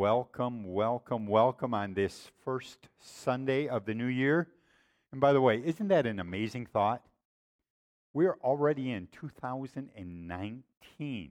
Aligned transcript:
welcome, 0.00 0.64
welcome, 0.64 1.26
welcome 1.26 1.74
on 1.74 1.92
this 1.92 2.30
first 2.42 2.88
Sunday 3.00 3.68
of 3.68 3.84
the 3.84 3.92
new 3.92 4.06
year. 4.06 4.48
And 5.12 5.20
by 5.20 5.34
the 5.34 5.42
way, 5.42 5.62
isn't 5.62 5.88
that 5.88 6.06
an 6.06 6.18
amazing 6.18 6.64
thought? 6.64 7.02
We're 8.14 8.38
already 8.42 8.92
in 8.92 9.08
2019. 9.12 11.30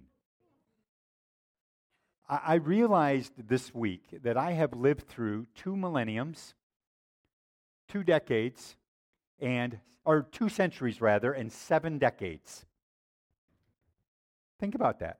I, 2.29 2.39
I 2.45 2.55
realized 2.57 3.33
this 3.47 3.73
week 3.73 4.03
that 4.21 4.37
I 4.37 4.51
have 4.51 4.73
lived 4.73 5.07
through 5.07 5.47
two 5.55 5.75
millenniums, 5.75 6.53
two 7.87 8.03
decades, 8.03 8.75
and 9.39 9.79
or 10.05 10.21
two 10.21 10.47
centuries 10.47 11.01
rather, 11.01 11.33
and 11.33 11.51
seven 11.51 11.97
decades. 11.97 12.67
Think 14.59 14.75
about 14.75 14.99
that. 14.99 15.17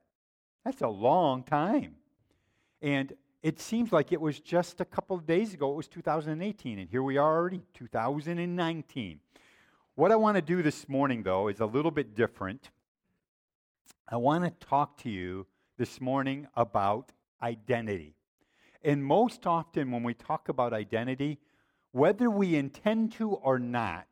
That's 0.63 0.81
a 0.81 0.87
long 0.87 1.41
time. 1.41 1.95
And 2.83 3.11
it 3.41 3.59
seems 3.59 3.91
like 3.91 4.11
it 4.11 4.19
was 4.19 4.39
just 4.39 4.81
a 4.81 4.85
couple 4.85 5.15
of 5.15 5.25
days 5.25 5.53
ago, 5.53 5.71
it 5.71 5.75
was 5.75 5.87
2018, 5.87 6.79
and 6.79 6.89
here 6.89 7.03
we 7.03 7.17
are 7.17 7.37
already, 7.37 7.61
2019. 7.73 9.19
What 9.95 10.11
I 10.11 10.15
want 10.17 10.35
to 10.35 10.41
do 10.41 10.61
this 10.61 10.89
morning, 10.89 11.23
though, 11.23 11.47
is 11.47 11.59
a 11.59 11.65
little 11.65 11.91
bit 11.91 12.15
different. 12.15 12.69
I 14.07 14.17
want 14.17 14.43
to 14.43 14.67
talk 14.67 14.97
to 15.03 15.09
you 15.09 15.47
this 15.77 16.01
morning 16.01 16.47
about 16.55 17.11
identity. 17.41 18.15
And 18.83 19.03
most 19.03 19.45
often, 19.45 19.91
when 19.91 20.03
we 20.03 20.13
talk 20.13 20.49
about 20.49 20.73
identity, 20.73 21.39
whether 21.91 22.29
we 22.29 22.55
intend 22.55 23.13
to 23.13 23.31
or 23.31 23.57
not, 23.57 24.07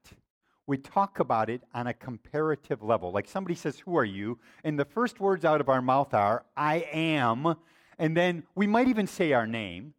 we 0.65 0.77
talk 0.77 1.19
about 1.19 1.49
it 1.49 1.63
on 1.73 1.87
a 1.87 1.93
comparative 1.93 2.83
level. 2.83 3.11
Like 3.11 3.27
somebody 3.27 3.55
says, 3.55 3.79
Who 3.79 3.97
are 3.97 4.05
you? 4.05 4.39
And 4.63 4.77
the 4.77 4.85
first 4.85 5.19
words 5.19 5.45
out 5.45 5.61
of 5.61 5.69
our 5.69 5.81
mouth 5.81 6.13
are, 6.13 6.45
I 6.55 6.87
am. 6.91 7.55
And 7.99 8.15
then 8.15 8.43
we 8.55 8.67
might 8.67 8.87
even 8.87 9.07
say 9.07 9.33
our 9.33 9.47
name. 9.47 9.93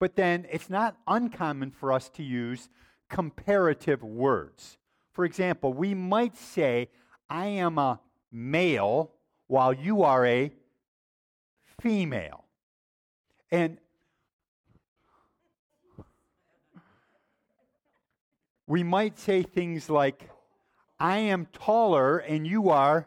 But 0.00 0.16
then 0.16 0.46
it's 0.50 0.68
not 0.68 0.96
uncommon 1.06 1.70
for 1.70 1.92
us 1.92 2.08
to 2.10 2.22
use 2.22 2.68
comparative 3.08 4.02
words. 4.02 4.76
For 5.12 5.24
example, 5.24 5.72
we 5.72 5.94
might 5.94 6.36
say, 6.36 6.90
I 7.30 7.46
am 7.46 7.78
a 7.78 8.00
male 8.30 9.12
while 9.46 9.72
you 9.72 10.02
are 10.02 10.26
a 10.26 10.52
female. 11.80 12.44
And 13.50 13.78
we 18.66 18.82
might 18.82 19.18
say 19.18 19.42
things 19.42 19.88
like, 19.88 20.28
I 20.98 21.18
am 21.18 21.46
taller 21.46 22.18
and 22.18 22.46
you 22.46 22.70
are 22.70 23.06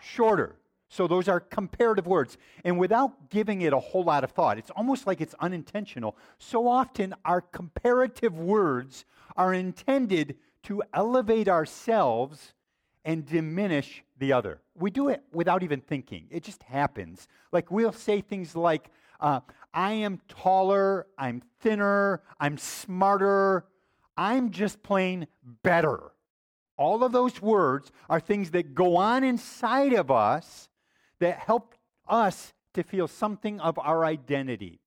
shorter. 0.00 0.56
So 0.92 1.06
those 1.06 1.26
are 1.26 1.40
comparative 1.40 2.06
words. 2.06 2.36
And 2.64 2.78
without 2.78 3.30
giving 3.30 3.62
it 3.62 3.72
a 3.72 3.78
whole 3.78 4.04
lot 4.04 4.24
of 4.24 4.32
thought, 4.32 4.58
it's 4.58 4.70
almost 4.72 5.06
like 5.06 5.22
it's 5.22 5.34
unintentional. 5.40 6.18
So 6.36 6.68
often, 6.68 7.14
our 7.24 7.40
comparative 7.40 8.36
words 8.36 9.06
are 9.34 9.54
intended 9.54 10.36
to 10.64 10.82
elevate 10.92 11.48
ourselves 11.48 12.52
and 13.06 13.24
diminish 13.24 14.04
the 14.18 14.34
other. 14.34 14.60
We 14.74 14.90
do 14.90 15.08
it 15.08 15.22
without 15.32 15.62
even 15.62 15.80
thinking, 15.80 16.26
it 16.30 16.42
just 16.42 16.62
happens. 16.64 17.26
Like 17.52 17.70
we'll 17.70 17.92
say 17.92 18.20
things 18.20 18.54
like, 18.54 18.90
uh, 19.18 19.40
I 19.72 19.92
am 19.92 20.20
taller, 20.28 21.06
I'm 21.16 21.42
thinner, 21.60 22.20
I'm 22.38 22.58
smarter, 22.58 23.64
I'm 24.18 24.50
just 24.50 24.82
plain 24.82 25.26
better. 25.62 26.12
All 26.76 27.02
of 27.02 27.12
those 27.12 27.40
words 27.40 27.90
are 28.10 28.20
things 28.20 28.50
that 28.50 28.74
go 28.74 28.96
on 28.96 29.24
inside 29.24 29.94
of 29.94 30.10
us 30.10 30.68
that 31.22 31.38
help 31.38 31.74
us 32.08 32.52
to 32.74 32.82
feel 32.82 33.06
something 33.06 33.60
of 33.60 33.78
our 33.78 34.04
identity. 34.04 34.80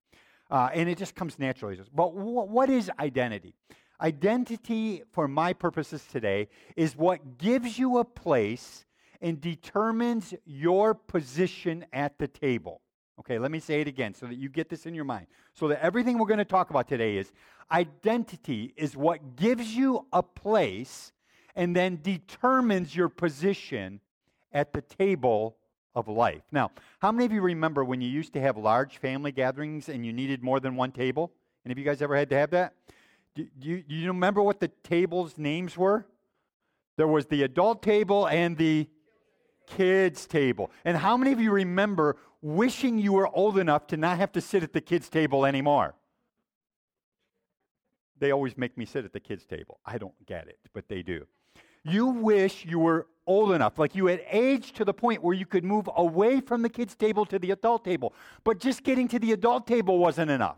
Uh, 0.51 0.69
and 0.73 0.89
it 0.89 0.97
just 0.97 1.15
comes 1.15 1.39
naturally. 1.39 1.79
But 1.93 2.13
w- 2.13 2.41
what 2.41 2.69
is 2.69 2.91
identity? 2.99 3.55
Identity, 4.01 5.03
for 5.11 5.27
my 5.27 5.53
purposes 5.53 6.03
today, 6.11 6.49
is 6.75 6.95
what 6.95 7.37
gives 7.37 7.79
you 7.79 7.99
a 7.99 8.03
place 8.05 8.85
and 9.21 9.39
determines 9.39 10.33
your 10.45 10.93
position 10.93 11.85
at 11.93 12.19
the 12.19 12.27
table. 12.27 12.81
Okay, 13.21 13.39
let 13.39 13.49
me 13.49 13.59
say 13.59 13.79
it 13.79 13.87
again 13.87 14.13
so 14.13 14.25
that 14.25 14.35
you 14.35 14.49
get 14.49 14.67
this 14.67 14.85
in 14.85 14.93
your 14.93 15.05
mind. 15.05 15.27
So 15.53 15.69
that 15.69 15.81
everything 15.81 16.19
we're 16.19 16.27
going 16.27 16.37
to 16.39 16.45
talk 16.45 16.69
about 16.69 16.89
today 16.89 17.15
is 17.15 17.31
identity 17.71 18.73
is 18.75 18.97
what 18.97 19.37
gives 19.37 19.73
you 19.73 20.05
a 20.11 20.21
place 20.21 21.13
and 21.55 21.73
then 21.73 21.99
determines 22.03 22.93
your 22.93 23.07
position 23.07 24.01
at 24.51 24.73
the 24.73 24.81
table 24.81 25.55
of 25.95 26.07
life. 26.07 26.43
Now, 26.51 26.71
how 26.99 27.11
many 27.11 27.25
of 27.25 27.31
you 27.31 27.41
remember 27.41 27.83
when 27.83 28.01
you 28.01 28.09
used 28.09 28.33
to 28.33 28.41
have 28.41 28.57
large 28.57 28.97
family 28.97 29.31
gatherings 29.31 29.89
and 29.89 30.05
you 30.05 30.11
needed 30.11 30.43
more 30.43 30.59
than 30.59 30.75
one 30.75 30.91
table? 30.91 31.31
Any 31.65 31.71
of 31.71 31.79
you 31.79 31.85
guys 31.85 32.01
ever 32.01 32.15
had 32.15 32.29
to 32.29 32.37
have 32.37 32.51
that? 32.51 32.73
Do, 33.33 33.47
you, 33.61 33.81
do 33.81 33.95
you 33.95 34.07
remember 34.07 34.41
what 34.41 34.59
the 34.59 34.69
tables' 34.83 35.37
names 35.37 35.77
were? 35.77 36.05
There 36.97 37.07
was 37.07 37.25
the 37.25 37.43
adult 37.43 37.81
table 37.81 38.27
and 38.27 38.57
the 38.57 38.87
kids' 39.67 40.25
table. 40.25 40.71
And 40.83 40.97
how 40.97 41.17
many 41.17 41.31
of 41.31 41.39
you 41.39 41.51
remember 41.51 42.17
wishing 42.41 42.99
you 42.99 43.13
were 43.13 43.27
old 43.35 43.57
enough 43.57 43.87
to 43.87 43.97
not 43.97 44.17
have 44.17 44.31
to 44.33 44.41
sit 44.41 44.63
at 44.63 44.73
the 44.73 44.81
kids' 44.81 45.09
table 45.09 45.45
anymore? 45.45 45.95
They 48.19 48.31
always 48.31 48.57
make 48.57 48.77
me 48.77 48.85
sit 48.85 49.03
at 49.03 49.11
the 49.11 49.19
kids' 49.19 49.45
table. 49.45 49.79
I 49.85 49.97
don't 49.97 50.25
get 50.25 50.47
it, 50.47 50.59
but 50.73 50.87
they 50.87 51.01
do. 51.01 51.25
You 51.83 52.07
wish 52.07 52.65
you 52.65 52.79
were 52.79 53.07
old 53.27 53.51
enough, 53.51 53.79
like 53.79 53.95
you 53.95 54.07
had 54.07 54.23
aged 54.29 54.75
to 54.75 54.85
the 54.85 54.93
point 54.93 55.23
where 55.23 55.33
you 55.33 55.45
could 55.45 55.63
move 55.63 55.89
away 55.95 56.41
from 56.41 56.61
the 56.61 56.69
kids' 56.69 56.95
table 56.95 57.25
to 57.25 57.39
the 57.39 57.51
adult 57.51 57.83
table. 57.83 58.13
But 58.43 58.59
just 58.59 58.83
getting 58.83 59.07
to 59.09 59.19
the 59.19 59.31
adult 59.31 59.67
table 59.67 59.97
wasn't 59.97 60.31
enough. 60.31 60.57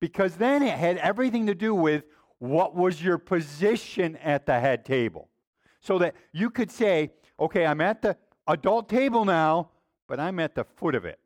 Because 0.00 0.36
then 0.36 0.62
it 0.62 0.76
had 0.78 0.98
everything 0.98 1.46
to 1.46 1.54
do 1.54 1.74
with 1.74 2.04
what 2.38 2.74
was 2.74 3.02
your 3.02 3.18
position 3.18 4.16
at 4.16 4.46
the 4.46 4.60
head 4.60 4.84
table. 4.84 5.28
So 5.80 5.98
that 5.98 6.14
you 6.32 6.50
could 6.50 6.70
say, 6.70 7.10
okay, 7.40 7.66
I'm 7.66 7.80
at 7.80 8.02
the 8.02 8.16
adult 8.46 8.88
table 8.88 9.24
now, 9.24 9.70
but 10.06 10.20
I'm 10.20 10.38
at 10.40 10.54
the 10.54 10.64
foot 10.64 10.94
of 10.94 11.04
it. 11.04 11.20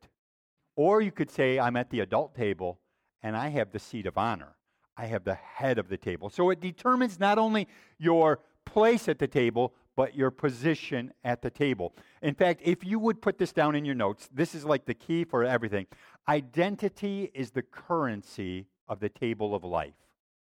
Or 0.77 1.03
you 1.03 1.10
could 1.10 1.31
say, 1.31 1.59
I'm 1.59 1.77
at 1.77 1.91
the 1.91 2.00
adult 2.00 2.34
table 2.34 2.78
and 3.22 3.37
I 3.37 3.49
have 3.49 3.72
the 3.72 3.78
seat 3.78 4.06
of 4.06 4.16
honor. 4.16 4.56
I 4.97 5.06
have 5.06 5.25
the 5.25 5.34
head 5.34 5.78
of 5.78 5.89
the 5.89 5.97
table. 5.97 6.31
So 6.31 6.50
it 6.50 6.60
determines 6.60 7.19
not 7.19 7.39
only 7.39 7.69
your 7.99 8.41
place 8.65 9.09
at 9.09 9.19
the 9.19 9.28
table, 9.28 9.75
but 9.97 10.14
your 10.14 10.30
position 10.30 11.12
at 11.25 11.42
the 11.42 11.50
table. 11.50 11.94
In 12.22 12.34
fact, 12.34 12.60
if 12.64 12.84
you 12.84 12.98
would 12.98 13.20
put 13.20 13.38
this 13.38 13.53
down 13.53 13.75
in 13.75 13.84
your 13.84 13.94
notes, 13.94 14.28
this 14.32 14.54
is 14.54 14.64
like 14.64 14.86
the 14.86 14.94
key 14.94 15.25
for 15.25 15.44
everything. 15.44 15.86
Identity 16.28 17.30
is 17.34 17.50
the 17.50 17.62
currency 17.62 18.66
of 18.88 19.00
the 19.00 19.08
table 19.08 19.54
of 19.54 19.64
life. 19.64 19.94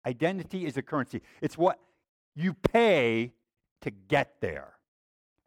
Identity 0.06 0.66
is 0.66 0.74
the 0.74 0.82
currency, 0.82 1.22
it's 1.42 1.58
what 1.58 1.80
you 2.36 2.54
pay 2.54 3.32
to 3.82 3.92
get 3.92 4.36
there 4.42 4.74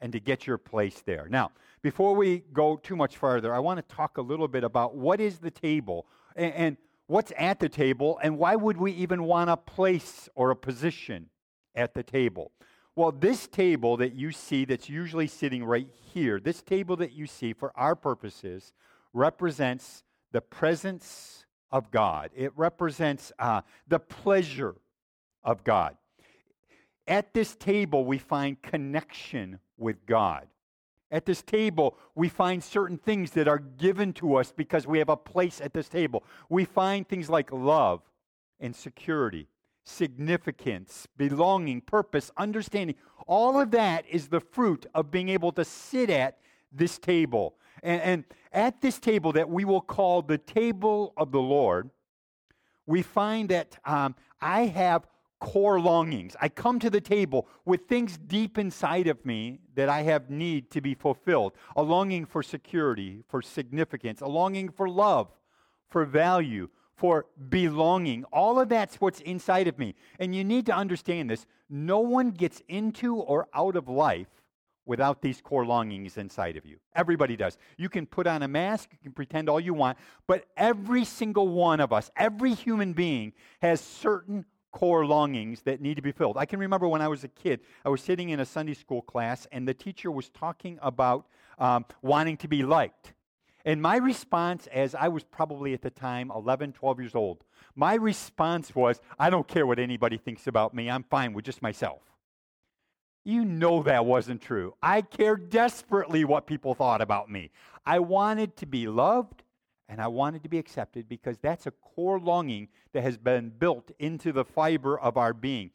and 0.01 0.13
to 0.13 0.21
get 0.21 0.47
your 0.47 0.59
place 0.59 1.03
there. 1.05 1.27
Now, 1.29 1.53
before 1.83 2.15
we 2.15 2.43
go 2.53 2.77
too 2.77 2.97
much 2.97 3.17
farther, 3.17 3.55
I 3.55 3.59
want 3.59 3.87
to 3.87 3.95
talk 3.95 4.19
a 4.19 4.23
little 4.23 4.49
bit 4.49 4.65
about 4.65 4.95
what 4.95 5.21
is 5.21 5.39
the 5.39 5.51
table 5.51 6.07
and, 6.35 6.53
and 6.53 6.77
what's 7.07 7.33
at 7.37 7.61
the 7.61 7.69
table 7.69 8.19
and 8.23 8.39
why 8.39 8.57
would 8.57 8.77
we 8.77 8.93
even 8.93 9.25
want 9.25 9.51
a 9.51 9.57
place 9.57 10.29
or 10.35 10.51
a 10.51 10.57
position 10.57 11.29
at 11.75 11.95
the 11.95 12.03
table. 12.03 12.53
Well, 12.97 13.13
this 13.13 13.47
table 13.47 13.99
that 13.99 14.15
you 14.15 14.33
see 14.33 14.65
that's 14.65 14.89
usually 14.89 15.27
sitting 15.27 15.63
right 15.63 15.89
here, 16.15 16.41
this 16.41 16.63
table 16.63 16.97
that 16.97 17.13
you 17.13 17.27
see 17.27 17.53
for 17.53 17.71
our 17.77 17.95
purposes 17.95 18.73
represents 19.13 20.03
the 20.33 20.41
presence 20.41 21.45
of 21.71 21.91
God. 21.91 22.31
It 22.35 22.53
represents 22.57 23.33
uh, 23.39 23.61
the 23.87 23.99
pleasure 23.99 24.77
of 25.45 25.63
God. 25.63 25.99
At 27.07 27.35
this 27.35 27.55
table, 27.55 28.07
we 28.07 28.17
find 28.17 28.61
connection 28.63 29.61
with 29.77 30.07
God. 30.07 30.47
At 31.11 31.27
this 31.27 31.43
table, 31.43 31.99
we 32.15 32.31
find 32.31 32.65
certain 32.65 32.97
things 32.97 33.33
that 33.33 33.47
are 33.47 33.59
given 33.59 34.15
to 34.15 34.37
us 34.37 34.53
because 34.57 34.87
we 34.87 34.99
have 34.99 35.11
a 35.11 35.17
place 35.19 35.61
at 35.61 35.75
this 35.75 35.89
table. 35.91 36.25
We 36.49 36.65
find 36.65 37.07
things 37.07 37.29
like 37.29 37.53
love 37.53 38.01
and 38.59 38.75
security 38.75 39.49
significance, 39.87 41.07
belonging, 41.17 41.81
purpose, 41.81 42.31
understanding. 42.37 42.97
All 43.27 43.59
of 43.59 43.71
that 43.71 44.05
is 44.11 44.29
the 44.29 44.41
fruit 44.41 44.85
of 44.95 45.11
being 45.11 45.29
able 45.29 45.53
to 45.53 45.65
sit 45.65 46.11
at 46.11 46.39
this 46.73 46.99
table. 46.99 47.55
And, 47.83 48.03
and, 48.03 48.25
at 48.53 48.81
this 48.81 48.99
table 48.99 49.33
that 49.33 49.51
we 49.51 49.67
will 49.67 49.83
call 49.83 50.23
the 50.23 50.39
table 50.39 51.13
of 51.19 51.31
the 51.31 51.41
Lord, 51.41 51.91
we 52.87 53.03
find 53.03 53.51
that 53.51 53.79
um, 53.85 54.15
I 54.41 54.63
have 54.63 55.07
core 55.41 55.79
longings. 55.79 56.35
I 56.41 56.49
come 56.49 56.79
to 56.81 56.89
the 56.89 57.01
table 57.01 57.47
with 57.67 57.83
things 57.83 58.17
deep 58.17 58.57
inside 58.57 59.09
of 59.09 59.25
me 59.27 59.59
that 59.75 59.91
I 59.91 60.03
have 60.03 60.31
need 60.31 60.71
to 60.71 60.81
be 60.81 60.95
fulfilled 60.95 61.53
a 61.77 61.83
longing 61.83 62.25
for 62.25 62.43
security, 62.43 63.23
for 63.29 63.43
significance, 63.43 64.23
a 64.23 64.27
longing 64.27 64.71
for 64.71 64.89
love, 64.89 65.29
for 65.91 66.07
value, 66.07 66.71
for 66.97 67.27
belonging. 67.49 68.25
All 68.33 68.59
of 68.59 68.69
that's 68.69 68.97
what's 68.97 69.21
inside 69.21 69.69
of 69.69 69.79
me. 69.79 69.95
And 70.19 70.35
you 70.35 70.45
need 70.45 70.67
to 70.67 70.75
understand 70.75 71.31
this. 71.31 71.47
No 71.69 72.01
one 72.01 72.31
gets 72.31 72.63
into 72.69 73.17
or 73.17 73.49
out 73.55 73.77
of 73.77 73.89
life 73.89 74.29
without 74.87 75.21
these 75.21 75.41
core 75.41 75.67
longings 75.67 76.17
inside 76.17 76.57
of 76.57 76.65
you. 76.65 76.79
Everybody 76.95 77.37
does. 77.37 77.59
You 77.77 77.89
can 77.89 78.07
put 78.07 78.27
on 78.27 78.43
a 78.43 78.49
mask, 78.49 78.91
you 78.93 78.99
can 79.03 79.13
pretend 79.13 79.49
all 79.49 79.61
you 79.61 79.75
want, 79.75 79.99
but 80.27 80.47
every 80.57 81.05
single 81.05 81.49
one 81.49 81.81
of 81.81 81.93
us, 81.93 82.11
every 82.17 82.55
human 82.55 82.93
being, 82.93 83.33
has 83.61 83.81
certain 83.81 84.45
core 84.71 85.05
longings 85.05 85.63
that 85.63 85.81
need 85.81 85.97
to 85.97 86.03
be 86.03 86.13
filled. 86.13 86.37
I 86.37 86.47
can 86.47 86.61
remember 86.61 86.87
when 86.87 87.03
I 87.03 87.09
was 87.09 87.25
a 87.25 87.29
kid, 87.29 87.61
I 87.85 87.89
was 87.89 88.01
sitting 88.01 88.31
in 88.31 88.41
a 88.41 88.47
Sunday 88.47 88.75
school 88.75 89.03
class, 89.03 89.47
and 89.51 89.67
the 89.67 89.75
teacher 89.75 90.11
was 90.11 90.29
talking 90.29 90.79
about 90.81 91.27
um, 91.59 91.85
wanting 92.03 92.37
to 92.39 92.49
be 92.49 92.63
liked. 92.63 93.13
And 93.67 93.83
my 93.83 93.97
response, 93.97 94.69
as 94.69 94.95
I 94.95 95.09
was 95.09 95.25
probably 95.25 95.75
at 95.75 95.83
the 95.83 95.91
time 95.91 96.31
11, 96.33 96.73
12 96.73 97.01
years 97.01 97.15
old, 97.17 97.43
my 97.75 97.95
response 97.95 98.75
was, 98.77 99.01
I 99.19 99.29
don't 99.29 99.49
care 99.49 99.67
what 99.67 99.81
anybody 99.81 100.19
thinks 100.19 100.47
about 100.47 100.73
me. 100.73 100.89
I'm 100.89 101.03
fine 101.03 101.33
with 101.33 101.45
just 101.45 101.63
myself. 101.63 102.01
You 103.25 103.45
know 103.45 103.83
that 103.83 104.07
wasn't 104.07 104.41
true. 104.41 104.75
I 104.81 105.03
cared 105.03 105.51
desperately 105.51 106.25
what 106.25 106.47
people 106.47 106.75
thought 106.75 107.01
about 107.01 107.29
me. 107.29 107.51
I 107.85 107.99
wanted 107.99 108.57
to 108.59 108.67
be 108.67 108.87
loved 108.87 109.43
and 109.89 110.01
I 110.01 110.07
wanted 110.07 110.45
to 110.45 110.49
be 110.49 110.59
accepted 110.59 111.09
because 111.09 111.37
that's 111.39 111.67
a 111.67 111.73
core 111.73 112.21
longing 112.21 112.69
that 112.93 113.03
has 113.03 113.19
been 113.19 113.51
built 113.51 113.91
into 113.99 114.31
the 114.33 114.45
fiber 114.45 114.97
of 114.97 115.17
our 115.17 115.33
being. 115.33 115.73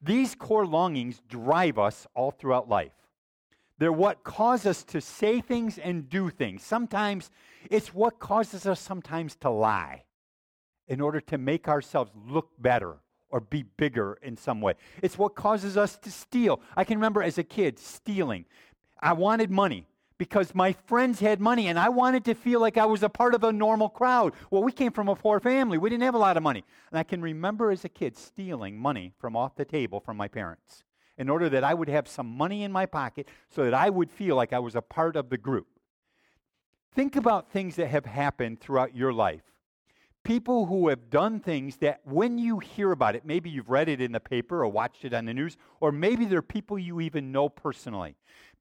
These 0.00 0.36
core 0.36 0.66
longings 0.66 1.20
drive 1.28 1.76
us 1.76 2.06
all 2.14 2.30
throughout 2.30 2.68
life. 2.68 2.92
They're 3.82 3.90
what 3.90 4.22
cause 4.22 4.64
us 4.64 4.84
to 4.84 5.00
say 5.00 5.40
things 5.40 5.76
and 5.76 6.08
do 6.08 6.30
things. 6.30 6.62
Sometimes 6.62 7.32
it's 7.68 7.92
what 7.92 8.20
causes 8.20 8.64
us 8.64 8.78
sometimes 8.78 9.34
to 9.40 9.50
lie 9.50 10.04
in 10.86 11.00
order 11.00 11.20
to 11.22 11.36
make 11.36 11.66
ourselves 11.66 12.12
look 12.28 12.50
better 12.60 12.98
or 13.28 13.40
be 13.40 13.64
bigger 13.64 14.20
in 14.22 14.36
some 14.36 14.60
way. 14.60 14.74
It's 15.02 15.18
what 15.18 15.34
causes 15.34 15.76
us 15.76 15.96
to 15.96 16.12
steal. 16.12 16.60
I 16.76 16.84
can 16.84 16.96
remember 16.96 17.24
as 17.24 17.38
a 17.38 17.42
kid 17.42 17.76
stealing. 17.76 18.44
I 19.00 19.14
wanted 19.14 19.50
money 19.50 19.88
because 20.16 20.54
my 20.54 20.76
friends 20.86 21.18
had 21.18 21.40
money 21.40 21.66
and 21.66 21.76
I 21.76 21.88
wanted 21.88 22.24
to 22.26 22.34
feel 22.34 22.60
like 22.60 22.78
I 22.78 22.86
was 22.86 23.02
a 23.02 23.08
part 23.08 23.34
of 23.34 23.42
a 23.42 23.52
normal 23.52 23.88
crowd. 23.88 24.34
Well, 24.52 24.62
we 24.62 24.70
came 24.70 24.92
from 24.92 25.08
a 25.08 25.16
poor 25.16 25.40
family. 25.40 25.76
We 25.76 25.90
didn't 25.90 26.04
have 26.04 26.14
a 26.14 26.18
lot 26.18 26.36
of 26.36 26.44
money. 26.44 26.62
And 26.92 27.00
I 27.00 27.02
can 27.02 27.20
remember 27.20 27.72
as 27.72 27.84
a 27.84 27.88
kid 27.88 28.16
stealing 28.16 28.78
money 28.78 29.12
from 29.18 29.34
off 29.34 29.56
the 29.56 29.64
table 29.64 29.98
from 29.98 30.16
my 30.16 30.28
parents 30.28 30.84
in 31.18 31.28
order 31.28 31.48
that 31.48 31.64
I 31.64 31.74
would 31.74 31.88
have 31.88 32.08
some 32.08 32.26
money 32.26 32.62
in 32.62 32.72
my 32.72 32.86
pocket 32.86 33.28
so 33.50 33.64
that 33.64 33.74
I 33.74 33.90
would 33.90 34.10
feel 34.10 34.36
like 34.36 34.52
I 34.52 34.58
was 34.58 34.74
a 34.74 34.82
part 34.82 35.16
of 35.16 35.30
the 35.30 35.38
group. 35.38 35.66
Think 36.94 37.16
about 37.16 37.50
things 37.50 37.76
that 37.76 37.88
have 37.88 38.06
happened 38.06 38.60
throughout 38.60 38.94
your 38.94 39.12
life 39.12 39.42
people 40.24 40.66
who 40.66 40.88
have 40.88 41.10
done 41.10 41.40
things 41.40 41.76
that 41.78 42.00
when 42.04 42.38
you 42.38 42.58
hear 42.58 42.92
about 42.92 43.16
it, 43.16 43.24
maybe 43.24 43.50
you've 43.50 43.70
read 43.70 43.88
it 43.88 44.00
in 44.00 44.12
the 44.12 44.20
paper 44.20 44.62
or 44.62 44.68
watched 44.68 45.04
it 45.04 45.12
on 45.12 45.24
the 45.24 45.34
news, 45.34 45.56
or 45.80 45.90
maybe 45.90 46.24
they're 46.24 46.42
people 46.42 46.78
you 46.78 47.00
even 47.00 47.32
know 47.32 47.48
personally. 47.48 48.14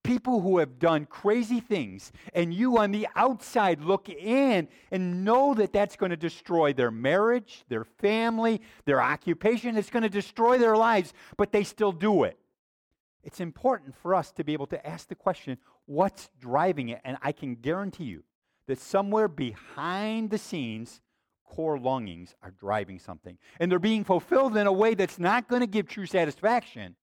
People 0.03 0.41
who 0.41 0.57
have 0.57 0.79
done 0.79 1.05
crazy 1.05 1.59
things, 1.59 2.11
and 2.33 2.51
you 2.51 2.79
on 2.79 2.91
the 2.91 3.07
outside 3.15 3.81
look 3.81 4.09
in 4.09 4.67
and 4.89 5.23
know 5.23 5.53
that 5.53 5.71
that's 5.71 5.95
going 5.95 6.09
to 6.09 6.17
destroy 6.17 6.73
their 6.73 6.89
marriage, 6.89 7.63
their 7.69 7.83
family, 7.83 8.61
their 8.85 8.99
occupation. 8.99 9.77
It's 9.77 9.91
going 9.91 10.03
to 10.03 10.09
destroy 10.09 10.57
their 10.57 10.75
lives, 10.75 11.13
but 11.37 11.51
they 11.51 11.63
still 11.63 11.91
do 11.91 12.23
it. 12.23 12.39
It's 13.23 13.39
important 13.39 13.95
for 13.95 14.15
us 14.15 14.31
to 14.33 14.43
be 14.43 14.53
able 14.53 14.67
to 14.67 14.87
ask 14.87 15.07
the 15.07 15.15
question 15.15 15.57
what's 15.85 16.29
driving 16.39 16.89
it? 16.89 17.01
And 17.03 17.17
I 17.21 17.31
can 17.31 17.55
guarantee 17.55 18.05
you 18.05 18.23
that 18.67 18.79
somewhere 18.79 19.27
behind 19.27 20.29
the 20.29 20.37
scenes, 20.37 21.01
core 21.45 21.77
longings 21.77 22.35
are 22.41 22.51
driving 22.51 22.99
something. 22.99 23.37
And 23.59 23.71
they're 23.71 23.79
being 23.79 24.03
fulfilled 24.03 24.55
in 24.55 24.67
a 24.67 24.71
way 24.71 24.93
that's 24.93 25.19
not 25.19 25.47
going 25.47 25.61
to 25.61 25.67
give 25.67 25.87
true 25.87 26.05
satisfaction, 26.05 26.95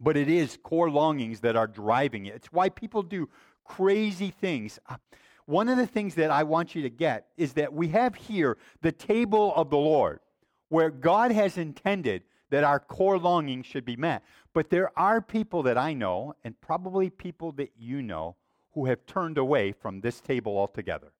but 0.00 0.16
it 0.16 0.28
is 0.28 0.58
core 0.62 0.90
longings 0.90 1.40
that 1.40 1.56
are 1.56 1.66
driving 1.66 2.26
it. 2.26 2.34
It's 2.34 2.52
why 2.52 2.68
people 2.70 3.02
do 3.02 3.28
crazy 3.64 4.30
things. 4.30 4.78
Uh, 4.88 4.96
one 5.44 5.68
of 5.68 5.76
the 5.76 5.86
things 5.86 6.14
that 6.16 6.30
I 6.30 6.42
want 6.42 6.74
you 6.74 6.82
to 6.82 6.90
get 6.90 7.26
is 7.36 7.52
that 7.54 7.72
we 7.72 7.88
have 7.88 8.14
here 8.14 8.56
the 8.80 8.92
table 8.92 9.54
of 9.54 9.70
the 9.70 9.76
Lord, 9.76 10.20
where 10.68 10.90
God 10.90 11.30
has 11.30 11.56
intended 11.56 12.22
that 12.50 12.64
our 12.64 12.80
core 12.80 13.18
longings 13.18 13.66
should 13.66 13.84
be 13.84 13.96
met. 13.96 14.22
But 14.52 14.70
there 14.70 14.96
are 14.98 15.20
people 15.20 15.62
that 15.64 15.76
I 15.78 15.92
know, 15.92 16.34
and 16.44 16.60
probably 16.60 17.10
people 17.10 17.52
that 17.52 17.72
you 17.78 18.02
know, 18.02 18.36
who 18.72 18.86
have 18.86 19.06
turned 19.06 19.38
away 19.38 19.72
from 19.72 20.00
this 20.00 20.20
table 20.20 20.58
altogether. 20.58 21.12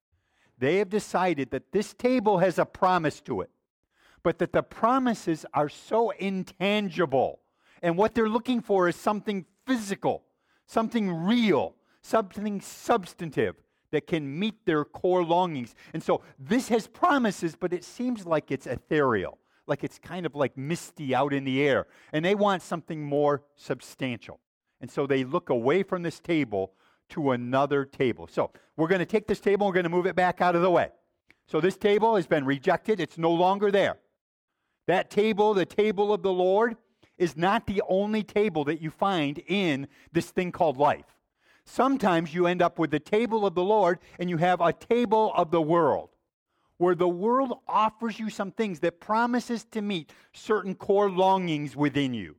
They 0.59 0.77
have 0.77 0.89
decided 0.89 1.51
that 1.51 1.73
this 1.73 1.95
table 1.95 2.39
has 2.39 2.59
a 2.59 2.65
promise 2.65 3.21
to 3.23 3.41
it, 3.41 3.51
but 4.23 4.39
that 4.39 4.53
the 4.53 4.63
promises 4.63 5.45
are 5.55 5.69
so 5.69 6.11
intangible. 6.11 7.41
And 7.83 7.97
what 7.97 8.15
they're 8.15 8.29
looking 8.29 8.61
for 8.61 8.89
is 8.89 8.97
something 8.97 9.45
physical, 9.67 10.25
something 10.67 11.11
real, 11.13 11.75
something 12.03 12.61
substantive 12.61 13.57
that 13.91 14.07
can 14.07 14.39
meet 14.39 14.65
their 14.67 14.85
core 14.85 15.25
longings. 15.25 15.75
And 15.93 16.03
so 16.03 16.23
this 16.39 16.69
has 16.69 16.87
promises, 16.87 17.57
but 17.57 17.73
it 17.73 17.85
seems 17.85 18.27
like 18.27 18.51
it's 18.51 18.67
ethereal, 18.67 19.39
like 19.67 19.85
it's 19.85 19.99
kind 19.99 20.27
of 20.27 20.35
like 20.35 20.57
misty 20.57 21.15
out 21.15 21.33
in 21.33 21.45
the 21.45 21.63
air. 21.63 21.87
And 22.13 22.25
they 22.25 22.35
want 22.35 22.63
something 22.63 23.05
more 23.05 23.43
substantial. 23.57 24.41
And 24.81 24.91
so 24.91 25.07
they 25.07 25.25
look 25.25 25.51
away 25.51 25.83
from 25.83 26.03
this 26.03 26.21
table 26.21 26.73
to 27.11 27.33
another 27.33 27.85
table. 27.85 28.29
So 28.31 28.51
we're 28.77 28.89
going 28.89 29.01
to 29.01 29.07
take 29.07 29.27
this 29.27 29.41
table, 29.41 29.67
we're 29.67 29.73
going 29.73 29.85
to 29.85 29.91
move 29.91 30.07
it 30.07 30.17
back 30.17 30.41
out 30.41 30.57
of 30.57 30.63
the 30.63 30.71
way. 30.71 30.91
So 31.47 31.61
this 31.61 31.77
table 31.77 32.17
has 32.17 32.27
been 32.27 32.45
rejected, 32.45 33.01
it's 33.01 33.19
no 33.19 33.31
longer 33.31 33.71
there. 33.71 33.99
That 34.87 35.11
table, 35.11 35.55
the 35.55 35.67
table 35.67 36.13
of 36.13 36.23
the 36.23 36.33
Lord, 36.33 36.77
is 37.19 37.37
not 37.37 37.67
the 37.67 37.83
only 37.89 38.23
table 38.23 38.65
that 38.65 38.81
you 38.83 38.91
find 38.91 39.41
in 39.47 39.89
this 40.13 40.31
thing 40.31 40.53
called 40.53 40.77
life. 40.77 41.07
Sometimes 41.65 42.35
you 42.35 42.47
end 42.47 42.63
up 42.63 42.79
with 42.79 42.91
the 42.91 43.01
table 43.01 43.47
of 43.47 43.55
the 43.55 43.65
Lord 43.65 43.99
and 44.19 44.31
you 44.31 44.37
have 44.37 44.61
a 44.61 44.73
table 44.73 45.33
of 45.35 45.51
the 45.51 45.63
world 45.63 46.11
where 46.79 46.95
the 46.95 47.09
world 47.09 47.59
offers 47.67 48.19
you 48.19 48.31
some 48.31 48.51
things 48.51 48.81
that 48.81 49.01
promises 49.01 49.65
to 49.65 49.81
meet 49.81 50.13
certain 50.33 50.75
core 50.75 51.11
longings 51.11 51.75
within 51.75 52.13
you. 52.13 52.37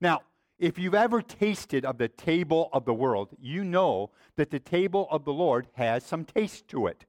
Now, 0.00 0.22
if 0.58 0.78
you've 0.78 0.94
ever 0.94 1.22
tasted 1.22 1.84
of 1.84 1.98
the 1.98 2.08
table 2.08 2.68
of 2.72 2.84
the 2.84 2.94
world, 2.94 3.30
you 3.40 3.64
know 3.64 4.10
that 4.36 4.50
the 4.50 4.60
table 4.60 5.08
of 5.10 5.24
the 5.24 5.32
Lord 5.32 5.66
has 5.74 6.04
some 6.04 6.24
taste 6.24 6.68
to 6.68 6.86
it. 6.86 7.04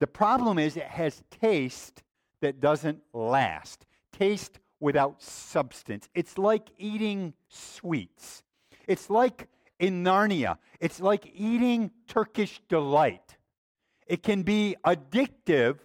The 0.00 0.06
problem 0.06 0.58
is 0.58 0.76
it 0.76 0.84
has 0.84 1.22
taste 1.30 2.02
that 2.40 2.60
doesn't 2.60 3.00
last, 3.12 3.86
taste 4.12 4.58
without 4.80 5.22
substance. 5.22 6.08
It's 6.14 6.36
like 6.36 6.68
eating 6.76 7.32
sweets. 7.48 8.42
It's 8.86 9.08
like 9.08 9.48
in 9.78 10.04
Narnia, 10.04 10.58
it's 10.80 11.00
like 11.00 11.32
eating 11.34 11.90
Turkish 12.06 12.60
delight. 12.68 13.36
It 14.06 14.22
can 14.22 14.42
be 14.42 14.76
addictive, 14.84 15.78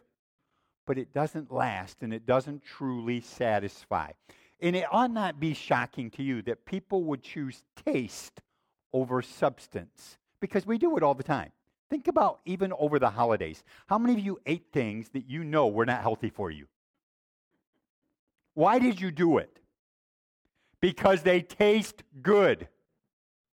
but 0.86 0.98
it 0.98 1.14
doesn't 1.14 1.52
last 1.52 2.02
and 2.02 2.14
it 2.14 2.26
doesn't 2.26 2.64
truly 2.64 3.22
satisfy. 3.22 4.12
And 4.62 4.76
it 4.76 4.86
ought 4.92 5.12
not 5.12 5.40
be 5.40 5.54
shocking 5.54 6.12
to 6.12 6.24
you 6.24 6.42
that 6.44 6.66
people 6.66 7.04
would 7.06 7.24
choose 7.24 7.64
taste 7.86 8.42
over 8.92 9.22
substance 9.22 10.18
because 10.42 10.66
we 10.66 10.78
do 10.78 10.98
it 10.98 11.04
all 11.04 11.14
the 11.14 11.24
time. 11.24 11.52
Think 11.90 12.08
about 12.08 12.40
even 12.46 12.74
over 12.78 13.00
the 13.00 13.10
holidays. 13.10 13.64
How 13.88 13.98
many 13.98 14.14
of 14.14 14.20
you 14.20 14.40
ate 14.46 14.68
things 14.72 15.10
that 15.10 15.30
you 15.30 15.44
know 15.44 15.68
were 15.68 15.86
not 15.86 16.02
healthy 16.02 16.30
for 16.30 16.52
you? 16.52 16.68
Why 18.54 18.80
did 18.80 19.00
you 19.00 19.12
do 19.12 19.38
it? 19.38 19.60
Because 20.82 21.24
they 21.24 21.42
taste 21.42 22.04
good, 22.22 22.68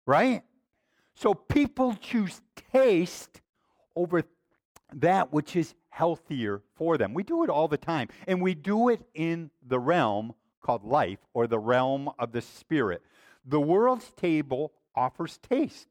right? 0.06 0.42
So 1.14 1.32
people 1.32 1.96
choose 2.00 2.40
taste 2.73 3.40
over 3.94 4.23
that 4.96 5.32
which 5.32 5.54
is 5.54 5.74
healthier 5.90 6.62
for 6.74 6.98
them. 6.98 7.14
We 7.14 7.22
do 7.22 7.44
it 7.44 7.50
all 7.50 7.68
the 7.68 7.76
time, 7.76 8.08
and 8.26 8.42
we 8.42 8.54
do 8.54 8.88
it 8.88 9.02
in 9.14 9.50
the 9.66 9.78
realm 9.78 10.34
called 10.62 10.84
life 10.84 11.20
or 11.32 11.46
the 11.46 11.58
realm 11.58 12.10
of 12.18 12.32
the 12.32 12.40
spirit. 12.40 13.02
The 13.44 13.60
world's 13.60 14.10
table 14.16 14.72
offers 14.96 15.38
taste, 15.38 15.86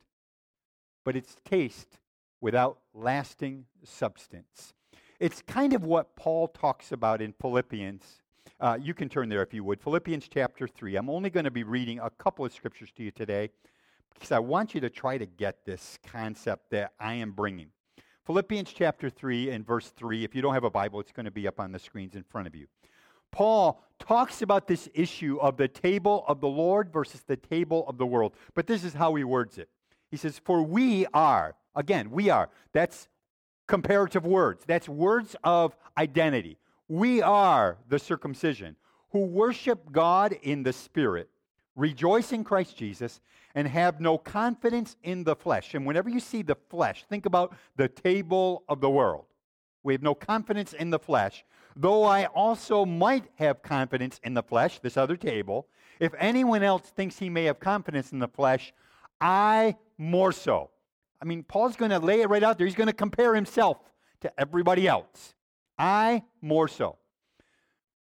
but 1.06 1.16
it's 1.16 1.36
taste 1.46 2.00
without 2.42 2.80
lasting 2.94 3.66
substance. 3.84 4.74
It's 5.20 5.42
kind 5.42 5.74
of 5.74 5.86
what 5.86 6.16
Paul 6.16 6.50
talks 6.50 6.92
about 6.92 7.22
in 7.22 7.34
Philippians. 7.40 8.04
Uh, 8.60 8.78
you 8.82 8.94
can 8.94 9.08
turn 9.08 9.30
there 9.30 9.42
if 9.42 9.54
you 9.54 9.64
would. 9.64 9.80
Philippians 9.80 10.28
chapter 10.28 10.68
3. 10.68 10.96
I'm 10.98 11.10
only 11.10 11.30
going 11.30 11.46
to 11.46 11.52
be 11.52 11.64
reading 11.64 12.00
a 12.00 12.10
couple 12.10 12.44
of 12.44 12.52
scriptures 12.52 12.92
to 12.98 13.04
you 13.04 13.12
today 13.12 13.50
because 14.14 14.32
I 14.32 14.40
want 14.40 14.76
you 14.76 14.82
to 14.82 14.90
try 14.90 15.18
to 15.18 15.26
get 15.26 15.66
this 15.66 16.00
concept 16.06 16.72
that 16.72 16.94
I 17.00 17.16
am 17.16 17.32
bringing. 17.32 17.68
Philippians 18.26 18.74
chapter 18.74 19.10
3 19.10 19.52
and 19.52 19.66
verse 19.66 19.90
3. 19.90 20.24
If 20.24 20.34
you 20.34 20.42
don't 20.42 20.56
have 20.56 20.64
a 20.64 20.70
Bible, 20.70 21.00
it's 21.00 21.12
going 21.12 21.26
to 21.26 21.32
be 21.32 21.48
up 21.48 21.60
on 21.60 21.72
the 21.72 21.78
screens 21.78 22.16
in 22.16 22.24
front 22.24 22.48
of 22.48 22.56
you. 22.56 22.66
Paul 23.32 23.84
talks 24.00 24.42
about 24.42 24.68
this 24.68 24.90
issue 24.96 25.38
of 25.40 25.58
the 25.58 25.68
table 25.68 26.26
of 26.28 26.42
the 26.42 26.48
Lord 26.48 26.92
versus 26.92 27.22
the 27.22 27.38
table 27.38 27.86
of 27.88 27.98
the 27.98 28.06
world. 28.06 28.34
But 28.56 28.66
this 28.66 28.84
is 28.84 28.94
how 28.94 29.14
he 29.14 29.24
words 29.24 29.58
it. 29.58 29.70
He 30.10 30.18
says, 30.18 30.40
For 30.40 30.64
we 30.64 31.06
are, 31.14 31.56
again, 31.76 32.10
we 32.10 32.30
are. 32.30 32.50
That's 32.74 33.10
comparative 33.68 34.26
words, 34.26 34.64
that's 34.66 34.90
words 34.90 35.36
of 35.44 35.76
identity. 35.98 36.58
We 36.88 37.22
are 37.22 37.78
the 37.90 38.00
circumcision 38.00 38.76
who 39.12 39.26
worship 39.26 39.92
God 39.92 40.36
in 40.42 40.64
the 40.64 40.74
Spirit, 40.74 41.30
rejoice 41.76 42.32
in 42.32 42.44
Christ 42.44 42.76
Jesus, 42.78 43.22
and 43.56 43.68
have 43.68 44.02
no 44.02 44.18
confidence 44.18 44.98
in 45.02 45.24
the 45.24 45.36
flesh. 45.36 45.74
And 45.74 45.86
whenever 45.86 46.10
you 46.10 46.20
see 46.20 46.42
the 46.42 46.58
flesh, 46.70 47.06
think 47.10 47.26
about 47.26 47.56
the 47.78 47.88
table 47.88 48.64
of 48.68 48.82
the 48.82 48.90
world. 48.90 49.26
We 49.82 49.94
have 49.94 50.04
no 50.04 50.14
confidence 50.14 50.74
in 50.74 50.90
the 50.90 51.00
flesh, 51.00 51.46
though 51.76 52.04
I 52.04 52.26
also 52.26 52.86
might 52.86 53.26
have 53.36 53.62
confidence 53.62 54.20
in 54.24 54.34
the 54.34 54.44
flesh, 54.44 54.80
this 54.80 54.98
other 54.98 55.16
table. 55.16 55.68
If 56.00 56.14
anyone 56.20 56.64
else 56.64 56.82
thinks 56.90 57.18
he 57.18 57.30
may 57.30 57.46
have 57.46 57.60
confidence 57.60 58.12
in 58.12 58.20
the 58.20 58.28
flesh, 58.28 58.74
I 59.22 59.78
more 59.98 60.34
so. 60.34 60.72
I 61.22 61.26
mean, 61.26 61.44
Paul's 61.44 61.78
going 61.78 61.92
to 61.92 62.00
lay 62.00 62.22
it 62.22 62.30
right 62.30 62.44
out 62.44 62.58
there. 62.58 62.68
He's 62.68 62.76
going 62.76 62.88
to 62.88 62.94
compare 62.94 63.34
himself 63.34 63.78
to 64.22 64.40
everybody 64.40 64.88
else. 64.88 65.34
I 65.78 66.24
more 66.42 66.68
so. 66.68 66.98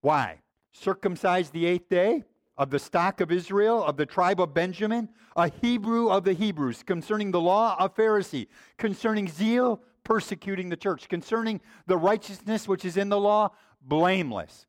Why? 0.01 0.39
Circumcised 0.71 1.53
the 1.53 1.65
eighth 1.65 1.89
day, 1.89 2.23
of 2.57 2.69
the 2.69 2.79
stock 2.79 3.21
of 3.21 3.31
Israel, 3.31 3.83
of 3.83 3.97
the 3.97 4.05
tribe 4.05 4.39
of 4.39 4.53
Benjamin, 4.53 5.09
a 5.35 5.49
Hebrew 5.61 6.09
of 6.09 6.23
the 6.23 6.33
Hebrews, 6.33 6.83
concerning 6.83 7.31
the 7.31 7.41
law, 7.41 7.75
a 7.79 7.89
Pharisee, 7.89 8.47
concerning 8.77 9.27
zeal, 9.27 9.81
persecuting 10.03 10.69
the 10.69 10.77
church, 10.77 11.09
concerning 11.09 11.61
the 11.87 11.97
righteousness 11.97 12.67
which 12.67 12.85
is 12.85 12.97
in 12.97 13.09
the 13.09 13.19
law, 13.19 13.49
blameless. 13.81 14.67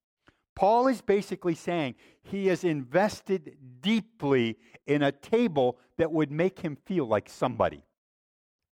Paul 0.54 0.86
is 0.86 1.02
basically 1.02 1.54
saying 1.54 1.96
he 2.22 2.46
has 2.46 2.64
invested 2.64 3.56
deeply 3.80 4.56
in 4.86 5.02
a 5.02 5.12
table 5.12 5.78
that 5.98 6.12
would 6.12 6.30
make 6.30 6.60
him 6.60 6.76
feel 6.86 7.06
like 7.06 7.28
somebody. 7.28 7.82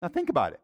Now, 0.02 0.08
think 0.08 0.30
about 0.30 0.54
it. 0.54 0.62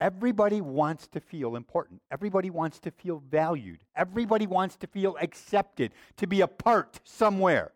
Everybody 0.00 0.60
wants 0.60 1.08
to 1.08 1.20
feel 1.20 1.56
important. 1.56 2.02
Everybody 2.10 2.50
wants 2.50 2.78
to 2.80 2.90
feel 2.90 3.22
valued. 3.28 3.80
Everybody 3.96 4.46
wants 4.46 4.76
to 4.76 4.86
feel 4.86 5.16
accepted, 5.20 5.92
to 6.16 6.26
be 6.26 6.40
a 6.40 6.46
part 6.46 7.00
somewhere. 7.04 7.72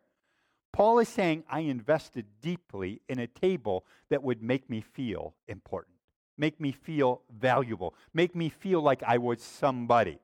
Paul 0.72 1.00
is 1.00 1.08
saying, 1.08 1.44
I 1.50 1.60
invested 1.60 2.26
deeply 2.40 3.02
in 3.08 3.18
a 3.18 3.26
table 3.26 3.84
that 4.08 4.22
would 4.22 4.42
make 4.42 4.70
me 4.70 4.80
feel 4.80 5.34
important, 5.48 5.96
make 6.38 6.60
me 6.60 6.72
feel 6.72 7.22
valuable, 7.30 7.94
make 8.14 8.34
me 8.34 8.48
feel 8.48 8.80
like 8.80 9.02
I 9.02 9.18
was 9.18 9.42
somebody. 9.42 10.18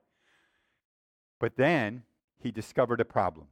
But 1.39 1.55
then 1.57 2.03
he 2.41 2.51
discovered 2.51 3.01
a 3.01 3.05
problem. 3.05 3.47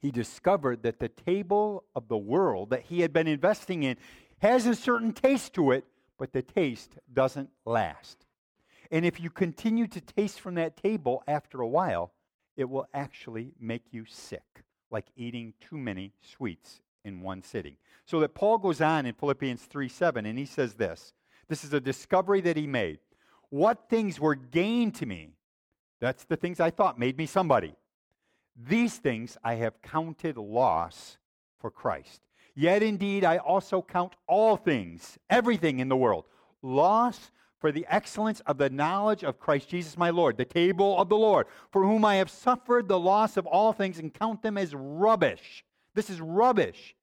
He 0.00 0.10
discovered 0.10 0.82
that 0.82 0.98
the 0.98 1.08
table 1.08 1.84
of 1.94 2.08
the 2.08 2.16
world 2.16 2.70
that 2.70 2.82
he 2.82 3.00
had 3.00 3.12
been 3.12 3.28
investing 3.28 3.82
in 3.82 3.96
has 4.38 4.66
a 4.66 4.74
certain 4.74 5.12
taste 5.12 5.52
to 5.54 5.72
it 5.72 5.84
but 6.22 6.32
the 6.32 6.40
taste 6.40 6.98
doesn't 7.12 7.50
last. 7.64 8.26
And 8.92 9.04
if 9.04 9.18
you 9.18 9.28
continue 9.28 9.88
to 9.88 10.00
taste 10.00 10.38
from 10.38 10.54
that 10.54 10.76
table 10.76 11.24
after 11.26 11.60
a 11.60 11.66
while, 11.66 12.12
it 12.56 12.70
will 12.70 12.86
actually 12.94 13.54
make 13.58 13.82
you 13.90 14.04
sick, 14.08 14.62
like 14.88 15.06
eating 15.16 15.52
too 15.60 15.76
many 15.76 16.12
sweets 16.20 16.80
in 17.04 17.22
one 17.22 17.42
sitting. 17.42 17.74
So 18.06 18.20
that 18.20 18.36
Paul 18.36 18.58
goes 18.58 18.80
on 18.80 19.04
in 19.04 19.14
Philippians 19.14 19.62
3 19.62 19.88
7, 19.88 20.24
and 20.24 20.38
he 20.38 20.44
says 20.44 20.74
this 20.74 21.12
this 21.48 21.64
is 21.64 21.72
a 21.72 21.80
discovery 21.80 22.40
that 22.42 22.56
he 22.56 22.68
made. 22.68 23.00
What 23.48 23.88
things 23.88 24.20
were 24.20 24.36
gain 24.36 24.92
to 24.92 25.06
me? 25.06 25.34
That's 25.98 26.22
the 26.22 26.36
things 26.36 26.60
I 26.60 26.70
thought 26.70 27.00
made 27.00 27.18
me 27.18 27.26
somebody. 27.26 27.74
These 28.56 28.96
things 28.98 29.36
I 29.42 29.54
have 29.54 29.82
counted 29.82 30.36
loss 30.36 31.18
for 31.58 31.72
Christ. 31.72 32.20
Yet 32.54 32.82
indeed, 32.82 33.24
I 33.24 33.38
also 33.38 33.80
count 33.80 34.14
all 34.26 34.56
things, 34.56 35.18
everything 35.30 35.78
in 35.78 35.88
the 35.88 35.96
world, 35.96 36.24
loss 36.60 37.30
for 37.58 37.72
the 37.72 37.86
excellence 37.88 38.40
of 38.40 38.58
the 38.58 38.68
knowledge 38.68 39.24
of 39.24 39.38
Christ 39.38 39.68
Jesus 39.68 39.96
my 39.96 40.10
Lord, 40.10 40.36
the 40.36 40.44
table 40.44 40.98
of 40.98 41.08
the 41.08 41.16
Lord, 41.16 41.46
for 41.70 41.84
whom 41.84 42.04
I 42.04 42.16
have 42.16 42.28
suffered 42.28 42.88
the 42.88 42.98
loss 42.98 43.36
of 43.36 43.46
all 43.46 43.72
things 43.72 43.98
and 43.98 44.12
count 44.12 44.42
them 44.42 44.58
as 44.58 44.74
rubbish. 44.74 45.64
This 45.94 46.10
is 46.10 46.20
rubbish, 46.20 46.94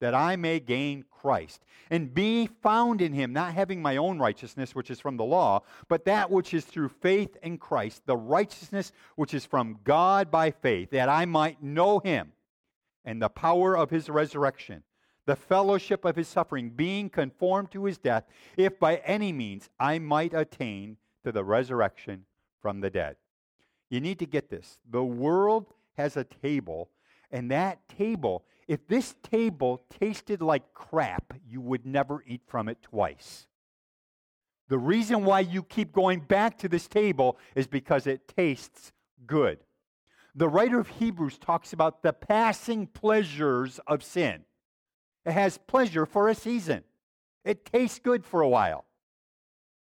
that 0.00 0.14
I 0.14 0.36
may 0.36 0.60
gain 0.60 1.04
Christ 1.10 1.64
and 1.90 2.12
be 2.12 2.46
found 2.46 3.00
in 3.00 3.12
him, 3.12 3.32
not 3.32 3.54
having 3.54 3.80
my 3.80 3.96
own 3.96 4.18
righteousness, 4.18 4.74
which 4.74 4.90
is 4.90 5.00
from 5.00 5.16
the 5.16 5.24
law, 5.24 5.62
but 5.88 6.04
that 6.04 6.30
which 6.30 6.52
is 6.52 6.64
through 6.64 6.88
faith 6.88 7.36
in 7.42 7.56
Christ, 7.56 8.02
the 8.04 8.16
righteousness 8.16 8.92
which 9.16 9.32
is 9.32 9.46
from 9.46 9.78
God 9.84 10.30
by 10.30 10.50
faith, 10.50 10.90
that 10.90 11.08
I 11.08 11.24
might 11.24 11.62
know 11.62 11.98
him 12.00 12.32
and 13.04 13.22
the 13.22 13.28
power 13.28 13.76
of 13.76 13.88
his 13.90 14.10
resurrection 14.10 14.82
the 15.28 15.36
fellowship 15.36 16.06
of 16.06 16.16
his 16.16 16.26
suffering, 16.26 16.70
being 16.70 17.10
conformed 17.10 17.70
to 17.70 17.84
his 17.84 17.98
death, 17.98 18.24
if 18.56 18.80
by 18.80 18.96
any 19.04 19.30
means 19.30 19.68
I 19.78 19.98
might 19.98 20.32
attain 20.32 20.96
to 21.22 21.30
the 21.30 21.44
resurrection 21.44 22.24
from 22.62 22.80
the 22.80 22.88
dead. 22.88 23.16
You 23.90 24.00
need 24.00 24.18
to 24.20 24.26
get 24.26 24.48
this. 24.48 24.80
The 24.90 25.04
world 25.04 25.66
has 25.98 26.16
a 26.16 26.24
table, 26.24 26.88
and 27.30 27.50
that 27.50 27.86
table, 27.90 28.46
if 28.68 28.88
this 28.88 29.16
table 29.22 29.84
tasted 30.00 30.40
like 30.40 30.72
crap, 30.72 31.34
you 31.46 31.60
would 31.60 31.84
never 31.84 32.24
eat 32.26 32.40
from 32.46 32.66
it 32.70 32.80
twice. 32.80 33.48
The 34.68 34.78
reason 34.78 35.26
why 35.26 35.40
you 35.40 35.62
keep 35.62 35.92
going 35.92 36.20
back 36.20 36.56
to 36.60 36.70
this 36.70 36.88
table 36.88 37.36
is 37.54 37.66
because 37.66 38.06
it 38.06 38.28
tastes 38.34 38.92
good. 39.26 39.58
The 40.34 40.48
writer 40.48 40.80
of 40.80 40.88
Hebrews 40.88 41.36
talks 41.36 41.74
about 41.74 42.02
the 42.02 42.14
passing 42.14 42.86
pleasures 42.86 43.78
of 43.86 44.02
sin. 44.02 44.44
It 45.28 45.32
has 45.32 45.58
pleasure 45.58 46.06
for 46.06 46.30
a 46.30 46.34
season. 46.34 46.84
It 47.44 47.66
tastes 47.66 47.98
good 47.98 48.24
for 48.24 48.40
a 48.40 48.48
while. 48.48 48.86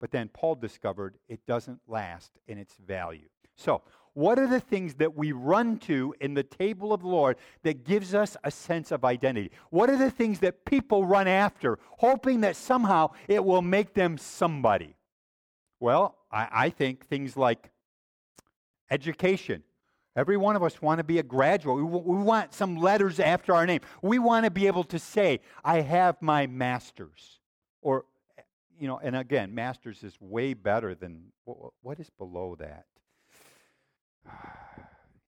But 0.01 0.13
then 0.13 0.29
Paul 0.29 0.55
discovered 0.55 1.17
it 1.29 1.45
doesn't 1.47 1.81
last 1.89 2.31
in 2.47 2.59
its 2.59 2.77
value. 2.77 3.29
So, 3.57 3.83
what 4.15 4.39
are 4.39 4.47
the 4.47 4.61
things 4.61 4.95
that 4.95 5.17
we 5.17 5.33
run 5.33 5.79
to 5.79 6.15
in 6.21 6.35
the 6.35 6.45
table 6.45 6.93
of 6.93 7.01
the 7.01 7.09
Lord 7.09 7.39
that 7.65 7.85
gives 7.85 8.15
us 8.15 8.37
a 8.45 8.53
sense 8.53 8.93
of 8.93 9.05
identity? 9.05 9.51
What 9.71 9.91
are 9.91 9.97
the 9.97 10.13
things 10.13 10.39
that 10.41 10.65
people 10.65 11.05
run 11.05 11.27
after, 11.27 11.81
hoping 11.99 12.43
that 12.43 12.55
somehow 12.55 13.11
it 13.27 13.45
will 13.45 13.63
make 13.63 13.95
them 13.95 14.19
somebody? 14.19 14.95
Well, 15.81 16.19
I, 16.31 16.49
I 16.53 16.71
think 16.71 17.07
things 17.07 17.37
like 17.37 17.71
education, 18.93 19.65
Every 20.15 20.37
one 20.37 20.57
of 20.57 20.63
us 20.63 20.83
want 20.83 20.99
to 20.99 21.05
be 21.05 21.19
a 21.19 21.23
graduate. 21.23 21.77
We, 21.77 21.83
we 21.83 22.23
want 22.23 22.53
some 22.53 22.77
letters 22.77 23.19
after 23.19 23.55
our 23.55 23.65
name. 23.67 23.81
We 24.03 24.19
want 24.19 24.45
to 24.45 24.51
be 24.51 24.67
able 24.67 24.85
to 24.85 24.99
say, 24.99 25.41
I 25.65 25.81
have 25.81 26.21
my 26.21 26.47
master's. 26.47 27.39
Or, 27.81 28.05
eh, 28.37 28.43
you 28.79 28.89
know, 28.89 29.01
and 29.03 29.17
again, 29.17 29.55
master's 29.55 30.03
is 30.03 30.15
way 30.21 30.53
better 30.53 30.95
than 30.95 31.33
what, 31.45 31.73
what 31.81 31.99
is 31.99 32.11
below 32.11 32.57
that? 32.59 32.85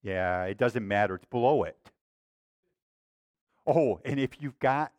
yeah, 0.02 0.44
it 0.44 0.58
doesn't 0.58 0.86
matter. 0.86 1.14
It's 1.14 1.24
below 1.26 1.62
it. 1.62 1.78
Oh, 3.66 4.00
and 4.04 4.20
if 4.20 4.42
you've 4.42 4.58
got 4.58 4.92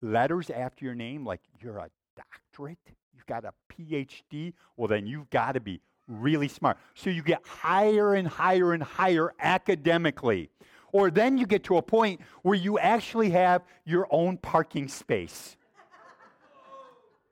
letters 0.00 0.48
after 0.48 0.86
your 0.86 0.94
name, 0.94 1.26
like 1.26 1.40
you're 1.60 1.76
a 1.76 1.90
doctorate, 2.16 2.78
you've 3.14 3.26
got 3.26 3.44
a 3.44 3.52
PhD, 3.70 4.54
well, 4.78 4.88
then 4.88 5.06
you've 5.06 5.28
got 5.28 5.52
to 5.52 5.60
be 5.60 5.80
really 6.10 6.48
smart. 6.48 6.76
So 6.94 7.10
you 7.10 7.22
get 7.22 7.40
higher 7.46 8.14
and 8.14 8.26
higher 8.26 8.72
and 8.72 8.82
higher 8.82 9.32
academically. 9.38 10.50
Or 10.92 11.10
then 11.10 11.38
you 11.38 11.46
get 11.46 11.64
to 11.64 11.76
a 11.76 11.82
point 11.82 12.20
where 12.42 12.56
you 12.56 12.78
actually 12.78 13.30
have 13.30 13.62
your 13.84 14.08
own 14.10 14.36
parking 14.36 14.88
space. 14.88 15.56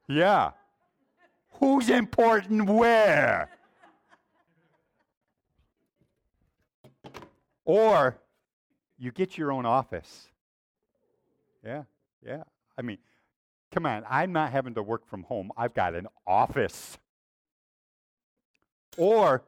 Yeah. 0.06 0.52
Who's 1.54 1.90
important 1.90 2.70
where? 2.70 3.50
Or 7.64 8.18
you 8.96 9.12
get 9.12 9.36
your 9.36 9.52
own 9.52 9.66
office. 9.66 10.28
Yeah, 11.64 11.82
yeah. 12.24 12.44
I 12.78 12.82
mean, 12.82 12.98
come 13.72 13.84
on, 13.84 14.04
I'm 14.08 14.32
not 14.32 14.52
having 14.52 14.74
to 14.74 14.82
work 14.82 15.06
from 15.06 15.24
home. 15.24 15.50
I've 15.56 15.74
got 15.74 15.94
an 15.94 16.06
office. 16.26 16.96
Or 18.98 19.44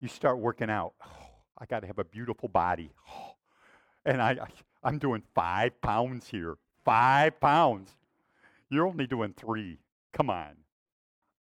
you 0.00 0.06
start 0.06 0.38
working 0.38 0.68
out. 0.70 0.92
Oh, 1.04 1.08
I 1.58 1.64
got 1.64 1.80
to 1.80 1.86
have 1.86 1.98
a 1.98 2.04
beautiful 2.04 2.48
body. 2.48 2.92
Oh, 3.10 3.34
and 4.04 4.20
I, 4.20 4.36
I, 4.84 4.88
am 4.88 4.98
doing 4.98 5.22
five 5.34 5.80
pounds 5.80 6.28
here. 6.28 6.56
Five 6.84 7.40
pounds. 7.40 7.90
You're 8.68 8.86
only 8.86 9.06
doing 9.06 9.32
three. 9.36 9.78
Come 10.12 10.28
on. 10.28 10.50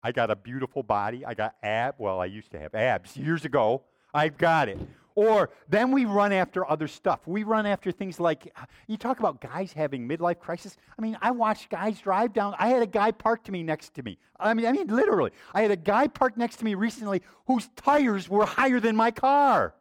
I 0.04 0.12
got 0.12 0.30
a 0.30 0.36
beautiful 0.36 0.84
body. 0.84 1.26
I 1.26 1.34
got 1.34 1.56
abs. 1.64 1.98
Well, 1.98 2.22
I 2.22 2.26
used 2.26 2.52
to 2.52 2.60
have 2.60 2.76
abs 2.76 3.18
years 3.18 3.44
ago. 3.44 3.82
I've 4.14 4.38
got 4.38 4.70
it. 4.70 4.80
Or 5.20 5.50
then 5.68 5.92
we 5.92 6.06
run 6.06 6.32
after 6.32 6.66
other 6.72 6.88
stuff. 6.88 7.28
We 7.28 7.44
run 7.44 7.66
after 7.66 7.92
things 7.92 8.22
like 8.22 8.56
you 8.88 8.96
talk 8.96 9.20
about 9.20 9.42
guys 9.42 9.74
having 9.74 10.08
midlife 10.08 10.40
crisis. 10.40 10.78
I 10.98 11.02
mean, 11.02 11.18
I 11.22 11.32
watched 11.32 11.70
guys 11.70 12.00
drive 12.00 12.32
down. 12.32 12.56
I 12.58 12.70
had 12.70 12.82
a 12.82 12.88
guy 12.88 13.12
parked 13.12 13.48
to 13.48 13.52
me 13.52 13.62
next 13.62 13.94
to 13.96 14.04
me. 14.04 14.18
I 14.40 14.54
mean, 14.54 14.66
I 14.66 14.72
mean 14.72 14.88
literally. 14.88 15.32
I 15.54 15.62
had 15.62 15.72
a 15.72 15.76
guy 15.76 16.08
parked 16.08 16.38
next 16.38 16.56
to 16.60 16.64
me 16.64 16.74
recently 16.74 17.22
whose 17.48 17.68
tires 17.76 18.30
were 18.30 18.46
higher 18.46 18.80
than 18.80 18.96
my 18.96 19.12
car. 19.12 19.76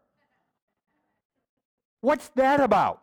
What's 2.00 2.30
that 2.30 2.58
about? 2.58 3.02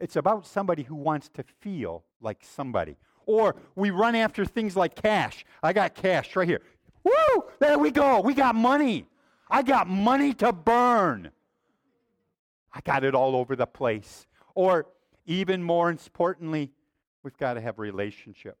It's 0.00 0.16
about 0.16 0.48
somebody 0.48 0.82
who 0.82 0.96
wants 0.96 1.28
to 1.34 1.44
feel 1.60 2.02
like 2.20 2.38
somebody. 2.42 2.96
Or 3.24 3.54
we 3.76 3.90
run 3.90 4.16
after 4.16 4.44
things 4.44 4.74
like 4.74 4.96
cash. 4.96 5.44
I 5.62 5.72
got 5.72 5.94
cash 5.94 6.34
right 6.34 6.48
here. 6.48 6.62
Woo! 7.04 7.44
There 7.60 7.78
we 7.78 7.92
go. 7.92 8.20
We 8.20 8.34
got 8.34 8.56
money. 8.56 9.06
I 9.48 9.62
got 9.62 9.88
money 9.88 10.34
to 10.34 10.52
burn. 10.52 11.30
I 12.72 12.80
got 12.80 13.04
it 13.04 13.14
all 13.14 13.36
over 13.36 13.56
the 13.56 13.66
place. 13.66 14.26
Or 14.54 14.86
even 15.26 15.62
more 15.62 15.90
importantly, 15.90 16.72
we've 17.22 17.36
got 17.36 17.54
to 17.54 17.60
have 17.60 17.78
a 17.78 17.82
relationship. 17.82 18.58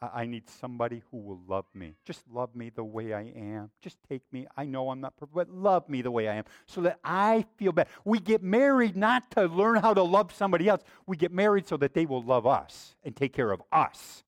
I, 0.00 0.22
I 0.22 0.26
need 0.26 0.48
somebody 0.48 1.02
who 1.10 1.18
will 1.18 1.40
love 1.46 1.66
me. 1.74 1.94
Just 2.04 2.22
love 2.32 2.54
me 2.54 2.70
the 2.70 2.84
way 2.84 3.12
I 3.12 3.32
am. 3.36 3.70
Just 3.82 3.98
take 4.08 4.22
me. 4.32 4.46
I 4.56 4.64
know 4.64 4.90
I'm 4.90 5.00
not 5.00 5.16
perfect, 5.16 5.34
but 5.34 5.50
love 5.50 5.88
me 5.88 6.02
the 6.02 6.10
way 6.10 6.28
I 6.28 6.36
am 6.36 6.44
so 6.66 6.80
that 6.82 6.98
I 7.04 7.44
feel 7.56 7.72
better. 7.72 7.90
We 8.04 8.18
get 8.18 8.42
married 8.42 8.96
not 8.96 9.30
to 9.32 9.46
learn 9.46 9.76
how 9.76 9.94
to 9.94 10.02
love 10.02 10.32
somebody 10.32 10.68
else. 10.68 10.82
We 11.06 11.16
get 11.16 11.32
married 11.32 11.66
so 11.66 11.76
that 11.78 11.94
they 11.94 12.06
will 12.06 12.22
love 12.22 12.46
us 12.46 12.96
and 13.04 13.14
take 13.14 13.32
care 13.32 13.52
of 13.52 13.62
us. 13.72 14.24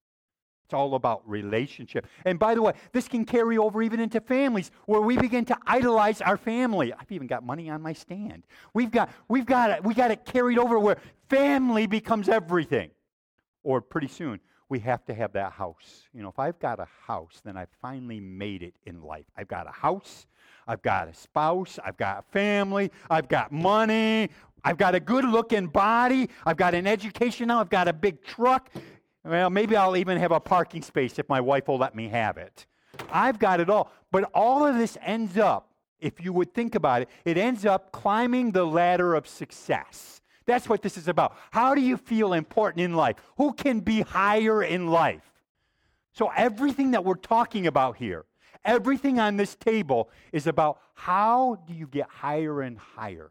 It's 0.73 0.75
all 0.75 0.95
about 0.95 1.21
relationship. 1.29 2.07
And 2.25 2.38
by 2.38 2.55
the 2.55 2.62
way, 2.62 2.73
this 2.93 3.07
can 3.07 3.26
carry 3.26 3.59
over 3.59 3.83
even 3.83 4.00
into 4.00 4.23
families 4.23 4.71
where 4.87 5.02
we 5.02 5.19
begin 5.19 5.45
to 5.45 5.59
idolize 5.67 6.23
our 6.23 6.38
family. 6.38 6.95
I've 6.95 7.12
even 7.12 7.26
got 7.26 7.45
money 7.45 7.69
on 7.69 7.83
my 7.83 7.93
stand. 7.93 8.45
We've 8.73 8.91
got 8.91 9.11
we've 9.29 9.45
got 9.45 9.69
it, 9.69 9.85
we 9.85 9.93
got 9.93 10.11
it 10.11 10.25
carried 10.25 10.57
over 10.57 10.79
where 10.79 10.97
family 11.29 11.87
becomes 11.87 12.31
everything. 12.31 12.88
Or 13.62 13.83
pretty 13.83 14.09
soon 14.09 14.41
we 14.71 14.79
have 14.79 15.05
to 15.05 15.12
have 15.12 15.35
that 15.35 15.52
house. 15.52 16.05
You 16.14 16.23
know, 16.23 16.31
if 16.31 16.38
I've 16.38 16.59
got 16.59 16.81
a 16.81 16.88
house, 17.07 17.43
then 17.45 17.59
I've 17.59 17.69
finally 17.83 18.21
made 18.21 18.62
it 18.62 18.73
in 18.87 19.02
life. 19.02 19.26
I've 19.37 19.49
got 19.49 19.69
a 19.69 19.73
house, 19.73 20.26
I've 20.67 20.81
got 20.81 21.07
a 21.07 21.12
spouse, 21.12 21.79
I've 21.85 21.99
got 21.99 22.21
a 22.21 22.33
family, 22.33 22.91
I've 23.11 23.29
got 23.29 23.52
money, 23.52 24.31
I've 24.64 24.79
got 24.79 24.95
a 24.95 25.00
good 25.00 25.25
looking 25.25 25.67
body, 25.67 26.31
I've 26.47 26.57
got 26.57 26.75
an 26.75 26.87
education 26.87 27.49
now, 27.49 27.61
I've 27.61 27.69
got 27.69 27.88
a 27.88 27.93
big 27.93 28.23
truck. 28.23 28.71
Well, 29.25 29.50
maybe 29.50 29.76
I'll 29.76 29.97
even 29.97 30.19
have 30.19 30.33
a 30.33 30.41
parking 30.41 30.83
space 30.83 31.19
if 31.19 31.29
my 31.29 31.41
wife 31.41 31.69
will 31.69 31.79
let 31.79 31.95
me 31.95 32.09
have 32.09 32.37
it. 32.37 32.67
I've 33.11 33.38
got 33.38 33.61
it 33.61 33.71
all. 33.71 33.91
But 34.11 34.31
all 34.35 34.67
of 34.67 34.76
this 34.76 34.99
ends 35.00 35.38
up, 35.38 35.71
if 36.00 36.23
you 36.23 36.33
would 36.33 36.52
think 36.52 36.75
about 36.75 37.02
it, 37.02 37.09
it 37.25 37.38
ends 37.38 37.64
up 37.64 37.93
climbing 37.93 38.50
the 38.50 38.64
ladder 38.64 39.14
of 39.14 39.29
success. 39.29 40.21
That's 40.45 40.69
what 40.69 40.83
this 40.83 40.97
is 40.97 41.07
about. 41.07 41.37
How 41.52 41.75
do 41.75 41.81
you 41.81 41.97
feel 41.97 42.33
important 42.33 42.83
in 42.83 42.95
life? 42.95 43.17
Who 43.37 43.52
can 43.52 43.81
be 43.81 44.00
higher 44.00 44.62
in 44.62 44.88
life? 44.88 45.23
So, 46.14 46.31
everything 46.37 46.91
that 46.91 47.05
we're 47.05 47.14
talking 47.14 47.67
about 47.67 47.97
here, 47.97 48.26
everything 48.64 49.19
on 49.19 49.37
this 49.37 49.55
table 49.55 50.11
is 50.33 50.47
about 50.47 50.81
how 50.95 51.62
do 51.67 51.73
you 51.73 51.87
get 51.87 52.09
higher 52.09 52.61
and 52.61 52.76
higher? 52.76 53.31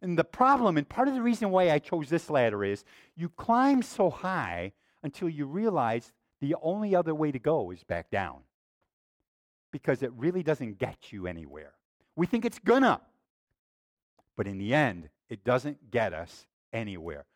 And 0.00 0.18
the 0.18 0.24
problem, 0.24 0.78
and 0.78 0.88
part 0.88 1.08
of 1.08 1.14
the 1.14 1.22
reason 1.22 1.50
why 1.50 1.70
I 1.70 1.78
chose 1.80 2.08
this 2.08 2.30
ladder 2.30 2.64
is 2.64 2.84
you 3.16 3.28
climb 3.28 3.82
so 3.82 4.10
high 4.10 4.72
until 5.04 5.28
you 5.28 5.46
realize 5.46 6.12
the 6.40 6.56
only 6.62 6.96
other 6.96 7.14
way 7.14 7.30
to 7.30 7.38
go 7.38 7.70
is 7.70 7.84
back 7.84 8.10
down 8.10 8.38
because 9.70 10.02
it 10.02 10.12
really 10.16 10.42
doesn't 10.42 10.78
get 10.78 11.12
you 11.12 11.26
anywhere. 11.26 11.74
We 12.16 12.26
think 12.26 12.44
it's 12.44 12.58
gonna, 12.58 13.00
but 14.36 14.46
in 14.46 14.58
the 14.58 14.74
end, 14.74 15.10
it 15.28 15.44
doesn't 15.44 15.90
get 15.90 16.12
us 16.12 16.46
anywhere. 16.72 17.26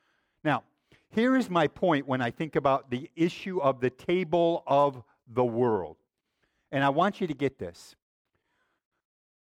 Now, 0.43 0.65
here 1.11 1.37
is 1.37 1.49
my 1.51 1.67
point 1.67 2.07
when 2.07 2.21
I 2.21 2.31
think 2.31 2.57
about 2.57 2.91
the 2.91 3.11
issue 3.17 3.61
of 3.61 3.81
the 3.81 3.91
table 3.91 4.63
of 4.67 5.03
the 5.33 5.45
world. 5.45 5.97
And 6.73 6.85
I 6.85 6.89
want 6.91 7.21
you 7.21 7.27
to 7.27 7.35
get 7.35 7.59
this. 7.59 7.97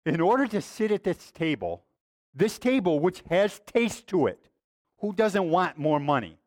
In 0.04 0.20
order 0.20 0.46
to 0.48 0.60
sit 0.60 0.90
at 0.90 1.04
this 1.04 1.30
table, 1.30 1.84
this 2.34 2.58
table 2.58 3.00
which 3.00 3.22
has 3.30 3.60
taste 3.66 4.06
to 4.08 4.26
it, 4.26 4.48
who 4.98 5.12
doesn't 5.12 5.48
want 5.48 5.78
more 5.78 6.00
money? 6.00 6.38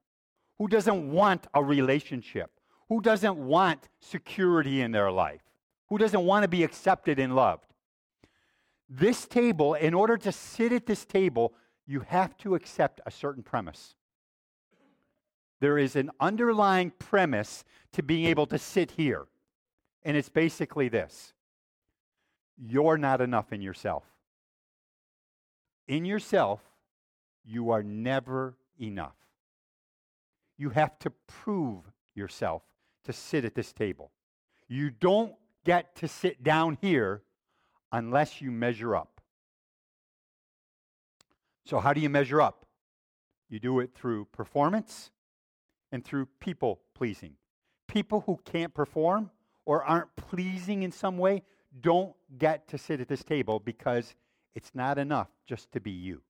Who 0.58 0.68
doesn't 0.68 1.12
want 1.12 1.48
a 1.54 1.64
relationship? 1.64 2.52
Who 2.90 3.02
doesn't 3.02 3.36
want 3.36 3.90
security 4.00 4.82
in 4.82 4.92
their 4.92 5.12
life? 5.12 5.42
Who 5.90 5.98
doesn't 5.98 6.26
want 6.26 6.44
to 6.44 6.48
be 6.48 6.64
accepted 6.64 7.20
and 7.20 7.36
loved? 7.36 7.74
This 8.90 9.26
table, 9.26 9.74
in 9.74 9.94
order 9.94 10.18
to 10.18 10.32
sit 10.32 10.72
at 10.72 10.86
this 10.86 11.06
table, 11.06 11.54
you 11.86 12.02
have 12.02 12.38
to 12.38 12.56
accept 12.56 13.02
a 13.06 13.12
certain 13.12 13.44
premise. 13.44 13.96
There 15.60 15.78
is 15.78 15.96
an 15.96 16.12
underlying 16.20 16.92
premise 16.92 17.64
to 17.94 18.04
being 18.04 18.26
able 18.26 18.46
to 18.48 18.58
sit 18.58 18.92
here, 18.92 19.26
and 20.04 20.16
it's 20.16 20.30
basically 20.30 20.90
this 20.90 21.34
you're 22.58 22.98
not 22.98 23.20
enough 23.20 23.52
in 23.52 23.62
yourself. 23.62 24.04
In 25.88 26.06
yourself, 26.06 26.62
you 27.44 27.72
are 27.72 27.84
never 27.84 28.56
enough. 28.80 29.16
You 30.58 30.70
have 30.70 30.98
to 31.00 31.10
prove 31.28 31.84
yourself 32.14 32.64
to 33.04 33.14
sit 33.14 33.46
at 33.46 33.56
this 33.56 33.74
table. 33.74 34.12
You 34.68 34.90
don't 34.90 35.34
get 35.66 35.96
to 35.98 36.08
sit 36.08 36.44
down 36.44 36.78
here 36.82 37.24
unless 37.92 38.42
you 38.42 38.52
measure 38.52 38.96
up. 38.96 39.22
So, 41.66 41.80
how 41.80 41.94
do 41.94 42.02
you 42.02 42.10
measure 42.10 42.42
up? 42.42 42.66
You 43.50 43.60
do 43.60 43.80
it 43.80 43.92
through 43.94 44.26
performance 44.26 45.12
and 45.92 46.04
through 46.04 46.28
people 46.40 46.82
pleasing. 46.94 47.34
People 47.88 48.22
who 48.26 48.40
can't 48.44 48.74
perform 48.74 49.32
or 49.66 49.84
aren't 49.84 50.16
pleasing 50.16 50.84
in 50.84 50.92
some 50.92 51.18
way 51.18 51.44
don't 51.82 52.16
get 52.38 52.68
to 52.70 52.78
sit 52.78 53.02
at 53.02 53.08
this 53.08 53.24
table 53.24 53.60
because 53.60 54.16
it's 54.54 54.72
not 54.74 54.98
enough 54.98 55.28
just 55.46 55.72
to 55.74 55.80
be 55.80 55.92
you. 55.92 56.22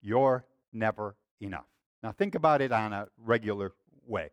You're 0.00 0.44
never 0.72 1.16
enough. 1.40 1.71
Now, 2.02 2.12
think 2.12 2.34
about 2.34 2.60
it 2.60 2.72
on 2.72 2.92
a 2.92 3.08
regular 3.24 3.72
way. 4.06 4.30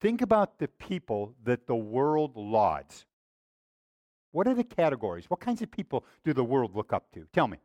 Think 0.00 0.20
about 0.20 0.58
the 0.58 0.68
people 0.68 1.34
that 1.44 1.66
the 1.66 1.76
world 1.76 2.36
lauds. 2.36 3.06
What 4.32 4.48
are 4.48 4.54
the 4.54 4.64
categories? 4.64 5.30
What 5.30 5.40
kinds 5.40 5.62
of 5.62 5.70
people 5.70 6.04
do 6.24 6.32
the 6.32 6.42
world 6.42 6.74
look 6.74 6.92
up 6.92 7.12
to? 7.12 7.26
Tell 7.32 7.46
me. 7.46 7.58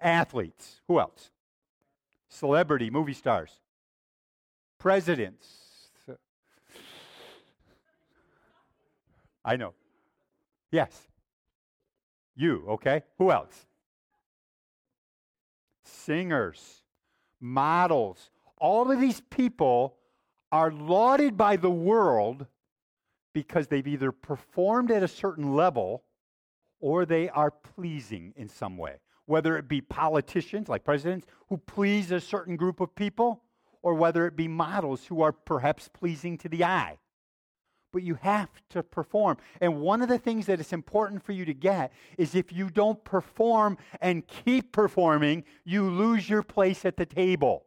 Athletes. 0.00 0.80
Who 0.88 0.98
else? 0.98 1.30
Celebrity, 2.28 2.90
movie 2.90 3.14
stars. 3.14 3.60
Presidents. 4.78 5.46
I 9.44 9.56
know. 9.56 9.74
Yes. 10.72 11.08
You, 12.34 12.64
okay? 12.68 13.02
Who 13.18 13.30
else? 13.30 13.66
Singers, 15.84 16.83
models. 17.44 18.30
All 18.58 18.90
of 18.90 19.00
these 19.00 19.20
people 19.30 19.96
are 20.50 20.72
lauded 20.72 21.36
by 21.36 21.56
the 21.56 21.70
world 21.70 22.46
because 23.32 23.68
they've 23.68 23.86
either 23.86 24.12
performed 24.12 24.90
at 24.90 25.02
a 25.02 25.08
certain 25.08 25.54
level 25.54 26.04
or 26.80 27.04
they 27.04 27.28
are 27.28 27.50
pleasing 27.50 28.32
in 28.36 28.48
some 28.48 28.76
way 28.76 28.98
whether 29.26 29.56
it 29.56 29.68
be 29.68 29.80
politicians 29.80 30.68
like 30.68 30.84
presidents 30.84 31.26
who 31.48 31.56
please 31.56 32.10
a 32.10 32.20
certain 32.20 32.56
group 32.56 32.80
of 32.80 32.94
people, 32.94 33.42
or 33.82 33.94
whether 33.94 34.26
it 34.26 34.36
be 34.36 34.48
models 34.48 35.04
who 35.06 35.22
are 35.22 35.32
perhaps 35.32 35.88
pleasing 35.88 36.38
to 36.38 36.48
the 36.48 36.64
eye. 36.64 36.98
But 37.94 38.02
you 38.02 38.16
have 38.22 38.50
to 38.70 38.82
perform. 38.82 39.36
And 39.60 39.80
one 39.80 40.02
of 40.02 40.08
the 40.08 40.18
things 40.18 40.46
that 40.46 40.58
is 40.58 40.72
important 40.72 41.22
for 41.22 41.30
you 41.30 41.44
to 41.44 41.54
get 41.54 41.92
is 42.18 42.34
if 42.34 42.52
you 42.52 42.68
don't 42.68 43.02
perform 43.04 43.78
and 44.00 44.26
keep 44.26 44.72
performing, 44.72 45.44
you 45.64 45.88
lose 45.88 46.28
your 46.28 46.42
place 46.42 46.84
at 46.84 46.96
the 46.96 47.06
table. 47.06 47.66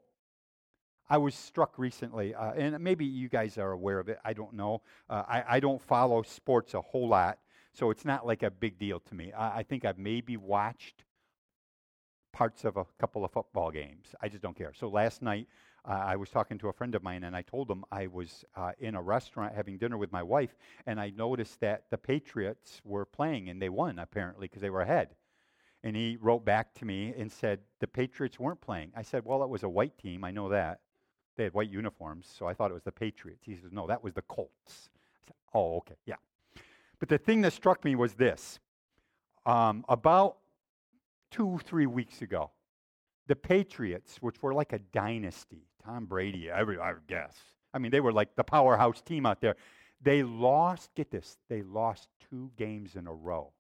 I 1.09 1.17
was 1.17 1.33
struck 1.33 1.79
recently, 1.79 2.35
uh, 2.35 2.51
and 2.51 2.77
maybe 2.81 3.05
you 3.05 3.29
guys 3.29 3.57
are 3.57 3.71
aware 3.71 3.99
of 3.99 4.09
it. 4.09 4.19
I 4.25 4.33
don't 4.33 4.51
know. 4.51 4.81
Uh, 5.09 5.23
I, 5.25 5.43
I, 5.47 5.59
don't 5.61 5.81
follow 5.81 6.21
sports 6.23 6.73
a 6.73 6.81
whole 6.81 7.07
lot, 7.07 7.39
so 7.71 7.89
it's 7.89 8.03
not 8.03 8.27
like 8.27 8.43
a 8.43 8.51
big 8.51 8.77
deal 8.77 8.99
to 8.99 9.15
me. 9.15 9.31
I, 9.31 9.59
I 9.59 9.63
think 9.63 9.85
I've 9.85 9.97
maybe 9.97 10.35
watched 10.35 11.05
parts 12.33 12.65
of 12.65 12.75
a 12.75 12.85
couple 12.99 13.23
of 13.23 13.31
football 13.31 13.71
games. 13.71 14.07
I 14.21 14.27
just 14.27 14.43
don't 14.43 14.57
care. 14.57 14.73
So 14.77 14.89
last 14.89 15.21
night, 15.21 15.47
uh, 15.87 15.93
I 15.93 16.17
was 16.17 16.29
talking 16.29 16.57
to 16.59 16.67
a 16.67 16.73
friend 16.73 16.93
of 16.95 17.03
mine, 17.03 17.23
and 17.23 17.35
I 17.35 17.41
told 17.41 17.71
him 17.71 17.85
I 17.91 18.07
was 18.07 18.43
uh, 18.55 18.71
in 18.79 18.95
a 18.95 19.01
restaurant 19.01 19.55
having 19.55 19.77
dinner 19.77 19.97
with 19.97 20.11
my 20.11 20.21
wife, 20.21 20.55
and 20.85 20.99
I 20.99 21.11
noticed 21.11 21.59
that 21.61 21.85
the 21.89 21.97
Patriots 21.97 22.81
were 22.83 23.05
playing, 23.05 23.49
and 23.49 23.61
they 23.61 23.69
won 23.69 23.99
apparently 23.99 24.47
because 24.47 24.61
they 24.61 24.69
were 24.69 24.81
ahead. 24.81 25.15
And 25.83 25.95
he 25.95 26.17
wrote 26.19 26.43
back 26.43 26.73
to 26.75 26.85
me 26.85 27.13
and 27.17 27.31
said 27.31 27.59
the 27.79 27.87
Patriots 27.87 28.39
weren't 28.39 28.59
playing. 28.59 28.91
I 28.95 29.03
said, 29.03 29.23
well, 29.23 29.43
it 29.43 29.49
was 29.49 29.63
a 29.63 29.69
white 29.69 29.97
team. 29.97 30.23
I 30.23 30.31
know 30.31 30.49
that. 30.49 30.81
They 31.37 31.43
had 31.43 31.53
white 31.53 31.69
uniforms, 31.69 32.27
so 32.37 32.47
I 32.47 32.53
thought 32.53 32.71
it 32.71 32.73
was 32.73 32.83
the 32.83 32.91
Patriots. 32.91 33.43
He 33.45 33.55
says, 33.55 33.71
no, 33.71 33.87
that 33.87 34.03
was 34.03 34.13
the 34.13 34.23
Colts. 34.23 34.89
Said, 35.25 35.35
oh, 35.53 35.77
okay, 35.77 35.95
yeah. 36.05 36.15
But 36.99 37.09
the 37.09 37.17
thing 37.17 37.41
that 37.41 37.53
struck 37.53 37.85
me 37.85 37.95
was 37.95 38.15
this. 38.15 38.59
Um, 39.45 39.85
about 39.87 40.37
two, 41.31 41.59
three 41.63 41.85
weeks 41.85 42.21
ago. 42.21 42.51
The 43.27 43.35
Patriots, 43.35 44.17
which 44.21 44.41
were 44.41 44.53
like 44.53 44.73
a 44.73 44.79
dynasty, 44.79 45.67
Tom 45.87 46.05
Brady, 46.05 46.49
every, 46.49 46.77
I 46.77 46.93
guess. 47.07 47.33
I 47.73 47.79
mean, 47.79 47.91
they 47.91 48.01
were 48.01 48.11
like 48.11 48.35
the 48.35 48.43
powerhouse 48.43 49.01
team 49.01 49.25
out 49.25 49.39
there. 49.39 49.55
They 50.01 50.21
lost, 50.21 50.93
get 50.95 51.11
this, 51.11 51.37
they 51.49 51.61
lost 51.61 52.09
two 52.29 52.51
games 52.57 52.95
in 52.95 53.07
a 53.07 53.13
row. 53.13 53.53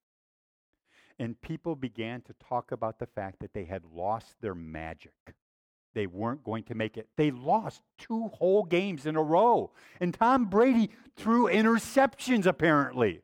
And 1.19 1.39
people 1.41 1.75
began 1.75 2.21
to 2.23 2.33
talk 2.33 2.71
about 2.71 2.99
the 2.99 3.07
fact 3.07 3.39
that 3.39 3.53
they 3.53 3.63
had 3.63 3.83
lost 3.93 4.35
their 4.41 4.53
magic. 4.53 5.13
They 5.95 6.05
weren't 6.05 6.43
going 6.43 6.63
to 6.65 6.75
make 6.75 6.97
it. 6.97 7.07
They 7.15 7.31
lost 7.31 7.81
two 7.97 8.27
whole 8.27 8.63
games 8.63 9.05
in 9.05 9.15
a 9.15 9.23
row. 9.23 9.71
And 9.99 10.13
Tom 10.13 10.45
Brady 10.45 10.91
threw 11.15 11.45
interceptions, 11.45 12.45
apparently. 12.45 13.21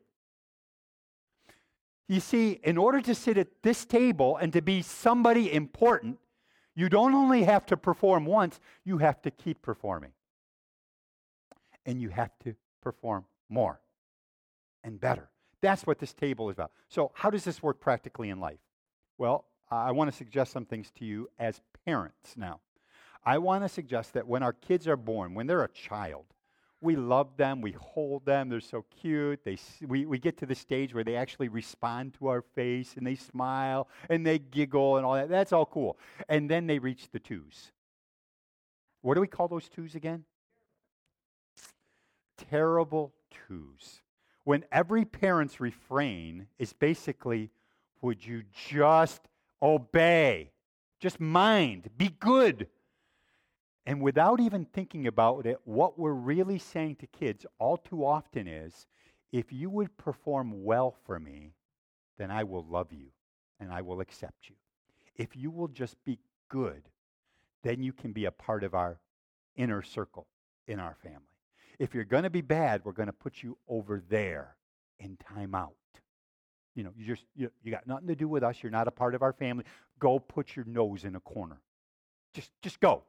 You 2.08 2.20
see, 2.20 2.58
in 2.64 2.78
order 2.78 3.00
to 3.02 3.14
sit 3.14 3.36
at 3.36 3.48
this 3.62 3.84
table 3.84 4.38
and 4.38 4.52
to 4.54 4.62
be 4.62 4.82
somebody 4.82 5.52
important, 5.52 6.18
You 6.74 6.88
don't 6.88 7.14
only 7.14 7.44
have 7.44 7.66
to 7.66 7.76
perform 7.76 8.26
once, 8.26 8.60
you 8.84 8.98
have 8.98 9.22
to 9.22 9.30
keep 9.30 9.62
performing. 9.62 10.12
And 11.86 12.00
you 12.00 12.08
have 12.08 12.30
to 12.44 12.54
perform 12.82 13.26
more 13.48 13.80
and 14.82 15.00
better. 15.00 15.28
That's 15.60 15.86
what 15.86 15.98
this 15.98 16.12
table 16.12 16.50
is 16.50 16.54
about. 16.54 16.72
So, 16.88 17.10
how 17.14 17.30
does 17.30 17.44
this 17.44 17.62
work 17.62 17.80
practically 17.80 18.30
in 18.30 18.40
life? 18.40 18.58
Well, 19.18 19.46
I 19.70 19.92
want 19.92 20.10
to 20.10 20.16
suggest 20.16 20.52
some 20.52 20.64
things 20.64 20.90
to 20.98 21.04
you 21.04 21.28
as 21.38 21.60
parents 21.86 22.36
now. 22.36 22.60
I 23.24 23.38
want 23.38 23.64
to 23.64 23.68
suggest 23.68 24.12
that 24.12 24.26
when 24.26 24.42
our 24.42 24.52
kids 24.52 24.86
are 24.86 24.96
born, 24.96 25.34
when 25.34 25.46
they're 25.46 25.64
a 25.64 25.68
child, 25.68 26.26
we 26.84 26.96
love 26.96 27.36
them, 27.36 27.60
we 27.60 27.72
hold 27.72 28.24
them, 28.26 28.48
they're 28.48 28.60
so 28.60 28.84
cute. 29.00 29.44
They, 29.44 29.58
we, 29.86 30.06
we 30.06 30.18
get 30.18 30.36
to 30.38 30.46
the 30.46 30.54
stage 30.54 30.94
where 30.94 31.02
they 31.02 31.16
actually 31.16 31.48
respond 31.48 32.14
to 32.18 32.28
our 32.28 32.42
face 32.42 32.94
and 32.96 33.06
they 33.06 33.14
smile 33.14 33.88
and 34.08 34.26
they 34.26 34.38
giggle 34.38 34.96
and 34.96 35.06
all 35.06 35.14
that. 35.14 35.28
That's 35.28 35.52
all 35.52 35.66
cool. 35.66 35.98
And 36.28 36.48
then 36.48 36.66
they 36.66 36.78
reach 36.78 37.08
the 37.10 37.18
twos. 37.18 37.72
What 39.00 39.14
do 39.14 39.20
we 39.20 39.26
call 39.26 39.48
those 39.48 39.68
twos 39.68 39.94
again? 39.94 40.24
Terrible 42.50 43.12
twos. 43.48 44.02
When 44.44 44.64
every 44.70 45.04
parent's 45.04 45.60
refrain 45.60 46.46
is 46.58 46.72
basically, 46.72 47.50
would 48.02 48.24
you 48.24 48.42
just 48.68 49.22
obey? 49.62 50.50
Just 51.00 51.20
mind, 51.20 51.88
be 51.96 52.10
good. 52.20 52.68
And 53.86 54.00
without 54.00 54.40
even 54.40 54.64
thinking 54.64 55.06
about 55.06 55.46
it, 55.46 55.58
what 55.64 55.98
we're 55.98 56.12
really 56.12 56.58
saying 56.58 56.96
to 56.96 57.06
kids 57.06 57.44
all 57.58 57.76
too 57.76 58.04
often 58.04 58.48
is 58.48 58.86
if 59.30 59.52
you 59.52 59.68
would 59.68 59.96
perform 59.98 60.64
well 60.64 60.94
for 61.04 61.20
me, 61.20 61.52
then 62.16 62.30
I 62.30 62.44
will 62.44 62.64
love 62.64 62.92
you 62.92 63.08
and 63.60 63.72
I 63.72 63.82
will 63.82 64.00
accept 64.00 64.48
you. 64.48 64.54
If 65.16 65.36
you 65.36 65.50
will 65.50 65.68
just 65.68 66.02
be 66.04 66.18
good, 66.48 66.82
then 67.62 67.82
you 67.82 67.92
can 67.92 68.12
be 68.12 68.24
a 68.24 68.30
part 68.30 68.64
of 68.64 68.74
our 68.74 69.00
inner 69.56 69.82
circle 69.82 70.26
in 70.66 70.80
our 70.80 70.96
family. 71.02 71.20
If 71.78 71.94
you're 71.94 72.04
going 72.04 72.22
to 72.22 72.30
be 72.30 72.40
bad, 72.40 72.82
we're 72.84 72.92
going 72.92 73.06
to 73.06 73.12
put 73.12 73.42
you 73.42 73.58
over 73.68 74.02
there 74.08 74.56
in 74.98 75.16
timeout. 75.16 75.72
You 76.74 76.84
know, 76.84 76.92
you 76.96 77.06
just 77.06 77.24
you, 77.36 77.50
you 77.62 77.70
got 77.70 77.86
nothing 77.86 78.08
to 78.08 78.14
do 78.14 78.28
with 78.28 78.42
us. 78.42 78.62
You're 78.62 78.72
not 78.72 78.88
a 78.88 78.92
part 78.92 79.14
of 79.14 79.22
our 79.22 79.32
family. 79.32 79.64
Go 79.98 80.18
put 80.18 80.56
your 80.56 80.64
nose 80.64 81.04
in 81.04 81.14
a 81.14 81.20
corner. 81.20 81.60
Just 82.32 82.50
just 82.62 82.80
go. 82.80 83.04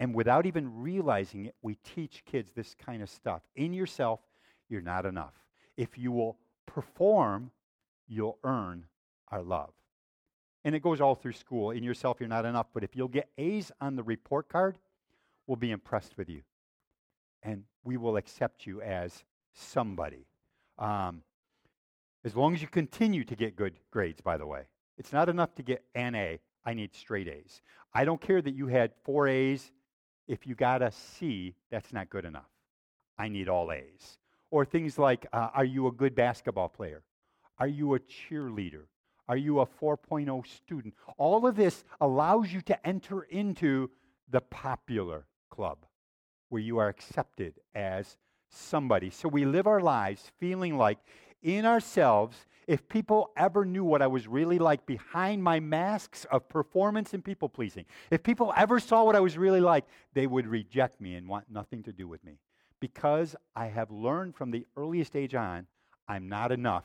And 0.00 0.14
without 0.14 0.46
even 0.46 0.80
realizing 0.80 1.44
it, 1.44 1.54
we 1.60 1.74
teach 1.74 2.24
kids 2.24 2.52
this 2.52 2.74
kind 2.74 3.02
of 3.02 3.10
stuff. 3.10 3.42
In 3.54 3.74
yourself, 3.74 4.20
you're 4.70 4.80
not 4.80 5.04
enough. 5.04 5.34
If 5.76 5.98
you 5.98 6.10
will 6.10 6.38
perform, 6.64 7.50
you'll 8.08 8.38
earn 8.42 8.86
our 9.28 9.42
love. 9.42 9.70
And 10.64 10.74
it 10.74 10.82
goes 10.82 11.02
all 11.02 11.14
through 11.14 11.34
school. 11.34 11.70
In 11.70 11.84
yourself, 11.84 12.16
you're 12.18 12.30
not 12.30 12.46
enough. 12.46 12.68
But 12.72 12.82
if 12.82 12.96
you'll 12.96 13.08
get 13.08 13.28
A's 13.36 13.70
on 13.78 13.94
the 13.94 14.02
report 14.02 14.48
card, 14.48 14.78
we'll 15.46 15.56
be 15.56 15.70
impressed 15.70 16.16
with 16.16 16.30
you. 16.30 16.42
And 17.42 17.64
we 17.84 17.98
will 17.98 18.16
accept 18.16 18.66
you 18.66 18.80
as 18.80 19.24
somebody. 19.52 20.26
Um, 20.78 21.22
as 22.24 22.34
long 22.34 22.54
as 22.54 22.62
you 22.62 22.68
continue 22.68 23.24
to 23.24 23.36
get 23.36 23.54
good 23.54 23.74
grades, 23.90 24.22
by 24.22 24.38
the 24.38 24.46
way. 24.46 24.62
It's 24.96 25.12
not 25.12 25.28
enough 25.28 25.54
to 25.56 25.62
get 25.62 25.84
an 25.94 26.14
A. 26.14 26.40
I 26.64 26.74
need 26.74 26.94
straight 26.94 27.28
A's. 27.28 27.60
I 27.92 28.04
don't 28.04 28.20
care 28.20 28.40
that 28.40 28.54
you 28.54 28.66
had 28.66 28.92
four 29.04 29.28
A's 29.28 29.70
if 30.30 30.46
you 30.46 30.54
got 30.54 30.80
a 30.80 30.92
C, 30.92 31.54
that's 31.70 31.92
not 31.92 32.08
good 32.08 32.24
enough. 32.24 32.48
I 33.18 33.28
need 33.28 33.48
all 33.48 33.72
A's. 33.72 34.16
Or 34.52 34.64
things 34.64 34.96
like 34.96 35.26
uh, 35.32 35.48
Are 35.52 35.64
you 35.64 35.88
a 35.88 35.92
good 35.92 36.14
basketball 36.14 36.68
player? 36.68 37.02
Are 37.58 37.66
you 37.66 37.94
a 37.94 37.98
cheerleader? 37.98 38.84
Are 39.28 39.36
you 39.36 39.58
a 39.58 39.66
4.0 39.66 40.46
student? 40.46 40.94
All 41.18 41.46
of 41.46 41.56
this 41.56 41.84
allows 42.00 42.52
you 42.52 42.60
to 42.62 42.86
enter 42.86 43.22
into 43.22 43.90
the 44.30 44.40
popular 44.40 45.26
club 45.50 45.78
where 46.48 46.62
you 46.62 46.78
are 46.78 46.88
accepted 46.88 47.54
as 47.74 48.16
somebody. 48.48 49.10
So 49.10 49.28
we 49.28 49.44
live 49.44 49.66
our 49.66 49.80
lives 49.80 50.30
feeling 50.38 50.76
like 50.76 50.98
in 51.42 51.64
ourselves 51.66 52.46
if 52.70 52.88
people 52.88 53.32
ever 53.36 53.64
knew 53.64 53.82
what 53.82 54.00
I 54.00 54.06
was 54.06 54.28
really 54.28 54.60
like 54.60 54.86
behind 54.86 55.42
my 55.42 55.58
masks 55.58 56.24
of 56.30 56.48
performance 56.48 57.14
and 57.14 57.24
people 57.24 57.48
pleasing, 57.48 57.84
if 58.12 58.22
people 58.22 58.52
ever 58.56 58.78
saw 58.78 59.02
what 59.02 59.16
I 59.16 59.20
was 59.20 59.36
really 59.36 59.60
like, 59.60 59.86
they 60.14 60.28
would 60.28 60.46
reject 60.46 61.00
me 61.00 61.16
and 61.16 61.26
want 61.26 61.50
nothing 61.50 61.82
to 61.82 61.92
do 61.92 62.06
with 62.06 62.22
me. 62.22 62.38
Because 62.78 63.34
I 63.56 63.66
have 63.66 63.90
learned 63.90 64.36
from 64.36 64.52
the 64.52 64.66
earliest 64.76 65.16
age 65.16 65.34
on, 65.34 65.66
I'm 66.06 66.28
not 66.28 66.52
enough 66.52 66.84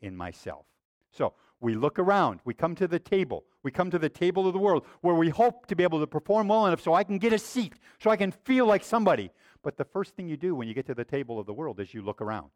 in 0.00 0.16
myself. 0.16 0.66
So 1.12 1.34
we 1.60 1.74
look 1.76 2.00
around, 2.00 2.40
we 2.44 2.52
come 2.52 2.74
to 2.74 2.88
the 2.88 2.98
table, 2.98 3.44
we 3.62 3.70
come 3.70 3.92
to 3.92 4.00
the 4.00 4.08
table 4.08 4.48
of 4.48 4.54
the 4.54 4.58
world 4.58 4.84
where 5.02 5.14
we 5.14 5.28
hope 5.28 5.66
to 5.66 5.76
be 5.76 5.84
able 5.84 6.00
to 6.00 6.06
perform 6.08 6.48
well 6.48 6.66
enough 6.66 6.80
so 6.80 6.94
I 6.94 7.04
can 7.04 7.18
get 7.18 7.32
a 7.32 7.38
seat, 7.38 7.74
so 8.00 8.10
I 8.10 8.16
can 8.16 8.32
feel 8.32 8.66
like 8.66 8.82
somebody. 8.82 9.30
But 9.62 9.76
the 9.76 9.84
first 9.84 10.16
thing 10.16 10.28
you 10.28 10.36
do 10.36 10.56
when 10.56 10.66
you 10.66 10.74
get 10.74 10.86
to 10.86 10.94
the 10.94 11.04
table 11.04 11.38
of 11.38 11.46
the 11.46 11.52
world 11.52 11.78
is 11.78 11.94
you 11.94 12.02
look 12.02 12.20
around 12.20 12.50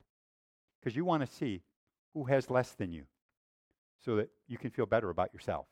because 0.87 0.95
you 0.95 1.05
want 1.05 1.21
to 1.21 1.37
see 1.37 1.63
who 2.15 2.23
has 2.27 2.49
less 2.49 2.71
than 2.71 2.93
you 2.93 3.03
so 4.05 4.15
that 4.15 4.31
you 4.47 4.57
can 4.57 4.71
feel 4.71 4.87
better 4.87 5.11
about 5.11 5.35
yourself. 5.35 5.67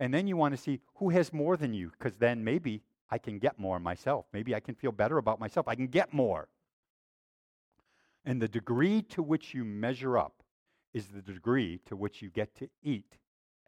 And 0.00 0.12
then 0.12 0.26
you 0.26 0.36
want 0.36 0.52
to 0.52 0.60
see 0.60 0.80
who 0.96 1.10
has 1.10 1.32
more 1.32 1.56
than 1.56 1.72
you 1.72 1.92
because 1.96 2.16
then 2.16 2.42
maybe 2.42 2.82
I 3.08 3.18
can 3.18 3.38
get 3.38 3.60
more 3.60 3.78
myself. 3.78 4.26
Maybe 4.32 4.52
I 4.52 4.58
can 4.58 4.74
feel 4.74 4.90
better 4.90 5.18
about 5.18 5.38
myself. 5.38 5.68
I 5.68 5.76
can 5.76 5.86
get 5.86 6.12
more. 6.12 6.48
And 8.24 8.42
the 8.42 8.48
degree 8.48 9.02
to 9.10 9.22
which 9.22 9.54
you 9.54 9.64
measure 9.64 10.18
up 10.18 10.42
is 10.92 11.06
the 11.06 11.22
degree 11.22 11.78
to 11.86 11.94
which 11.94 12.20
you 12.20 12.28
get 12.28 12.52
to 12.56 12.68
eat 12.82 13.18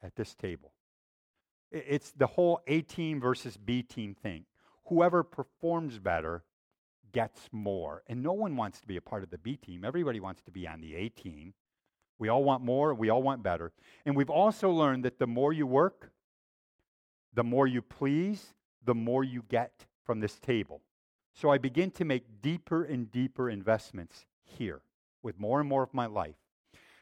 at 0.02 0.16
this 0.16 0.34
table. 0.34 0.72
It's 1.70 2.10
the 2.10 2.26
whole 2.26 2.58
A 2.66 2.80
team 2.80 3.20
versus 3.20 3.56
B 3.56 3.84
team 3.84 4.12
thing. 4.12 4.44
Whoever 4.86 5.22
performs 5.22 6.00
better 6.00 6.42
gets 7.14 7.48
more. 7.50 8.02
And 8.06 8.22
no 8.22 8.32
one 8.32 8.56
wants 8.56 8.80
to 8.80 8.86
be 8.86 8.98
a 8.98 9.00
part 9.00 9.22
of 9.22 9.30
the 9.30 9.38
B 9.38 9.56
team. 9.56 9.84
Everybody 9.84 10.20
wants 10.20 10.42
to 10.42 10.50
be 10.50 10.68
on 10.68 10.82
the 10.82 10.94
A 10.94 11.08
team. 11.08 11.54
We 12.18 12.28
all 12.28 12.44
want 12.44 12.62
more, 12.62 12.94
we 12.94 13.08
all 13.08 13.22
want 13.22 13.42
better. 13.42 13.72
And 14.04 14.14
we've 14.14 14.30
also 14.30 14.70
learned 14.70 15.04
that 15.04 15.18
the 15.18 15.26
more 15.26 15.52
you 15.52 15.66
work, 15.66 16.10
the 17.32 17.42
more 17.42 17.66
you 17.66 17.82
please, 17.82 18.54
the 18.84 18.94
more 18.94 19.24
you 19.24 19.42
get 19.48 19.86
from 20.04 20.20
this 20.20 20.38
table. 20.38 20.82
So 21.32 21.50
I 21.50 21.58
begin 21.58 21.90
to 21.92 22.04
make 22.04 22.42
deeper 22.42 22.84
and 22.84 23.10
deeper 23.10 23.50
investments 23.50 24.26
here 24.44 24.82
with 25.22 25.40
more 25.40 25.58
and 25.58 25.68
more 25.68 25.82
of 25.82 25.92
my 25.92 26.06
life. 26.06 26.36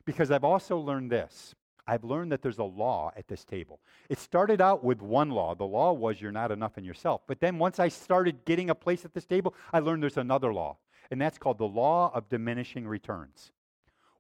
Because 0.05 0.31
I've 0.31 0.45
also 0.45 0.79
learned 0.79 1.11
this 1.11 1.55
I've 1.93 2.05
learned 2.05 2.33
that 2.33 2.41
there's 2.41 2.59
a 2.59 2.65
law 2.65 3.13
at 3.19 3.29
this 3.29 3.45
table. 3.45 3.79
It 4.09 4.19
started 4.19 4.63
out 4.63 4.83
with 4.83 5.03
one 5.03 5.29
law. 5.29 5.55
The 5.55 5.67
law 5.67 5.93
was 5.93 6.23
you're 6.23 6.33
not 6.33 6.51
enough 6.51 6.79
in 6.79 6.85
yourself. 6.85 7.21
But 7.27 7.39
then 7.39 7.59
once 7.59 7.79
I 7.79 7.89
started 7.89 8.47
getting 8.47 8.71
a 8.71 8.75
place 8.75 9.05
at 9.05 9.13
this 9.13 9.27
table, 9.27 9.55
I 9.75 9.81
learned 9.81 10.03
there's 10.03 10.17
another 10.17 10.55
law, 10.55 10.79
and 11.11 11.21
that's 11.21 11.37
called 11.37 11.59
the 11.59 11.67
law 11.67 12.11
of 12.15 12.31
diminishing 12.31 12.89
returns. 12.89 13.53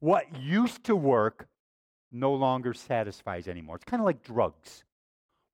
What 0.00 0.26
used 0.38 0.84
to 0.84 0.94
work 0.94 1.48
no 2.12 2.34
longer 2.34 2.74
satisfies 2.74 3.48
anymore. 3.48 3.76
It's 3.76 3.86
kind 3.86 4.02
of 4.02 4.04
like 4.04 4.22
drugs. 4.22 4.84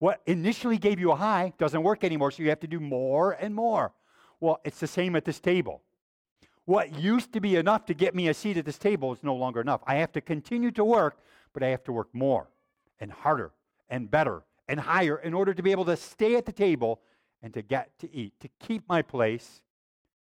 What 0.00 0.20
initially 0.26 0.76
gave 0.76 0.98
you 0.98 1.12
a 1.12 1.16
high 1.16 1.52
doesn't 1.56 1.84
work 1.84 2.02
anymore, 2.02 2.32
so 2.32 2.42
you 2.42 2.48
have 2.48 2.58
to 2.60 2.66
do 2.66 2.80
more 2.80 3.32
and 3.32 3.54
more. 3.54 3.92
Well, 4.40 4.58
it's 4.64 4.80
the 4.80 4.88
same 4.88 5.14
at 5.14 5.24
this 5.24 5.38
table. 5.38 5.82
What 6.64 6.98
used 6.98 7.32
to 7.32 7.40
be 7.40 7.54
enough 7.54 7.86
to 7.86 7.94
get 7.94 8.14
me 8.14 8.26
a 8.26 8.34
seat 8.34 8.56
at 8.56 8.64
this 8.64 8.76
table 8.76 9.12
is 9.12 9.22
no 9.22 9.36
longer 9.36 9.60
enough. 9.60 9.82
I 9.86 9.94
have 9.94 10.10
to 10.12 10.20
continue 10.20 10.72
to 10.72 10.84
work, 10.84 11.16
but 11.58 11.66
I 11.66 11.70
have 11.70 11.82
to 11.84 11.92
work 11.92 12.10
more 12.12 12.48
and 13.00 13.10
harder 13.10 13.50
and 13.88 14.08
better 14.08 14.44
and 14.68 14.78
higher 14.78 15.16
in 15.16 15.34
order 15.34 15.52
to 15.52 15.60
be 15.60 15.72
able 15.72 15.86
to 15.86 15.96
stay 15.96 16.36
at 16.36 16.46
the 16.46 16.52
table 16.52 17.00
and 17.42 17.52
to 17.52 17.62
get 17.62 17.98
to 17.98 18.14
eat, 18.14 18.38
to 18.38 18.48
keep 18.60 18.88
my 18.88 19.02
place 19.02 19.60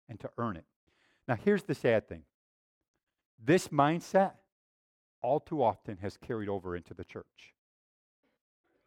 and 0.08 0.20
to 0.20 0.30
earn 0.38 0.56
it. 0.56 0.66
Now, 1.28 1.34
here's 1.34 1.64
the 1.64 1.74
sad 1.74 2.08
thing 2.08 2.26
this 3.44 3.70
mindset, 3.70 4.34
all 5.24 5.40
too 5.40 5.64
often, 5.64 5.98
has 5.98 6.16
carried 6.16 6.48
over 6.48 6.76
into 6.76 6.94
the 6.94 7.04
church. 7.04 7.56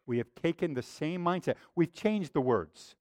We 0.05 0.17
have 0.19 0.33
taken 0.41 0.75
the 0.75 0.81
same 0.81 1.21
mindset. 1.21 1.55
We've 1.75 1.93
changed 1.93 2.33
the 2.33 2.39
words. 2.39 2.95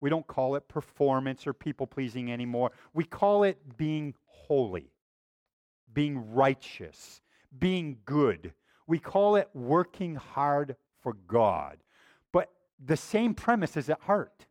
We 0.00 0.08
don't 0.08 0.26
call 0.26 0.54
it 0.54 0.66
performance 0.66 1.46
or 1.46 1.52
people 1.52 1.86
pleasing 1.86 2.32
anymore. 2.32 2.72
We 2.94 3.04
call 3.04 3.44
it 3.44 3.76
being 3.76 4.14
holy, 4.24 4.92
being 5.92 6.32
righteous, 6.32 7.20
being 7.58 7.98
good. 8.06 8.54
We 8.88 8.98
call 8.98 9.36
it 9.36 9.48
working 9.54 10.16
hard 10.16 10.74
for 11.02 11.12
God. 11.12 11.76
But 12.32 12.50
the 12.84 12.96
same 12.96 13.34
premise 13.34 13.76
is 13.76 13.88
at 13.88 14.00
heart. 14.00 14.46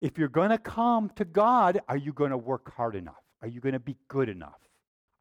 If 0.00 0.18
you're 0.18 0.28
going 0.28 0.50
to 0.50 0.58
come 0.58 1.10
to 1.16 1.24
God, 1.24 1.80
are 1.88 1.96
you 1.96 2.12
going 2.12 2.30
to 2.30 2.38
work 2.38 2.72
hard 2.74 2.94
enough? 2.94 3.22
Are 3.42 3.48
you 3.48 3.60
going 3.60 3.72
to 3.72 3.80
be 3.80 3.96
good 4.08 4.28
enough? 4.28 4.60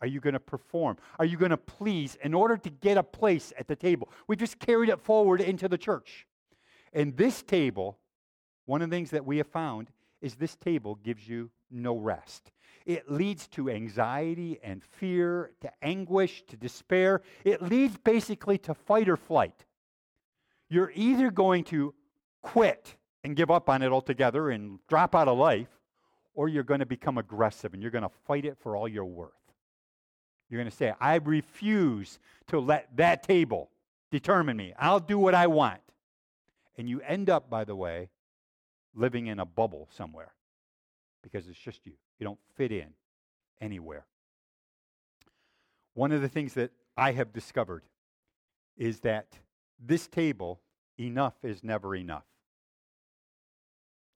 Are 0.01 0.07
you 0.07 0.19
going 0.19 0.33
to 0.33 0.39
perform? 0.39 0.97
Are 1.17 1.25
you 1.25 1.37
going 1.37 1.51
to 1.51 1.57
please 1.57 2.17
in 2.21 2.33
order 2.33 2.57
to 2.57 2.69
get 2.69 2.97
a 2.97 3.03
place 3.03 3.51
at 3.57 3.67
the 3.67 3.75
table? 3.75 4.09
We 4.27 4.35
just 4.35 4.59
carried 4.59 4.89
it 4.89 4.99
forward 4.99 5.41
into 5.41 5.67
the 5.67 5.77
church. 5.77 6.27
And 6.93 7.15
this 7.17 7.41
table, 7.41 7.97
one 8.65 8.81
of 8.81 8.89
the 8.89 8.95
things 8.95 9.11
that 9.11 9.25
we 9.25 9.37
have 9.37 9.47
found 9.47 9.89
is 10.21 10.35
this 10.35 10.55
table 10.55 10.95
gives 10.95 11.27
you 11.27 11.49
no 11.71 11.97
rest. 11.97 12.51
It 12.89 13.07
leads 13.07 13.47
to 13.49 13.69
anxiety 13.69 14.59
and 14.63 14.83
fear, 14.83 15.51
to 15.61 15.71
anguish, 15.83 16.41
to 16.47 16.57
despair. 16.57 17.21
It 17.45 17.61
leads 17.61 17.95
basically 17.97 18.57
to 18.57 18.73
fight 18.73 19.07
or 19.07 19.15
flight. 19.15 19.63
You're 20.69 20.91
either 20.95 21.29
going 21.29 21.65
to 21.65 21.93
quit 22.41 22.95
and 23.23 23.35
give 23.35 23.51
up 23.51 23.69
on 23.69 23.83
it 23.83 23.91
altogether 23.91 24.49
and 24.49 24.79
drop 24.87 25.13
out 25.13 25.27
of 25.27 25.37
life, 25.37 25.67
or 26.33 26.49
you're 26.49 26.63
going 26.63 26.79
to 26.79 26.87
become 26.87 27.19
aggressive 27.19 27.75
and 27.75 27.81
you're 27.83 27.91
going 27.91 28.01
to 28.01 28.15
fight 28.25 28.43
it 28.43 28.57
for 28.57 28.75
all 28.75 28.87
you're 28.87 29.05
worth. 29.05 29.33
You're 30.49 30.59
going 30.59 30.71
to 30.71 30.75
say, 30.75 30.91
I 30.99 31.17
refuse 31.17 32.17
to 32.47 32.59
let 32.59 32.97
that 32.97 33.21
table 33.21 33.69
determine 34.09 34.57
me. 34.57 34.73
I'll 34.79 34.99
do 34.99 35.19
what 35.19 35.35
I 35.35 35.45
want. 35.45 35.81
And 36.75 36.89
you 36.89 37.01
end 37.01 37.29
up, 37.29 37.51
by 37.51 37.65
the 37.65 37.75
way, 37.75 38.09
living 38.95 39.27
in 39.27 39.39
a 39.39 39.45
bubble 39.45 39.89
somewhere 39.95 40.33
because 41.21 41.47
it's 41.47 41.59
just 41.59 41.85
you. 41.85 41.93
You 42.19 42.25
don't 42.25 42.39
fit 42.55 42.71
in 42.71 42.89
anywhere. 43.61 44.05
One 45.93 46.11
of 46.11 46.21
the 46.21 46.29
things 46.29 46.53
that 46.53 46.71
I 46.95 47.11
have 47.11 47.33
discovered 47.33 47.83
is 48.77 49.01
that 49.01 49.27
this 49.79 50.07
table, 50.07 50.61
enough 50.97 51.33
is 51.43 51.63
never 51.63 51.95
enough. 51.95 52.25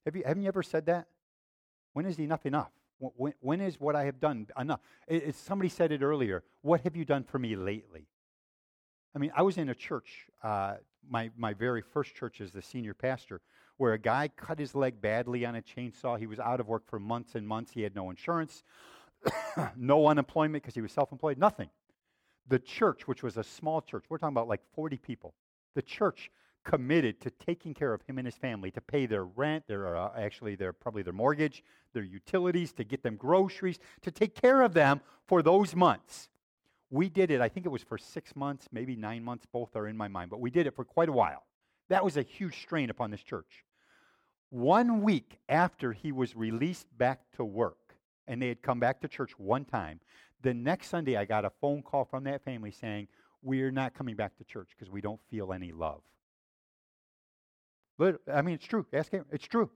Have 0.05 0.15
you, 0.15 0.23
haven't 0.25 0.43
you 0.43 0.49
ever 0.49 0.63
said 0.63 0.85
that? 0.87 1.07
When 1.93 2.05
is 2.05 2.19
enough 2.19 2.45
enough? 2.45 2.71
When, 2.99 3.33
when 3.39 3.61
is 3.61 3.79
what 3.79 3.95
I 3.95 4.05
have 4.05 4.19
done 4.19 4.47
enough? 4.59 4.79
It, 5.07 5.23
it, 5.23 5.35
somebody 5.35 5.69
said 5.69 5.91
it 5.91 6.01
earlier. 6.01 6.43
What 6.61 6.81
have 6.81 6.95
you 6.95 7.05
done 7.05 7.23
for 7.23 7.39
me 7.39 7.55
lately? 7.55 8.07
I 9.15 9.19
mean, 9.19 9.31
I 9.35 9.41
was 9.43 9.57
in 9.57 9.69
a 9.69 9.75
church, 9.75 10.27
uh, 10.43 10.75
my, 11.07 11.29
my 11.37 11.53
very 11.53 11.81
first 11.81 12.15
church 12.15 12.41
as 12.41 12.51
the 12.51 12.61
senior 12.61 12.93
pastor, 12.93 13.41
where 13.77 13.93
a 13.93 13.99
guy 13.99 14.29
cut 14.35 14.59
his 14.59 14.75
leg 14.75 15.01
badly 15.01 15.45
on 15.45 15.55
a 15.55 15.61
chainsaw. 15.61 16.17
He 16.17 16.27
was 16.27 16.39
out 16.39 16.59
of 16.59 16.67
work 16.67 16.83
for 16.87 16.99
months 16.99 17.35
and 17.35 17.47
months. 17.47 17.71
He 17.71 17.81
had 17.81 17.95
no 17.95 18.09
insurance, 18.09 18.63
no 19.75 20.07
unemployment 20.07 20.63
because 20.63 20.75
he 20.75 20.81
was 20.81 20.91
self 20.91 21.11
employed, 21.11 21.37
nothing. 21.37 21.69
The 22.47 22.59
church, 22.59 23.07
which 23.07 23.23
was 23.23 23.37
a 23.37 23.43
small 23.43 23.81
church, 23.81 24.05
we're 24.09 24.17
talking 24.17 24.33
about 24.33 24.47
like 24.47 24.61
40 24.75 24.97
people, 24.97 25.33
the 25.75 25.81
church 25.81 26.29
committed 26.63 27.19
to 27.21 27.29
taking 27.29 27.73
care 27.73 27.93
of 27.93 28.01
him 28.03 28.17
and 28.17 28.25
his 28.25 28.35
family 28.35 28.71
to 28.71 28.81
pay 28.81 29.05
their 29.05 29.25
rent, 29.25 29.65
their 29.67 29.97
uh, 29.97 30.11
actually 30.17 30.55
their 30.55 30.73
probably 30.73 31.03
their 31.03 31.13
mortgage, 31.13 31.63
their 31.93 32.03
utilities, 32.03 32.71
to 32.73 32.83
get 32.83 33.03
them 33.03 33.15
groceries, 33.15 33.79
to 34.01 34.11
take 34.11 34.35
care 34.35 34.61
of 34.61 34.73
them 34.73 35.01
for 35.27 35.41
those 35.41 35.75
months. 35.75 36.29
We 36.89 37.09
did 37.09 37.31
it, 37.31 37.41
I 37.41 37.49
think 37.49 37.65
it 37.65 37.69
was 37.69 37.81
for 37.81 37.97
6 37.97 38.35
months, 38.35 38.67
maybe 38.71 38.95
9 38.95 39.23
months, 39.23 39.45
both 39.51 39.75
are 39.75 39.87
in 39.87 39.97
my 39.97 40.07
mind, 40.07 40.29
but 40.29 40.39
we 40.39 40.51
did 40.51 40.67
it 40.67 40.75
for 40.75 40.85
quite 40.85 41.09
a 41.09 41.13
while. 41.13 41.43
That 41.93 42.03
was 42.03 42.17
a 42.17 42.23
huge 42.23 42.59
strain 42.59 42.89
upon 42.89 43.11
this 43.11 43.21
church. 43.21 43.63
One 44.49 45.03
week 45.03 45.37
after 45.47 45.93
he 45.93 46.11
was 46.11 46.35
released 46.35 46.87
back 46.97 47.19
to 47.35 47.45
work, 47.45 47.93
and 48.27 48.41
they 48.41 48.47
had 48.47 48.63
come 48.63 48.79
back 48.79 48.99
to 49.01 49.07
church 49.07 49.37
one 49.37 49.63
time, 49.63 49.99
the 50.41 50.55
next 50.55 50.87
Sunday 50.87 51.17
I 51.17 51.25
got 51.25 51.45
a 51.45 51.51
phone 51.61 51.83
call 51.83 52.03
from 52.03 52.23
that 52.23 52.43
family 52.43 52.71
saying, 52.71 53.09
We're 53.43 53.69
not 53.69 53.93
coming 53.93 54.15
back 54.15 54.35
to 54.37 54.43
church 54.43 54.69
because 54.75 54.91
we 54.91 55.01
don't 55.01 55.21
feel 55.29 55.53
any 55.53 55.71
love. 55.71 56.01
But, 57.99 58.21
I 58.27 58.41
mean, 58.41 58.55
it's 58.55 58.65
true. 58.65 58.87
Ask 58.91 59.11
him. 59.11 59.25
It's 59.31 59.45
true. 59.45 59.69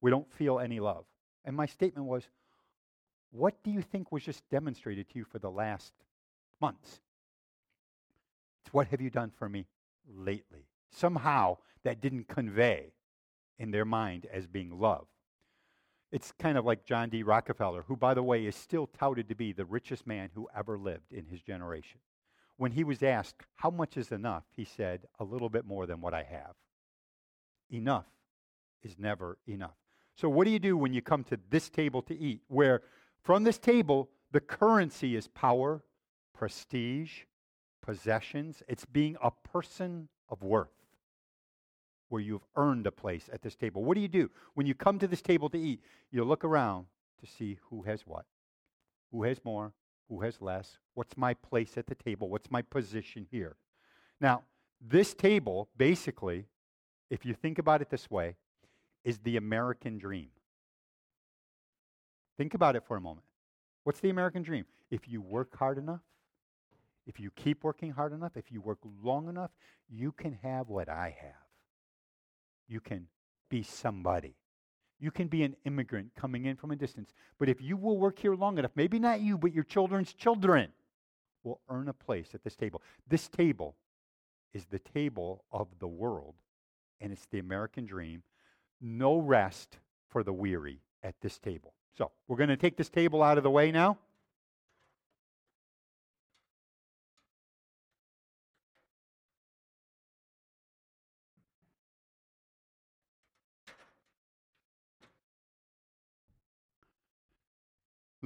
We 0.00 0.10
don't 0.10 0.28
feel 0.32 0.58
any 0.58 0.80
love. 0.80 1.04
And 1.44 1.54
my 1.54 1.66
statement 1.66 2.08
was, 2.08 2.24
what 3.30 3.62
do 3.62 3.70
you 3.70 3.82
think 3.82 4.10
was 4.10 4.24
just 4.24 4.42
demonstrated 4.50 5.08
to 5.10 5.18
you 5.20 5.24
for 5.24 5.38
the 5.38 5.52
last 5.52 5.92
months? 6.60 6.98
It's 8.64 8.74
what 8.74 8.88
have 8.88 9.00
you 9.00 9.10
done 9.10 9.30
for 9.38 9.48
me 9.48 9.66
lately? 10.12 10.66
Somehow 10.90 11.58
that 11.84 12.00
didn't 12.00 12.28
convey 12.28 12.92
in 13.58 13.70
their 13.70 13.84
mind 13.84 14.26
as 14.32 14.46
being 14.46 14.78
love. 14.78 15.06
It's 16.12 16.32
kind 16.38 16.56
of 16.56 16.64
like 16.64 16.84
John 16.84 17.10
D. 17.10 17.22
Rockefeller, 17.22 17.84
who, 17.86 17.96
by 17.96 18.14
the 18.14 18.22
way, 18.22 18.46
is 18.46 18.54
still 18.54 18.86
touted 18.86 19.28
to 19.28 19.34
be 19.34 19.52
the 19.52 19.64
richest 19.64 20.06
man 20.06 20.30
who 20.34 20.48
ever 20.56 20.78
lived 20.78 21.12
in 21.12 21.26
his 21.26 21.42
generation. 21.42 22.00
When 22.56 22.72
he 22.72 22.84
was 22.84 23.02
asked, 23.02 23.42
How 23.56 23.70
much 23.70 23.96
is 23.96 24.12
enough? 24.12 24.44
he 24.50 24.64
said, 24.64 25.02
A 25.18 25.24
little 25.24 25.48
bit 25.48 25.66
more 25.66 25.86
than 25.86 26.00
what 26.00 26.14
I 26.14 26.22
have 26.22 26.54
enough 27.70 28.06
is 28.82 28.98
never 28.98 29.38
enough. 29.46 29.74
So, 30.14 30.28
what 30.28 30.44
do 30.44 30.50
you 30.50 30.58
do 30.58 30.76
when 30.76 30.94
you 30.94 31.02
come 31.02 31.24
to 31.24 31.38
this 31.50 31.68
table 31.68 32.02
to 32.02 32.16
eat, 32.16 32.40
where 32.48 32.82
from 33.22 33.44
this 33.44 33.58
table, 33.58 34.08
the 34.30 34.40
currency 34.40 35.16
is 35.16 35.28
power, 35.28 35.82
prestige, 36.32 37.24
possessions? 37.82 38.62
It's 38.68 38.84
being 38.84 39.16
a 39.20 39.30
person 39.30 40.08
of 40.28 40.42
worth, 40.42 40.72
where 42.08 42.22
you've 42.22 42.46
earned 42.56 42.86
a 42.86 42.92
place 42.92 43.28
at 43.32 43.42
this 43.42 43.56
table. 43.56 43.84
What 43.84 43.94
do 43.94 44.00
you 44.00 44.08
do? 44.08 44.30
When 44.54 44.66
you 44.66 44.74
come 44.74 44.98
to 44.98 45.08
this 45.08 45.22
table 45.22 45.48
to 45.50 45.58
eat, 45.58 45.80
you 46.10 46.24
look 46.24 46.44
around 46.44 46.86
to 47.20 47.26
see 47.26 47.58
who 47.70 47.82
has 47.82 48.02
what, 48.06 48.24
who 49.12 49.22
has 49.24 49.44
more, 49.44 49.72
who 50.08 50.22
has 50.22 50.40
less, 50.40 50.78
what's 50.94 51.16
my 51.16 51.34
place 51.34 51.76
at 51.76 51.86
the 51.86 51.94
table, 51.94 52.28
what's 52.28 52.50
my 52.50 52.62
position 52.62 53.26
here. 53.30 53.56
Now, 54.20 54.42
this 54.80 55.14
table 55.14 55.68
basically 55.76 56.46
if 57.10 57.24
you 57.24 57.34
think 57.34 57.58
about 57.58 57.82
it 57.82 57.90
this 57.90 58.10
way, 58.10 58.36
is 59.04 59.18
the 59.18 59.36
American 59.36 59.98
dream. 59.98 60.28
Think 62.36 62.54
about 62.54 62.76
it 62.76 62.82
for 62.86 62.96
a 62.96 63.00
moment. 63.00 63.26
What's 63.84 64.00
the 64.00 64.10
American 64.10 64.42
dream? 64.42 64.64
If 64.90 65.08
you 65.08 65.20
work 65.20 65.56
hard 65.56 65.78
enough, 65.78 66.00
if 67.06 67.20
you 67.20 67.30
keep 67.36 67.62
working 67.62 67.92
hard 67.92 68.12
enough, 68.12 68.36
if 68.36 68.50
you 68.50 68.60
work 68.60 68.78
long 69.02 69.28
enough, 69.28 69.50
you 69.88 70.12
can 70.12 70.38
have 70.42 70.68
what 70.68 70.88
I 70.88 71.16
have. 71.20 71.46
You 72.68 72.80
can 72.80 73.06
be 73.48 73.62
somebody. 73.62 74.34
You 74.98 75.10
can 75.10 75.28
be 75.28 75.42
an 75.44 75.54
immigrant 75.64 76.12
coming 76.16 76.46
in 76.46 76.56
from 76.56 76.70
a 76.70 76.76
distance. 76.76 77.12
But 77.38 77.48
if 77.48 77.60
you 77.60 77.76
will 77.76 77.98
work 77.98 78.18
here 78.18 78.34
long 78.34 78.58
enough, 78.58 78.72
maybe 78.74 78.98
not 78.98 79.20
you, 79.20 79.38
but 79.38 79.52
your 79.52 79.64
children's 79.64 80.12
children 80.12 80.70
will 81.44 81.60
earn 81.68 81.88
a 81.88 81.92
place 81.92 82.30
at 82.34 82.42
this 82.42 82.56
table. 82.56 82.82
This 83.06 83.28
table 83.28 83.76
is 84.52 84.64
the 84.66 84.78
table 84.78 85.44
of 85.52 85.68
the 85.78 85.86
world 85.86 86.34
and 87.00 87.12
it's 87.12 87.26
the 87.30 87.38
American 87.38 87.86
dream. 87.86 88.22
No 88.80 89.18
rest 89.18 89.78
for 90.08 90.22
the 90.22 90.32
weary 90.32 90.80
at 91.02 91.14
this 91.20 91.38
table. 91.38 91.74
So 91.96 92.10
we're 92.26 92.36
going 92.36 92.48
to 92.48 92.56
take 92.56 92.76
this 92.76 92.88
table 92.88 93.22
out 93.22 93.38
of 93.38 93.44
the 93.44 93.50
way 93.50 93.70
now. 93.70 93.98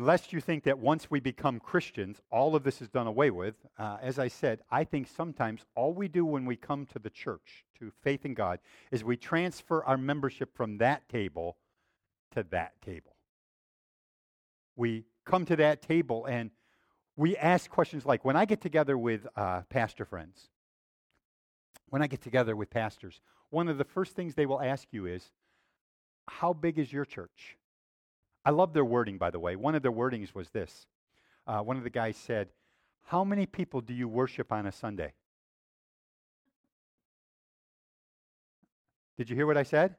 Lest 0.04 0.32
you 0.32 0.40
think 0.40 0.64
that 0.64 0.78
once 0.78 1.10
we 1.10 1.20
become 1.20 1.58
Christians, 1.58 2.20
all 2.30 2.54
of 2.54 2.62
this 2.62 2.80
is 2.80 2.88
done 2.88 3.06
away 3.06 3.30
with. 3.30 3.54
Uh, 3.78 3.96
as 4.00 4.18
I 4.18 4.28
said, 4.28 4.60
I 4.70 4.84
think 4.84 5.08
sometimes 5.08 5.64
all 5.74 5.92
we 5.92 6.08
do 6.08 6.24
when 6.24 6.46
we 6.46 6.56
come 6.56 6.86
to 6.86 6.98
the 6.98 7.10
church, 7.10 7.64
to 7.78 7.90
faith 8.02 8.24
in 8.24 8.34
God, 8.34 8.60
is 8.90 9.02
we 9.02 9.16
transfer 9.16 9.82
our 9.84 9.96
membership 9.96 10.54
from 10.54 10.78
that 10.78 11.08
table 11.08 11.56
to 12.32 12.44
that 12.50 12.80
table. 12.82 13.16
We 14.76 15.04
come 15.24 15.44
to 15.46 15.56
that 15.56 15.82
table 15.82 16.26
and 16.26 16.50
we 17.16 17.36
ask 17.36 17.70
questions 17.70 18.06
like 18.06 18.24
when 18.24 18.36
I 18.36 18.44
get 18.44 18.60
together 18.60 18.96
with 18.96 19.26
uh, 19.36 19.62
pastor 19.68 20.04
friends, 20.04 20.48
when 21.88 22.02
I 22.02 22.06
get 22.06 22.22
together 22.22 22.56
with 22.56 22.70
pastors, 22.70 23.20
one 23.50 23.68
of 23.68 23.78
the 23.78 23.84
first 23.84 24.14
things 24.14 24.34
they 24.34 24.46
will 24.46 24.60
ask 24.60 24.88
you 24.92 25.06
is, 25.06 25.30
How 26.28 26.52
big 26.52 26.78
is 26.78 26.92
your 26.92 27.04
church? 27.04 27.58
I 28.44 28.50
love 28.50 28.72
their 28.72 28.84
wording, 28.84 29.18
by 29.18 29.30
the 29.30 29.38
way. 29.38 29.56
One 29.56 29.74
of 29.74 29.82
their 29.82 29.92
wordings 29.92 30.34
was 30.34 30.50
this. 30.50 30.86
Uh, 31.46 31.60
one 31.60 31.76
of 31.76 31.84
the 31.84 31.90
guys 31.90 32.16
said, 32.16 32.48
How 33.06 33.24
many 33.24 33.46
people 33.46 33.80
do 33.80 33.92
you 33.92 34.08
worship 34.08 34.52
on 34.52 34.66
a 34.66 34.72
Sunday? 34.72 35.12
Did 39.18 39.28
you 39.28 39.36
hear 39.36 39.46
what 39.46 39.58
I 39.58 39.64
said? 39.64 39.96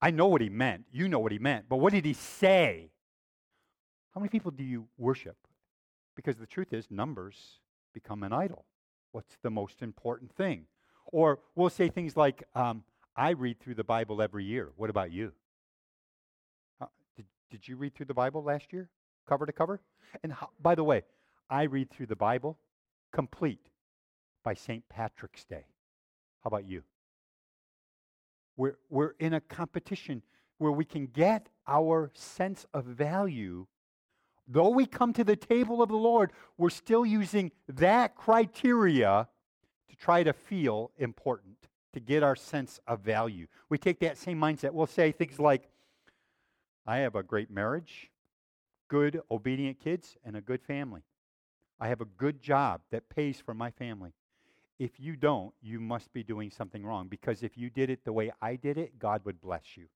I 0.00 0.10
know 0.10 0.26
what 0.26 0.40
he 0.40 0.48
meant. 0.48 0.84
You 0.90 1.08
know 1.08 1.18
what 1.18 1.32
he 1.32 1.38
meant. 1.38 1.66
But 1.68 1.76
what 1.76 1.92
did 1.92 2.04
he 2.04 2.14
say? 2.14 2.90
How 4.14 4.20
many 4.20 4.30
people 4.30 4.50
do 4.50 4.64
you 4.64 4.88
worship? 4.96 5.36
Because 6.14 6.36
the 6.36 6.46
truth 6.46 6.72
is, 6.72 6.90
numbers 6.90 7.60
become 7.92 8.22
an 8.22 8.32
idol. 8.32 8.64
What's 9.12 9.36
the 9.42 9.50
most 9.50 9.82
important 9.82 10.34
thing? 10.34 10.64
Or 11.06 11.40
we'll 11.54 11.70
say 11.70 11.88
things 11.88 12.16
like, 12.16 12.42
um, 12.54 12.84
I 13.14 13.30
read 13.30 13.60
through 13.60 13.74
the 13.74 13.84
Bible 13.84 14.22
every 14.22 14.44
year. 14.44 14.72
What 14.76 14.90
about 14.90 15.12
you? 15.12 15.32
Did 17.50 17.66
you 17.68 17.76
read 17.76 17.94
through 17.94 18.06
the 18.06 18.14
Bible 18.14 18.42
last 18.42 18.72
year, 18.72 18.88
cover 19.28 19.46
to 19.46 19.52
cover? 19.52 19.80
And 20.22 20.32
how, 20.32 20.50
by 20.60 20.74
the 20.74 20.84
way, 20.84 21.02
I 21.48 21.64
read 21.64 21.90
through 21.90 22.06
the 22.06 22.16
Bible 22.16 22.58
complete 23.12 23.70
by 24.44 24.54
St. 24.54 24.88
Patrick's 24.88 25.44
Day. 25.44 25.64
How 26.42 26.48
about 26.48 26.66
you? 26.66 26.82
We're, 28.56 28.76
we're 28.88 29.12
in 29.18 29.34
a 29.34 29.40
competition 29.40 30.22
where 30.58 30.72
we 30.72 30.84
can 30.84 31.06
get 31.06 31.48
our 31.66 32.10
sense 32.14 32.66
of 32.72 32.84
value. 32.84 33.66
Though 34.48 34.70
we 34.70 34.86
come 34.86 35.12
to 35.14 35.24
the 35.24 35.36
table 35.36 35.82
of 35.82 35.88
the 35.88 35.96
Lord, 35.96 36.32
we're 36.56 36.70
still 36.70 37.04
using 37.04 37.52
that 37.68 38.14
criteria 38.14 39.28
to 39.88 39.96
try 39.96 40.22
to 40.22 40.32
feel 40.32 40.92
important, 40.98 41.68
to 41.92 42.00
get 42.00 42.22
our 42.22 42.36
sense 42.36 42.80
of 42.86 43.00
value. 43.00 43.46
We 43.68 43.78
take 43.78 44.00
that 44.00 44.16
same 44.16 44.40
mindset. 44.40 44.72
We'll 44.72 44.86
say 44.86 45.12
things 45.12 45.38
like, 45.38 45.68
I 46.86 46.98
have 46.98 47.14
a 47.16 47.22
great 47.22 47.50
marriage, 47.50 48.10
good, 48.88 49.20
obedient 49.30 49.80
kids, 49.80 50.16
and 50.24 50.36
a 50.36 50.40
good 50.40 50.62
family. 50.62 51.02
I 51.80 51.88
have 51.88 52.00
a 52.00 52.06
good 52.06 52.40
job 52.40 52.80
that 52.90 53.08
pays 53.08 53.40
for 53.40 53.54
my 53.54 53.70
family. 53.70 54.12
If 54.78 55.00
you 55.00 55.16
don't, 55.16 55.52
you 55.60 55.80
must 55.80 56.12
be 56.12 56.22
doing 56.22 56.50
something 56.50 56.84
wrong 56.84 57.08
because 57.08 57.42
if 57.42 57.56
you 57.56 57.70
did 57.70 57.90
it 57.90 58.04
the 58.04 58.12
way 58.12 58.30
I 58.40 58.56
did 58.56 58.78
it, 58.78 58.98
God 58.98 59.22
would 59.24 59.40
bless 59.40 59.76
you. 59.76 59.86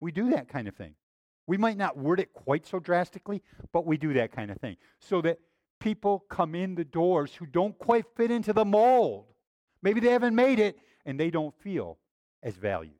We 0.00 0.12
do 0.12 0.30
that 0.30 0.48
kind 0.48 0.68
of 0.68 0.74
thing. 0.76 0.94
We 1.46 1.56
might 1.56 1.76
not 1.76 1.98
word 1.98 2.20
it 2.20 2.32
quite 2.32 2.66
so 2.66 2.78
drastically, 2.78 3.42
but 3.72 3.86
we 3.86 3.96
do 3.96 4.12
that 4.14 4.32
kind 4.32 4.50
of 4.50 4.58
thing. 4.58 4.76
So 5.00 5.20
that 5.22 5.40
people 5.80 6.24
come 6.28 6.54
in 6.54 6.74
the 6.74 6.84
doors 6.84 7.34
who 7.34 7.46
don't 7.46 7.76
quite 7.78 8.04
fit 8.16 8.30
into 8.30 8.52
the 8.52 8.64
mold. 8.64 9.26
Maybe 9.82 10.00
they 10.00 10.10
haven't 10.12 10.34
made 10.34 10.58
it 10.60 10.78
and 11.04 11.18
they 11.18 11.30
don't 11.30 11.54
feel 11.60 11.98
as 12.42 12.54
valued, 12.54 12.99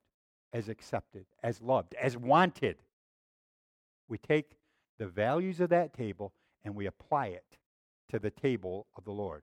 as 0.52 0.68
accepted, 0.68 1.26
as 1.42 1.60
loved, 1.60 1.94
as 1.94 2.16
wanted. 2.16 2.76
We 4.08 4.18
take 4.18 4.56
the 4.98 5.06
values 5.06 5.60
of 5.60 5.70
that 5.70 5.94
table 5.94 6.32
and 6.64 6.74
we 6.74 6.86
apply 6.86 7.26
it 7.28 7.58
to 8.10 8.18
the 8.18 8.30
table 8.30 8.86
of 8.96 9.04
the 9.04 9.12
Lord. 9.12 9.42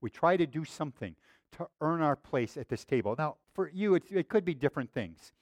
We 0.00 0.10
try 0.10 0.36
to 0.36 0.46
do 0.46 0.64
something 0.64 1.14
to 1.52 1.68
earn 1.80 2.02
our 2.02 2.16
place 2.16 2.56
at 2.56 2.68
this 2.68 2.84
table. 2.84 3.14
Now, 3.18 3.36
for 3.54 3.68
you, 3.68 3.94
it 3.94 4.28
could 4.28 4.44
be 4.44 4.54
different 4.54 4.92
things. 4.92 5.32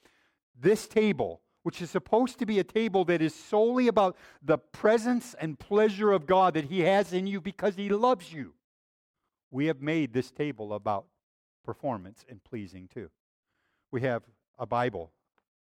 This 0.58 0.86
table, 0.86 1.42
which 1.62 1.82
is 1.82 1.90
supposed 1.90 2.38
to 2.38 2.46
be 2.46 2.58
a 2.58 2.64
table 2.64 3.04
that 3.04 3.20
is 3.20 3.34
solely 3.34 3.88
about 3.88 4.16
the 4.42 4.58
presence 4.58 5.34
and 5.38 5.58
pleasure 5.58 6.12
of 6.12 6.26
God 6.26 6.54
that 6.54 6.66
He 6.66 6.80
has 6.80 7.12
in 7.12 7.26
you 7.26 7.40
because 7.40 7.76
He 7.76 7.88
loves 7.88 8.32
you, 8.32 8.54
we 9.50 9.66
have 9.66 9.80
made 9.80 10.12
this 10.12 10.30
table 10.30 10.72
about 10.72 11.06
performance 11.64 12.24
and 12.28 12.42
pleasing 12.44 12.88
too. 12.92 13.10
We 13.90 14.02
have 14.02 14.22
a 14.58 14.66
Bible, 14.66 15.10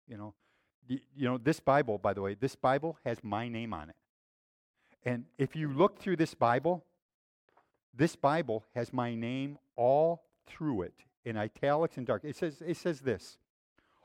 you 0.07 0.17
know. 0.17 0.33
You 0.89 1.01
know, 1.17 1.37
this 1.37 1.59
Bible, 1.59 1.97
by 1.97 2.13
the 2.13 2.21
way, 2.21 2.35
this 2.39 2.55
Bible 2.55 2.97
has 3.03 3.21
my 3.21 3.49
name 3.49 3.73
on 3.73 3.89
it. 3.89 3.95
And 5.03 5.25
if 5.37 5.53
you 5.53 5.69
look 5.69 5.99
through 5.99 6.15
this 6.15 6.33
Bible, 6.33 6.85
this 7.93 8.15
Bible 8.15 8.63
has 8.73 8.93
my 8.93 9.13
name 9.13 9.57
all 9.75 10.23
through 10.45 10.83
it 10.83 10.93
in 11.25 11.35
italics 11.35 11.97
and 11.97 12.07
dark. 12.07 12.23
It 12.23 12.37
says, 12.37 12.61
it 12.65 12.77
says 12.77 13.01
this 13.01 13.37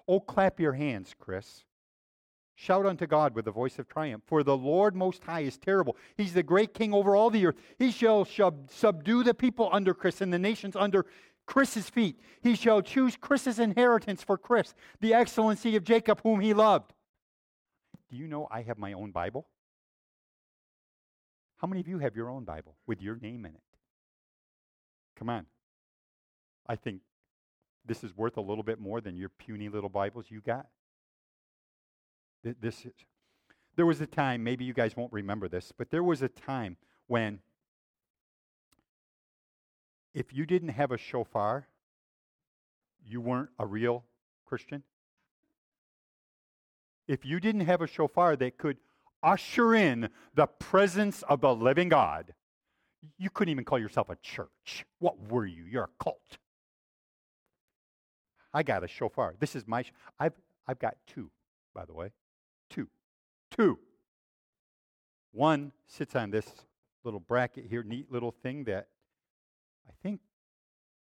Oh, 0.09 0.21
clap 0.21 0.59
your 0.59 0.73
hands, 0.73 1.15
Chris. 1.19 1.65
Shout 2.55 2.87
unto 2.87 3.07
God 3.07 3.35
with 3.35 3.47
the 3.47 3.51
voice 3.51 3.79
of 3.79 3.89
triumph. 3.89 4.25
For 4.27 4.43
the 4.43 4.57
Lord 4.57 4.95
Most 4.95 5.25
High 5.25 5.41
is 5.41 5.57
terrible. 5.57 5.97
He's 6.17 6.35
the 6.35 6.43
great 6.43 6.75
king 6.75 6.93
over 6.93 7.17
all 7.17 7.31
the 7.31 7.47
earth. 7.47 7.57
He 7.79 7.91
shall 7.91 8.25
sub- 8.25 8.71
subdue 8.71 9.25
the 9.25 9.35
people 9.35 9.69
under 9.73 9.95
Chris 9.95 10.21
and 10.21 10.33
the 10.33 10.39
nations 10.39 10.77
under 10.77 11.07
Chris's 11.53 11.91
feet. 11.91 12.19
He 12.41 12.57
shall 12.57 12.81
choose 12.81 13.15
Chris's 13.15 13.59
inheritance 13.59 14.23
for 14.23 14.39
Chris, 14.39 14.75
the 15.01 15.13
excellency 15.13 15.77
of 15.77 15.85
Jacob, 15.85 16.23
whom 16.23 16.41
he 16.41 16.55
loved. 16.55 16.95
Do 18.11 18.17
you 18.17 18.27
know 18.27 18.49
I 18.51 18.63
have 18.63 18.79
my 18.79 18.95
own 18.95 19.11
Bible? 19.11 19.47
How 21.59 21.69
many 21.69 21.83
of 21.83 21.89
you 21.89 21.99
have 21.99 22.17
your 22.17 22.31
own 22.31 22.45
Bible 22.45 22.77
with 22.87 23.03
your 23.03 23.17
name 23.17 23.45
in 23.45 23.55
it? 23.55 23.61
Come 25.19 25.29
on. 25.29 25.45
I 26.67 26.75
think 26.75 27.03
this 27.85 28.03
is 28.03 28.17
worth 28.17 28.39
a 28.39 28.41
little 28.41 28.65
bit 28.65 28.81
more 28.81 29.03
than 29.03 29.15
your 29.15 29.29
puny 29.29 29.69
little 29.69 29.91
Bibles 29.91 30.31
you 30.31 30.41
got. 30.41 30.69
This 32.43 32.87
is, 32.87 32.93
there 33.77 33.85
was 33.85 34.01
a 34.01 34.07
time, 34.07 34.43
maybe 34.43 34.65
you 34.65 34.73
guys 34.73 34.97
won't 34.97 35.13
remember 35.13 35.49
this, 35.49 35.71
but 35.77 35.91
there 35.91 36.03
was 36.03 36.23
a 36.23 36.29
time 36.29 36.79
when 37.09 37.41
if 40.15 40.33
you 40.33 40.47
didn't 40.47 40.71
have 40.71 40.91
a 40.91 40.99
shofar, 40.99 41.67
you 43.05 43.21
weren't 43.21 43.51
a 43.59 43.67
real 43.67 44.05
Christian. 44.47 44.83
If 47.09 47.25
you 47.25 47.41
didn't 47.41 47.63
have 47.63 47.81
a 47.81 47.87
shofar 47.87 48.37
that 48.37 48.59
could 48.59 48.79
usher 49.23 49.75
in 49.75 50.09
the 50.35 50.47
presence 50.47 51.23
of 51.23 51.41
the 51.41 51.55
living 51.55 51.89
God, 51.89 52.35
you 53.19 53.31
couldn't 53.31 53.51
even 53.51 53.65
call 53.65 53.79
yourself 53.79 54.11
a 54.11 54.17
church. 54.17 54.85
What 54.99 55.29
were 55.29 55.47
you? 55.47 55.65
You're 55.65 55.85
a 55.85 56.03
cult. 56.03 56.39
I 58.55 58.63
got 58.63 58.85
a 58.85 58.89
shofar. 58.89 59.35
This 59.41 59.57
is 59.57 59.67
my. 59.67 59.83
Sh- 59.83 59.93
I've 60.21 60.35
I've 60.69 60.79
got 60.79 60.97
two, 61.07 61.31
by 61.75 61.85
the 61.85 61.95
way, 61.95 62.13
two, 62.71 62.89
two. 63.51 63.79
One 65.33 65.73
sits 65.87 66.15
on 66.15 66.31
this 66.31 66.47
little 67.03 67.21
bracket 67.21 67.65
here, 67.69 67.83
neat 67.83 68.13
little 68.13 68.31
thing 68.43 68.65
that 68.65 68.89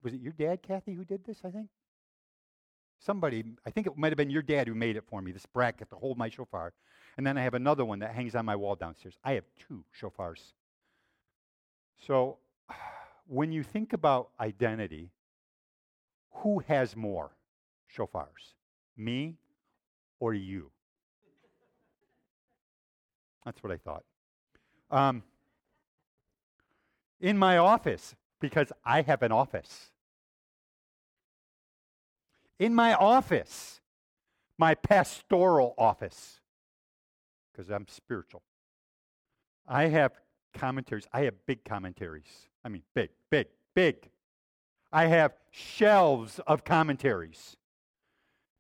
was 0.04 0.14
it 0.14 0.22
your 0.22 0.34
dad, 0.34 0.62
Kathy, 0.62 0.94
who 0.94 1.04
did 1.04 1.26
this? 1.26 1.40
I 1.44 1.50
think 1.50 1.68
somebody. 3.00 3.44
I 3.66 3.70
think 3.70 3.88
it 3.88 3.98
might 3.98 4.12
have 4.12 4.18
been 4.18 4.30
your 4.30 4.42
dad 4.42 4.68
who 4.68 4.76
made 4.76 4.96
it 4.96 5.04
for 5.10 5.22
me. 5.22 5.32
This 5.32 5.46
bracket 5.46 5.90
to 5.90 5.96
hold 5.96 6.18
my 6.18 6.30
shofar, 6.30 6.74
and 7.18 7.26
then 7.26 7.38
I 7.38 7.42
have 7.42 7.54
another 7.54 7.86
one 7.86 8.00
that 8.00 8.14
hangs 8.14 8.36
on 8.36 8.46
my 8.46 8.56
wall 8.56 8.76
downstairs. 8.76 9.18
I 9.24 9.34
have 9.34 9.46
two 9.68 9.84
shofars. 10.00 10.54
So, 12.08 12.38
when 13.28 13.52
you 13.52 13.64
think 13.64 13.94
about 13.94 14.30
identity, 14.40 15.12
who 16.32 16.60
has 16.68 16.96
more 16.96 17.32
shofars? 17.96 18.54
Me 18.96 19.36
or 20.20 20.34
you? 20.34 20.72
That's 23.46 23.64
what 23.64 23.72
I 23.72 23.78
thought. 23.78 24.04
Um, 24.92 25.24
in 27.20 27.38
my 27.38 27.58
office, 27.58 28.16
because 28.40 28.72
I 28.86 29.02
have 29.02 29.22
an 29.22 29.32
office. 29.32 29.92
In 32.58 32.74
my 32.74 32.94
office, 32.94 33.80
my 34.58 34.76
pastoral 34.76 35.74
office, 35.78 36.40
because 37.52 37.70
I'm 37.70 37.88
spiritual, 37.88 38.42
I 39.68 39.88
have 39.88 40.14
commentaries. 40.54 41.08
I 41.14 41.22
have 41.22 41.36
big 41.46 41.64
commentaries. 41.64 42.50
I 42.66 42.70
mean, 42.70 42.84
big, 42.94 43.10
big, 43.30 43.48
big. 43.76 44.10
I 44.92 45.06
have 45.06 45.34
shelves 45.52 46.40
of 46.48 46.64
commentaries 46.64 47.56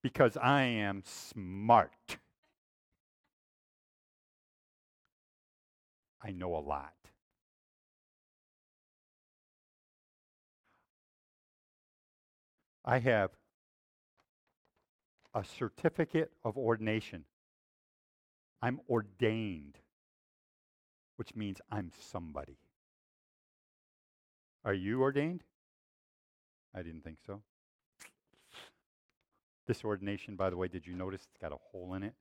because 0.01 0.37
I 0.37 0.63
am 0.63 1.03
smart. 1.05 2.17
I 6.21 6.31
know 6.31 6.55
a 6.55 6.59
lot. 6.59 6.93
I 12.89 12.97
have 12.97 13.29
a 15.35 15.43
certificate 15.43 16.31
of 16.43 16.57
ordination. 16.57 17.25
I'm 18.63 18.79
ordained 18.89 19.77
which 21.17 21.35
means 21.35 21.59
I'm 21.69 21.91
somebody. 21.99 22.57
Are 24.63 24.73
you 24.73 25.01
ordained? 25.01 25.43
I 26.73 26.81
didn't 26.81 27.03
think 27.03 27.17
so. 27.27 27.41
This 29.67 29.83
ordination, 29.83 30.37
by 30.37 30.49
the 30.49 30.57
way, 30.57 30.69
did 30.69 30.87
you 30.87 30.95
notice 30.95 31.27
it's 31.29 31.41
got 31.41 31.51
a 31.51 31.57
hole 31.71 31.93
in 31.93 32.03
it? 32.03 32.13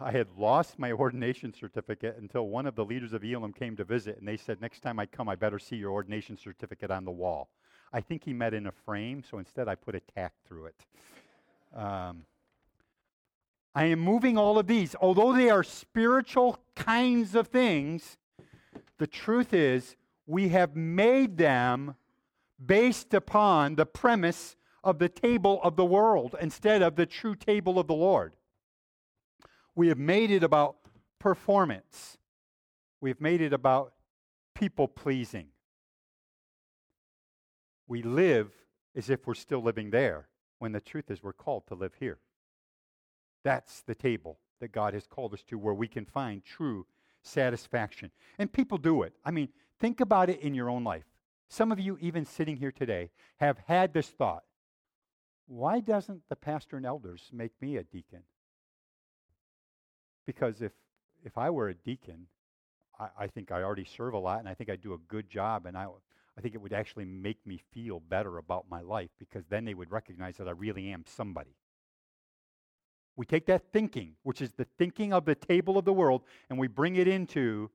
I 0.00 0.10
had 0.10 0.26
lost 0.36 0.78
my 0.78 0.90
ordination 0.90 1.54
certificate 1.54 2.16
until 2.18 2.48
one 2.48 2.66
of 2.66 2.74
the 2.74 2.84
leaders 2.84 3.12
of 3.12 3.24
Elam 3.24 3.52
came 3.52 3.76
to 3.76 3.84
visit, 3.84 4.18
and 4.18 4.26
they 4.26 4.36
said, 4.36 4.60
Next 4.60 4.80
time 4.80 4.98
I 4.98 5.06
come, 5.06 5.28
I 5.28 5.36
better 5.36 5.60
see 5.60 5.76
your 5.76 5.92
ordination 5.92 6.36
certificate 6.36 6.90
on 6.90 7.04
the 7.04 7.12
wall. 7.12 7.48
I 7.92 8.00
think 8.00 8.24
he 8.24 8.32
met 8.32 8.54
in 8.54 8.66
a 8.66 8.72
frame, 8.72 9.22
so 9.28 9.38
instead 9.38 9.68
I 9.68 9.74
put 9.74 9.94
a 9.94 10.00
tack 10.00 10.32
through 10.46 10.66
it. 10.66 10.86
Um, 11.74 12.24
I 13.74 13.84
am 13.84 14.00
moving 14.00 14.38
all 14.38 14.58
of 14.58 14.66
these. 14.66 14.94
Although 15.00 15.32
they 15.34 15.50
are 15.50 15.62
spiritual 15.62 16.58
kinds 16.74 17.34
of 17.34 17.48
things, 17.48 18.16
the 18.98 19.06
truth 19.06 19.52
is 19.52 19.96
we 20.26 20.48
have 20.48 20.74
made 20.74 21.36
them 21.36 21.94
based 22.64 23.12
upon 23.12 23.76
the 23.76 23.86
premise 23.86 24.56
of 24.82 24.98
the 24.98 25.08
table 25.08 25.60
of 25.62 25.76
the 25.76 25.84
world 25.84 26.34
instead 26.40 26.80
of 26.80 26.96
the 26.96 27.06
true 27.06 27.34
table 27.34 27.78
of 27.78 27.86
the 27.86 27.94
Lord. 27.94 28.34
We 29.74 29.88
have 29.88 29.98
made 29.98 30.30
it 30.30 30.42
about 30.42 30.76
performance. 31.18 32.16
We've 33.00 33.20
made 33.20 33.40
it 33.40 33.52
about 33.52 33.92
people 34.54 34.88
pleasing. 34.88 35.48
We 37.86 38.02
live 38.02 38.52
as 38.94 39.10
if 39.10 39.26
we're 39.26 39.34
still 39.34 39.62
living 39.62 39.90
there 39.90 40.28
when 40.58 40.72
the 40.72 40.80
truth 40.80 41.10
is 41.10 41.22
we're 41.22 41.32
called 41.32 41.66
to 41.68 41.74
live 41.74 41.92
here. 41.98 42.18
That's 43.44 43.82
the 43.82 43.94
table 43.94 44.38
that 44.60 44.72
God 44.72 44.94
has 44.94 45.06
called 45.06 45.34
us 45.34 45.42
to 45.48 45.58
where 45.58 45.74
we 45.74 45.86
can 45.86 46.04
find 46.04 46.44
true 46.44 46.86
satisfaction. 47.22 48.10
And 48.38 48.52
people 48.52 48.78
do 48.78 49.02
it. 49.02 49.12
I 49.24 49.30
mean, 49.30 49.50
think 49.78 50.00
about 50.00 50.30
it 50.30 50.40
in 50.40 50.54
your 50.54 50.70
own 50.70 50.84
life. 50.84 51.04
Some 51.48 51.70
of 51.70 51.78
you, 51.78 51.96
even 52.00 52.24
sitting 52.24 52.56
here 52.56 52.72
today, 52.72 53.10
have 53.36 53.58
had 53.66 53.92
this 53.92 54.08
thought 54.08 54.42
why 55.48 55.80
doesn't 55.80 56.22
the 56.28 56.36
pastor 56.36 56.76
and 56.76 56.84
elders 56.84 57.30
make 57.32 57.52
me 57.60 57.76
a 57.76 57.84
deacon? 57.84 58.22
Because 60.26 60.60
if, 60.60 60.72
if 61.24 61.38
I 61.38 61.50
were 61.50 61.68
a 61.68 61.74
deacon, 61.74 62.26
I, 62.98 63.08
I 63.20 63.26
think 63.28 63.52
I 63.52 63.62
already 63.62 63.84
serve 63.84 64.14
a 64.14 64.18
lot 64.18 64.40
and 64.40 64.48
I 64.48 64.54
think 64.54 64.70
I 64.70 64.76
do 64.76 64.92
a 64.92 64.98
good 64.98 65.30
job 65.30 65.66
and 65.66 65.76
I, 65.78 65.86
I 66.36 66.42
think 66.42 66.54
it 66.54 66.60
would 66.60 66.72
actually 66.72 67.06
make 67.06 67.46
me 67.46 67.60
feel 67.72 68.00
better 68.00 68.38
about 68.38 68.66
my 68.70 68.80
life 68.82 69.10
because 69.18 69.46
then 69.46 69.64
they 69.64 69.74
would 69.74 69.90
recognize 69.90 70.36
that 70.36 70.48
I 70.48 70.52
really 70.52 70.90
am 70.90 71.04
somebody. 71.06 71.56
We 73.16 73.24
take 73.24 73.46
that 73.46 73.72
thinking, 73.72 74.16
which 74.22 74.42
is 74.42 74.52
the 74.52 74.66
thinking 74.76 75.12
of 75.14 75.24
the 75.24 75.34
table 75.34 75.78
of 75.78 75.86
the 75.86 75.92
world, 75.92 76.22
and 76.50 76.58
we 76.58 76.68
bring 76.68 76.96
it 76.96 77.08
into 77.08 77.70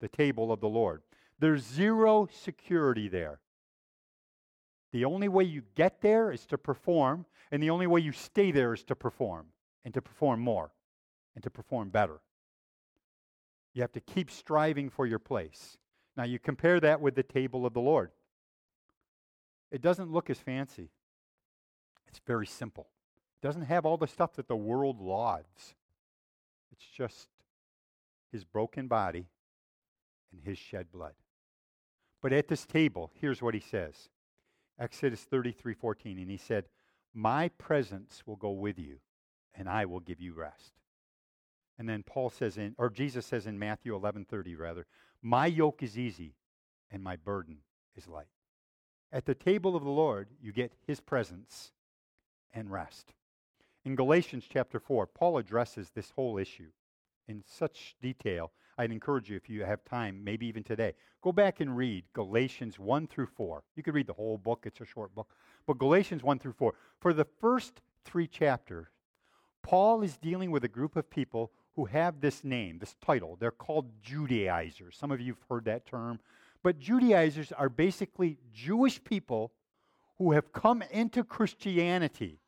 the 0.00 0.08
table 0.08 0.50
of 0.50 0.60
the 0.60 0.68
Lord. 0.68 1.02
There's 1.38 1.62
zero 1.62 2.28
security 2.32 3.08
there. 3.08 3.40
The 4.92 5.04
only 5.04 5.28
way 5.28 5.44
you 5.44 5.62
get 5.76 6.00
there 6.00 6.32
is 6.32 6.44
to 6.46 6.58
perform, 6.58 7.26
and 7.52 7.62
the 7.62 7.70
only 7.70 7.86
way 7.86 8.00
you 8.00 8.10
stay 8.10 8.50
there 8.50 8.74
is 8.74 8.82
to 8.84 8.96
perform, 8.96 9.46
and 9.84 9.94
to 9.94 10.02
perform 10.02 10.40
more, 10.40 10.72
and 11.36 11.44
to 11.44 11.50
perform 11.50 11.90
better. 11.90 12.20
You 13.72 13.82
have 13.82 13.92
to 13.92 14.00
keep 14.00 14.32
striving 14.32 14.90
for 14.90 15.06
your 15.06 15.20
place. 15.20 15.78
Now, 16.16 16.24
you 16.24 16.38
compare 16.38 16.80
that 16.80 17.00
with 17.00 17.14
the 17.14 17.22
table 17.22 17.64
of 17.64 17.72
the 17.72 17.80
Lord. 17.80 18.10
It 19.70 19.80
doesn't 19.80 20.10
look 20.10 20.30
as 20.30 20.38
fancy, 20.38 20.90
it's 22.08 22.20
very 22.26 22.46
simple. 22.46 22.88
It 23.42 23.46
doesn't 23.46 23.62
have 23.62 23.86
all 23.86 23.96
the 23.96 24.06
stuff 24.06 24.34
that 24.34 24.48
the 24.48 24.56
world 24.56 25.00
lauds. 25.00 25.74
It's 26.72 26.84
just 26.84 27.28
his 28.30 28.44
broken 28.44 28.86
body 28.86 29.28
and 30.32 30.42
his 30.42 30.58
shed 30.58 30.92
blood. 30.92 31.14
But 32.22 32.32
at 32.32 32.48
this 32.48 32.66
table, 32.66 33.10
here's 33.14 33.40
what 33.40 33.54
he 33.54 33.60
says 33.60 34.08
Exodus 34.78 35.22
33 35.22 35.74
14. 35.74 36.18
And 36.18 36.30
he 36.30 36.36
said, 36.36 36.64
My 37.14 37.48
presence 37.48 38.22
will 38.26 38.36
go 38.36 38.50
with 38.50 38.78
you, 38.78 38.98
and 39.54 39.68
I 39.68 39.84
will 39.86 40.00
give 40.00 40.20
you 40.20 40.34
rest. 40.34 40.72
And 41.78 41.88
then 41.88 42.02
Paul 42.02 42.28
says 42.28 42.58
in, 42.58 42.74
or 42.76 42.90
Jesus 42.90 43.24
says 43.24 43.46
in 43.46 43.58
Matthew 43.58 43.94
11 43.94 44.26
30, 44.26 44.54
rather, 44.56 44.86
My 45.22 45.46
yoke 45.46 45.82
is 45.82 45.98
easy, 45.98 46.34
and 46.90 47.02
my 47.02 47.16
burden 47.16 47.58
is 47.96 48.08
light. 48.08 48.28
At 49.12 49.26
the 49.26 49.34
table 49.34 49.76
of 49.76 49.84
the 49.84 49.90
Lord, 49.90 50.28
you 50.40 50.52
get 50.52 50.72
his 50.86 51.00
presence 51.00 51.72
and 52.54 52.70
rest. 52.70 53.12
In 53.84 53.96
Galatians 53.96 54.44
chapter 54.48 54.78
4, 54.78 55.06
Paul 55.06 55.38
addresses 55.38 55.90
this 55.90 56.10
whole 56.10 56.38
issue 56.38 56.70
in 57.28 57.42
such 57.46 57.96
detail. 58.00 58.52
I'd 58.78 58.92
encourage 58.92 59.28
you, 59.28 59.36
if 59.36 59.48
you 59.48 59.64
have 59.64 59.84
time, 59.84 60.22
maybe 60.24 60.46
even 60.46 60.62
today, 60.62 60.94
go 61.22 61.32
back 61.32 61.60
and 61.60 61.76
read 61.76 62.04
Galatians 62.12 62.78
1 62.78 63.06
through 63.06 63.26
4. 63.26 63.62
You 63.76 63.82
could 63.82 63.94
read 63.94 64.06
the 64.06 64.12
whole 64.14 64.38
book, 64.38 64.64
it's 64.64 64.80
a 64.80 64.86
short 64.86 65.14
book. 65.14 65.34
But 65.66 65.78
Galatians 65.78 66.22
1 66.22 66.38
through 66.38 66.54
4. 66.54 66.74
For 67.00 67.12
the 67.12 67.26
first 67.40 67.82
three 68.04 68.26
chapters, 68.26 68.88
Paul 69.62 70.02
is 70.02 70.16
dealing 70.16 70.50
with 70.50 70.64
a 70.64 70.68
group 70.68 70.96
of 70.96 71.10
people 71.10 71.52
who 71.80 71.86
have 71.86 72.20
this 72.20 72.44
name, 72.44 72.78
this 72.78 72.94
title. 73.00 73.38
They're 73.40 73.50
called 73.50 73.86
Judaizers. 74.02 74.98
Some 74.98 75.10
of 75.10 75.18
you 75.18 75.32
have 75.32 75.42
heard 75.48 75.64
that 75.64 75.86
term. 75.86 76.20
But 76.62 76.78
Judaizers 76.78 77.52
are 77.52 77.70
basically 77.70 78.36
Jewish 78.52 79.02
people 79.02 79.52
who 80.18 80.32
have 80.32 80.52
come 80.52 80.82
into 80.90 81.24
Christianity. 81.24 82.38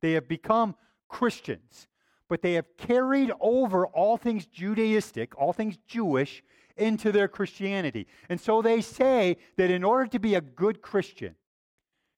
They 0.00 0.14
have 0.14 0.26
become 0.26 0.74
Christians, 1.08 1.86
but 2.28 2.42
they 2.42 2.54
have 2.54 2.76
carried 2.76 3.30
over 3.40 3.86
all 3.86 4.16
things 4.16 4.46
Judaistic, 4.46 5.28
all 5.38 5.52
things 5.52 5.78
Jewish, 5.86 6.42
into 6.76 7.12
their 7.12 7.28
Christianity. 7.28 8.08
And 8.28 8.40
so 8.40 8.62
they 8.62 8.80
say 8.80 9.36
that 9.58 9.70
in 9.70 9.84
order 9.84 10.08
to 10.08 10.18
be 10.18 10.34
a 10.34 10.40
good 10.40 10.82
Christian, 10.82 11.36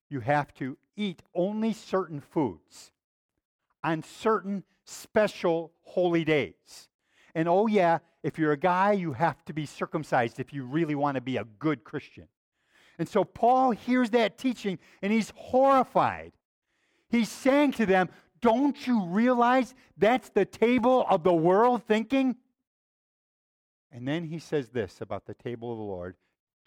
you 0.08 0.20
have 0.20 0.54
to 0.54 0.78
eat 0.96 1.20
only 1.34 1.74
certain 1.74 2.20
foods 2.20 2.90
on 3.82 4.02
certain 4.02 4.64
special 4.84 5.72
holy 5.82 6.24
days. 6.24 6.88
And 7.34 7.48
oh, 7.48 7.66
yeah, 7.66 7.98
if 8.22 8.38
you're 8.38 8.52
a 8.52 8.56
guy, 8.56 8.92
you 8.92 9.12
have 9.12 9.44
to 9.46 9.52
be 9.52 9.66
circumcised 9.66 10.40
if 10.40 10.52
you 10.52 10.64
really 10.64 10.94
want 10.94 11.16
to 11.16 11.20
be 11.20 11.36
a 11.36 11.44
good 11.58 11.84
Christian. 11.84 12.28
And 12.98 13.08
so 13.08 13.24
Paul 13.24 13.72
hears 13.72 14.10
that 14.10 14.38
teaching 14.38 14.78
and 15.02 15.12
he's 15.12 15.32
horrified. 15.36 16.32
He's 17.08 17.28
saying 17.28 17.72
to 17.72 17.86
them, 17.86 18.08
Don't 18.40 18.86
you 18.86 19.04
realize 19.06 19.74
that's 19.96 20.28
the 20.30 20.44
table 20.44 21.04
of 21.08 21.24
the 21.24 21.34
world 21.34 21.82
thinking? 21.86 22.36
And 23.90 24.08
then 24.08 24.24
he 24.24 24.38
says 24.38 24.70
this 24.70 25.00
about 25.00 25.26
the 25.26 25.34
table 25.34 25.72
of 25.72 25.78
the 25.78 25.84
Lord, 25.84 26.16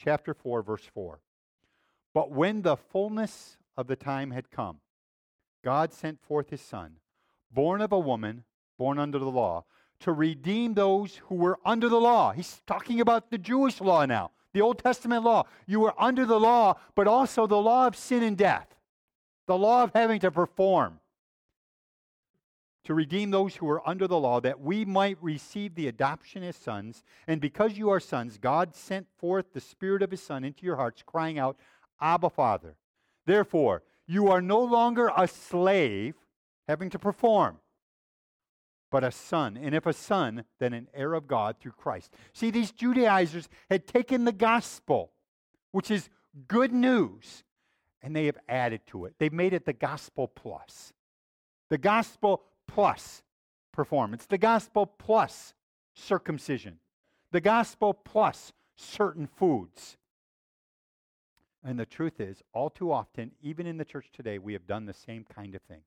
chapter 0.01 0.34
4, 0.34 0.61
verse 0.61 0.86
4. 0.93 1.20
But 2.13 2.32
when 2.32 2.61
the 2.61 2.78
fullness 2.78 3.57
of 3.76 3.88
the 3.88 3.95
time 3.95 4.32
had 4.32 4.49
come, 4.49 4.80
God 5.63 5.91
sent 5.93 6.22
forth 6.22 6.49
his 6.49 6.61
Son, 6.61 6.95
born 7.52 7.82
of 7.82 7.91
a 7.91 8.00
woman, 8.00 8.43
born 8.78 9.00
under 9.00 9.20
the 9.20 9.26
law 9.26 9.66
to 10.00 10.12
redeem 10.12 10.74
those 10.74 11.18
who 11.28 11.36
were 11.36 11.60
under 11.66 11.89
the 11.89 12.00
law. 12.00 12.32
He's 12.32 12.62
talking 12.68 13.02
about 13.02 13.32
the 13.32 13.38
Jewish 13.38 13.82
law 13.82 14.06
now, 14.06 14.32
the 14.54 14.62
Old 14.62 14.80
Testament 14.80 15.24
law. 15.24 15.45
You 15.66 15.80
were 15.80 15.93
under 15.98 16.26
the 16.26 16.39
law, 16.39 16.76
but 16.95 17.08
also 17.08 17.48
the 17.48 17.58
law 17.58 17.88
of 17.88 17.95
sin 17.95 18.24
and 18.24 18.38
death, 18.38 18.68
the 19.48 19.58
law 19.58 19.84
of 19.84 19.93
having 19.93 20.20
to 20.22 20.32
perform. 20.32 21.00
To 22.84 22.93
redeem 22.93 23.32
those 23.32 23.56
who 23.56 23.66
were 23.66 23.88
under 23.88 24.08
the 24.08 24.20
law, 24.20 24.39
that 24.39 24.62
we 24.62 24.86
might 24.86 25.18
receive 25.22 25.76
the 25.76 25.89
adoption 25.89 26.41
as 26.41 26.56
sons. 26.56 27.04
And 27.28 27.41
because 27.41 27.78
you 27.78 27.89
are 27.89 28.00
sons, 28.00 28.38
God 28.38 28.76
sent 28.76 29.08
forth 29.18 29.52
the 29.52 29.60
Spirit 29.60 30.02
of 30.02 30.12
His 30.12 30.24
Son 30.24 30.45
into 30.45 30.66
your 30.66 30.78
hearts, 30.78 31.04
crying 31.06 31.38
out, 31.38 31.58
Abba, 32.00 32.30
Father. 32.30 32.78
Therefore, 33.26 33.84
you 34.06 34.30
are 34.30 34.41
no 34.41 34.62
longer 34.62 35.12
a 35.18 35.28
slave 35.28 36.16
having 36.68 36.89
to 36.89 36.99
perform 36.99 37.59
but 38.89 39.03
a 39.03 39.11
son. 39.11 39.57
And 39.57 39.76
if 39.76 39.86
a 39.86 39.93
son, 39.93 40.45
then 40.59 40.74
an 40.74 40.88
heir 40.93 41.13
of 41.13 41.28
God 41.28 41.57
through 41.59 41.74
Christ. 41.74 42.13
See, 42.34 42.51
these 42.51 42.72
Judaizers 42.72 43.49
had 43.70 43.88
taken 43.88 44.26
the 44.26 44.32
gospel, 44.32 45.11
which 45.72 45.91
is 45.91 46.09
good 46.47 46.74
news, 46.74 47.43
and 48.01 48.15
they 48.15 48.26
have 48.26 48.38
added 48.47 48.82
to 48.88 49.05
it. 49.05 49.15
They've 49.20 49.34
made 49.34 49.53
it 49.53 49.65
the 49.65 49.74
gospel 49.74 50.28
plus. 50.28 50.93
The 51.70 51.78
gospel 51.78 52.43
plus 52.68 53.24
performance, 53.74 54.26
the 54.26 54.38
gospel 54.38 54.86
plus 54.86 55.53
circumcision, 55.93 56.80
the 57.32 57.41
gospel 57.41 57.93
plus 57.93 58.53
certain 58.76 59.28
foods. 59.28 59.97
And 61.63 61.78
the 61.78 61.86
truth 61.86 62.22
is, 62.22 62.41
all 62.53 62.70
too 62.70 62.91
often, 62.91 63.32
even 63.41 63.68
in 63.68 63.78
the 63.78 63.84
church 63.84 64.07
today, 64.13 64.38
we 64.38 64.53
have 64.53 64.68
done 64.68 64.86
the 64.86 64.93
same 64.93 65.26
kind 65.26 65.53
of 65.55 65.61
thing 65.63 65.82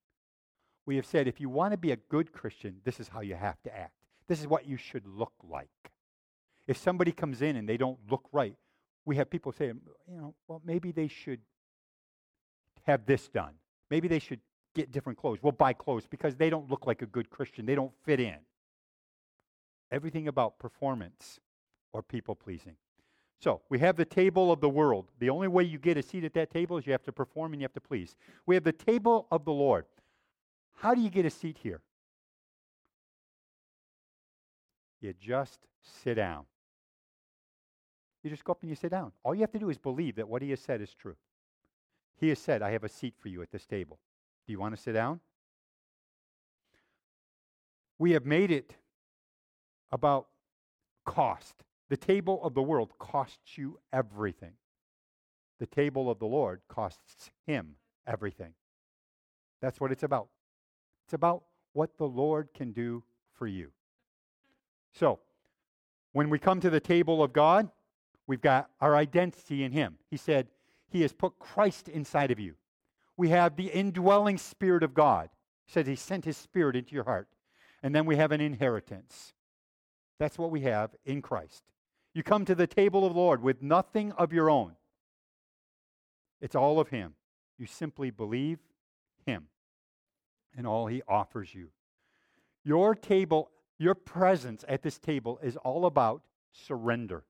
we 0.90 0.96
have 0.96 1.06
said 1.06 1.28
if 1.28 1.40
you 1.40 1.48
want 1.48 1.70
to 1.70 1.78
be 1.78 1.92
a 1.92 1.96
good 1.96 2.32
Christian, 2.32 2.80
this 2.82 2.98
is 2.98 3.06
how 3.06 3.20
you 3.20 3.36
have 3.36 3.62
to 3.62 3.72
act. 3.72 3.94
This 4.26 4.40
is 4.40 4.48
what 4.48 4.66
you 4.66 4.76
should 4.76 5.06
look 5.06 5.32
like. 5.48 5.68
If 6.66 6.78
somebody 6.78 7.12
comes 7.12 7.42
in 7.42 7.54
and 7.54 7.68
they 7.68 7.76
don't 7.76 7.96
look 8.10 8.24
right, 8.32 8.56
we 9.04 9.14
have 9.14 9.30
people 9.30 9.52
say, 9.52 9.66
you 9.66 9.80
know, 10.08 10.34
well, 10.48 10.60
maybe 10.64 10.90
they 10.90 11.06
should 11.06 11.38
have 12.88 13.06
this 13.06 13.28
done. 13.28 13.52
Maybe 13.88 14.08
they 14.08 14.18
should 14.18 14.40
get 14.74 14.90
different 14.90 15.16
clothes. 15.16 15.38
We'll 15.40 15.52
buy 15.52 15.74
clothes 15.74 16.08
because 16.10 16.34
they 16.34 16.50
don't 16.50 16.68
look 16.68 16.88
like 16.88 17.02
a 17.02 17.06
good 17.06 17.30
Christian. 17.30 17.66
They 17.66 17.76
don't 17.76 17.92
fit 18.04 18.18
in. 18.18 18.38
Everything 19.92 20.26
about 20.26 20.58
performance 20.58 21.38
or 21.92 22.02
people 22.02 22.34
pleasing. 22.34 22.74
So 23.38 23.60
we 23.68 23.78
have 23.78 23.94
the 23.94 24.04
table 24.04 24.50
of 24.50 24.60
the 24.60 24.68
world. 24.68 25.06
The 25.20 25.30
only 25.30 25.46
way 25.46 25.62
you 25.62 25.78
get 25.78 25.96
a 25.96 26.02
seat 26.02 26.24
at 26.24 26.34
that 26.34 26.50
table 26.50 26.78
is 26.78 26.86
you 26.86 26.90
have 26.90 27.04
to 27.04 27.12
perform 27.12 27.52
and 27.52 27.62
you 27.62 27.64
have 27.64 27.74
to 27.74 27.80
please. 27.80 28.16
We 28.44 28.56
have 28.56 28.64
the 28.64 28.72
table 28.72 29.28
of 29.30 29.44
the 29.44 29.52
Lord. 29.52 29.84
How 30.80 30.94
do 30.94 31.02
you 31.02 31.10
get 31.10 31.26
a 31.26 31.30
seat 31.30 31.58
here? 31.62 31.82
You 35.02 35.12
just 35.12 35.58
sit 36.02 36.14
down. 36.14 36.46
You 38.22 38.30
just 38.30 38.44
go 38.44 38.52
up 38.52 38.62
and 38.62 38.70
you 38.70 38.76
sit 38.76 38.90
down. 38.90 39.12
All 39.22 39.34
you 39.34 39.42
have 39.42 39.52
to 39.52 39.58
do 39.58 39.68
is 39.68 39.76
believe 39.76 40.16
that 40.16 40.26
what 40.26 40.40
he 40.40 40.48
has 40.50 40.60
said 40.60 40.80
is 40.80 40.94
true. 40.94 41.16
He 42.16 42.30
has 42.30 42.38
said, 42.38 42.62
I 42.62 42.70
have 42.70 42.82
a 42.82 42.88
seat 42.88 43.14
for 43.18 43.28
you 43.28 43.42
at 43.42 43.50
this 43.50 43.66
table. 43.66 43.98
Do 44.46 44.52
you 44.52 44.58
want 44.58 44.74
to 44.74 44.80
sit 44.80 44.92
down? 44.92 45.20
We 47.98 48.12
have 48.12 48.24
made 48.24 48.50
it 48.50 48.74
about 49.92 50.28
cost. 51.04 51.56
The 51.90 51.98
table 51.98 52.42
of 52.42 52.54
the 52.54 52.62
world 52.62 52.92
costs 52.98 53.58
you 53.58 53.78
everything. 53.92 54.52
The 55.58 55.66
table 55.66 56.10
of 56.10 56.18
the 56.20 56.26
Lord 56.26 56.62
costs 56.70 57.30
him 57.46 57.74
everything. 58.06 58.54
That's 59.60 59.78
what 59.78 59.92
it's 59.92 60.04
about. 60.04 60.28
It's 61.10 61.14
about 61.16 61.42
what 61.72 61.98
the 61.98 62.06
Lord 62.06 62.50
can 62.54 62.70
do 62.70 63.02
for 63.32 63.48
you. 63.48 63.72
So, 64.92 65.18
when 66.12 66.30
we 66.30 66.38
come 66.38 66.60
to 66.60 66.70
the 66.70 66.78
table 66.78 67.20
of 67.20 67.32
God, 67.32 67.68
we've 68.28 68.40
got 68.40 68.70
our 68.80 68.94
identity 68.94 69.64
in 69.64 69.72
Him. 69.72 69.96
He 70.08 70.16
said, 70.16 70.46
He 70.88 71.02
has 71.02 71.12
put 71.12 71.40
Christ 71.40 71.88
inside 71.88 72.30
of 72.30 72.38
you. 72.38 72.54
We 73.16 73.30
have 73.30 73.56
the 73.56 73.66
indwelling 73.66 74.38
Spirit 74.38 74.84
of 74.84 74.94
God. 74.94 75.30
He 75.66 75.72
said, 75.72 75.88
He 75.88 75.96
sent 75.96 76.26
His 76.26 76.36
Spirit 76.36 76.76
into 76.76 76.94
your 76.94 77.02
heart. 77.02 77.26
And 77.82 77.92
then 77.92 78.06
we 78.06 78.14
have 78.14 78.30
an 78.30 78.40
inheritance. 78.40 79.32
That's 80.20 80.38
what 80.38 80.52
we 80.52 80.60
have 80.60 80.94
in 81.04 81.22
Christ. 81.22 81.64
You 82.14 82.22
come 82.22 82.44
to 82.44 82.54
the 82.54 82.68
table 82.68 83.04
of 83.04 83.14
the 83.14 83.18
Lord 83.18 83.42
with 83.42 83.62
nothing 83.62 84.12
of 84.12 84.32
your 84.32 84.48
own, 84.48 84.76
it's 86.40 86.54
all 86.54 86.78
of 86.78 86.90
Him. 86.90 87.14
You 87.58 87.66
simply 87.66 88.10
believe 88.12 88.60
Him 89.26 89.48
and 90.56 90.66
all 90.66 90.86
he 90.86 91.02
offers 91.08 91.54
you. 91.54 91.70
Your 92.64 92.94
table, 92.94 93.50
your 93.78 93.94
presence 93.94 94.64
at 94.68 94.82
this 94.82 94.98
table 94.98 95.38
is 95.42 95.56
all 95.56 95.86
about 95.86 96.22
surrender. 96.52 97.24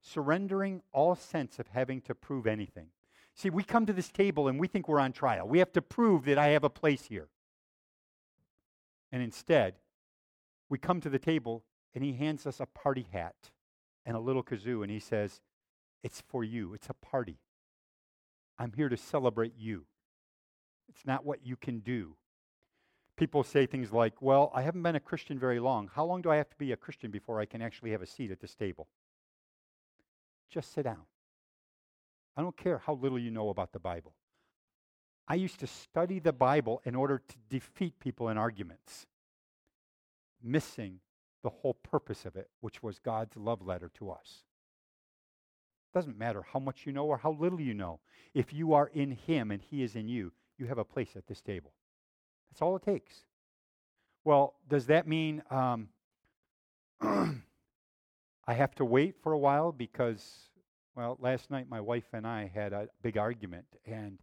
Surrendering 0.00 0.82
all 0.92 1.14
sense 1.14 1.58
of 1.58 1.68
having 1.68 2.00
to 2.02 2.14
prove 2.14 2.46
anything. 2.46 2.88
See, 3.34 3.50
we 3.50 3.64
come 3.64 3.86
to 3.86 3.92
this 3.92 4.10
table 4.10 4.46
and 4.48 4.60
we 4.60 4.68
think 4.68 4.88
we're 4.88 5.00
on 5.00 5.12
trial. 5.12 5.48
We 5.48 5.58
have 5.58 5.72
to 5.72 5.82
prove 5.82 6.24
that 6.26 6.38
I 6.38 6.48
have 6.48 6.62
a 6.62 6.70
place 6.70 7.06
here. 7.06 7.28
And 9.10 9.22
instead, 9.22 9.74
we 10.68 10.78
come 10.78 11.00
to 11.00 11.10
the 11.10 11.18
table 11.18 11.64
and 11.94 12.04
he 12.04 12.12
hands 12.12 12.46
us 12.46 12.60
a 12.60 12.66
party 12.66 13.06
hat 13.12 13.50
and 14.06 14.16
a 14.16 14.20
little 14.20 14.42
kazoo 14.42 14.82
and 14.82 14.90
he 14.90 15.00
says, 15.00 15.40
It's 16.02 16.22
for 16.28 16.44
you. 16.44 16.74
It's 16.74 16.88
a 16.90 16.94
party. 16.94 17.38
I'm 18.58 18.72
here 18.72 18.88
to 18.88 18.96
celebrate 18.96 19.54
you. 19.56 19.86
It's 20.94 21.06
not 21.06 21.24
what 21.24 21.44
you 21.44 21.56
can 21.56 21.80
do. 21.80 22.16
People 23.16 23.44
say 23.44 23.66
things 23.66 23.92
like, 23.92 24.20
Well, 24.20 24.50
I 24.54 24.62
haven't 24.62 24.82
been 24.82 24.96
a 24.96 25.00
Christian 25.00 25.38
very 25.38 25.60
long. 25.60 25.90
How 25.94 26.04
long 26.04 26.22
do 26.22 26.30
I 26.30 26.36
have 26.36 26.50
to 26.50 26.56
be 26.56 26.72
a 26.72 26.76
Christian 26.76 27.10
before 27.10 27.40
I 27.40 27.46
can 27.46 27.62
actually 27.62 27.90
have 27.92 28.02
a 28.02 28.06
seat 28.06 28.30
at 28.30 28.40
this 28.40 28.54
table? 28.54 28.88
Just 30.50 30.72
sit 30.72 30.84
down. 30.84 31.02
I 32.36 32.42
don't 32.42 32.56
care 32.56 32.78
how 32.78 32.94
little 32.94 33.18
you 33.18 33.30
know 33.30 33.48
about 33.48 33.72
the 33.72 33.78
Bible. 33.78 34.14
I 35.26 35.36
used 35.36 35.60
to 35.60 35.66
study 35.66 36.18
the 36.18 36.32
Bible 36.32 36.82
in 36.84 36.94
order 36.94 37.18
to 37.18 37.36
defeat 37.48 37.98
people 37.98 38.28
in 38.28 38.36
arguments, 38.36 39.06
missing 40.42 41.00
the 41.42 41.50
whole 41.50 41.74
purpose 41.74 42.24
of 42.24 42.36
it, 42.36 42.50
which 42.60 42.82
was 42.82 42.98
God's 42.98 43.36
love 43.36 43.62
letter 43.62 43.90
to 43.94 44.10
us. 44.10 44.42
It 45.92 45.96
doesn't 45.96 46.18
matter 46.18 46.42
how 46.52 46.58
much 46.58 46.86
you 46.86 46.92
know 46.92 47.06
or 47.06 47.18
how 47.18 47.32
little 47.32 47.60
you 47.60 47.74
know. 47.74 48.00
If 48.34 48.52
you 48.52 48.74
are 48.74 48.90
in 48.92 49.12
Him 49.12 49.50
and 49.50 49.62
He 49.62 49.82
is 49.82 49.94
in 49.94 50.08
you, 50.08 50.32
you 50.58 50.66
have 50.66 50.78
a 50.78 50.84
place 50.84 51.10
at 51.16 51.26
this 51.26 51.40
table. 51.40 51.72
That's 52.50 52.62
all 52.62 52.76
it 52.76 52.82
takes. 52.82 53.24
Well, 54.24 54.54
does 54.68 54.86
that 54.86 55.06
mean 55.06 55.42
um, 55.50 55.88
I 57.02 58.54
have 58.54 58.74
to 58.76 58.84
wait 58.84 59.16
for 59.22 59.32
a 59.32 59.38
while 59.38 59.72
because, 59.72 60.50
well, 60.94 61.18
last 61.20 61.50
night 61.50 61.68
my 61.68 61.80
wife 61.80 62.06
and 62.12 62.26
I 62.26 62.50
had 62.54 62.72
a 62.72 62.88
big 63.02 63.18
argument 63.18 63.66
and 63.86 64.18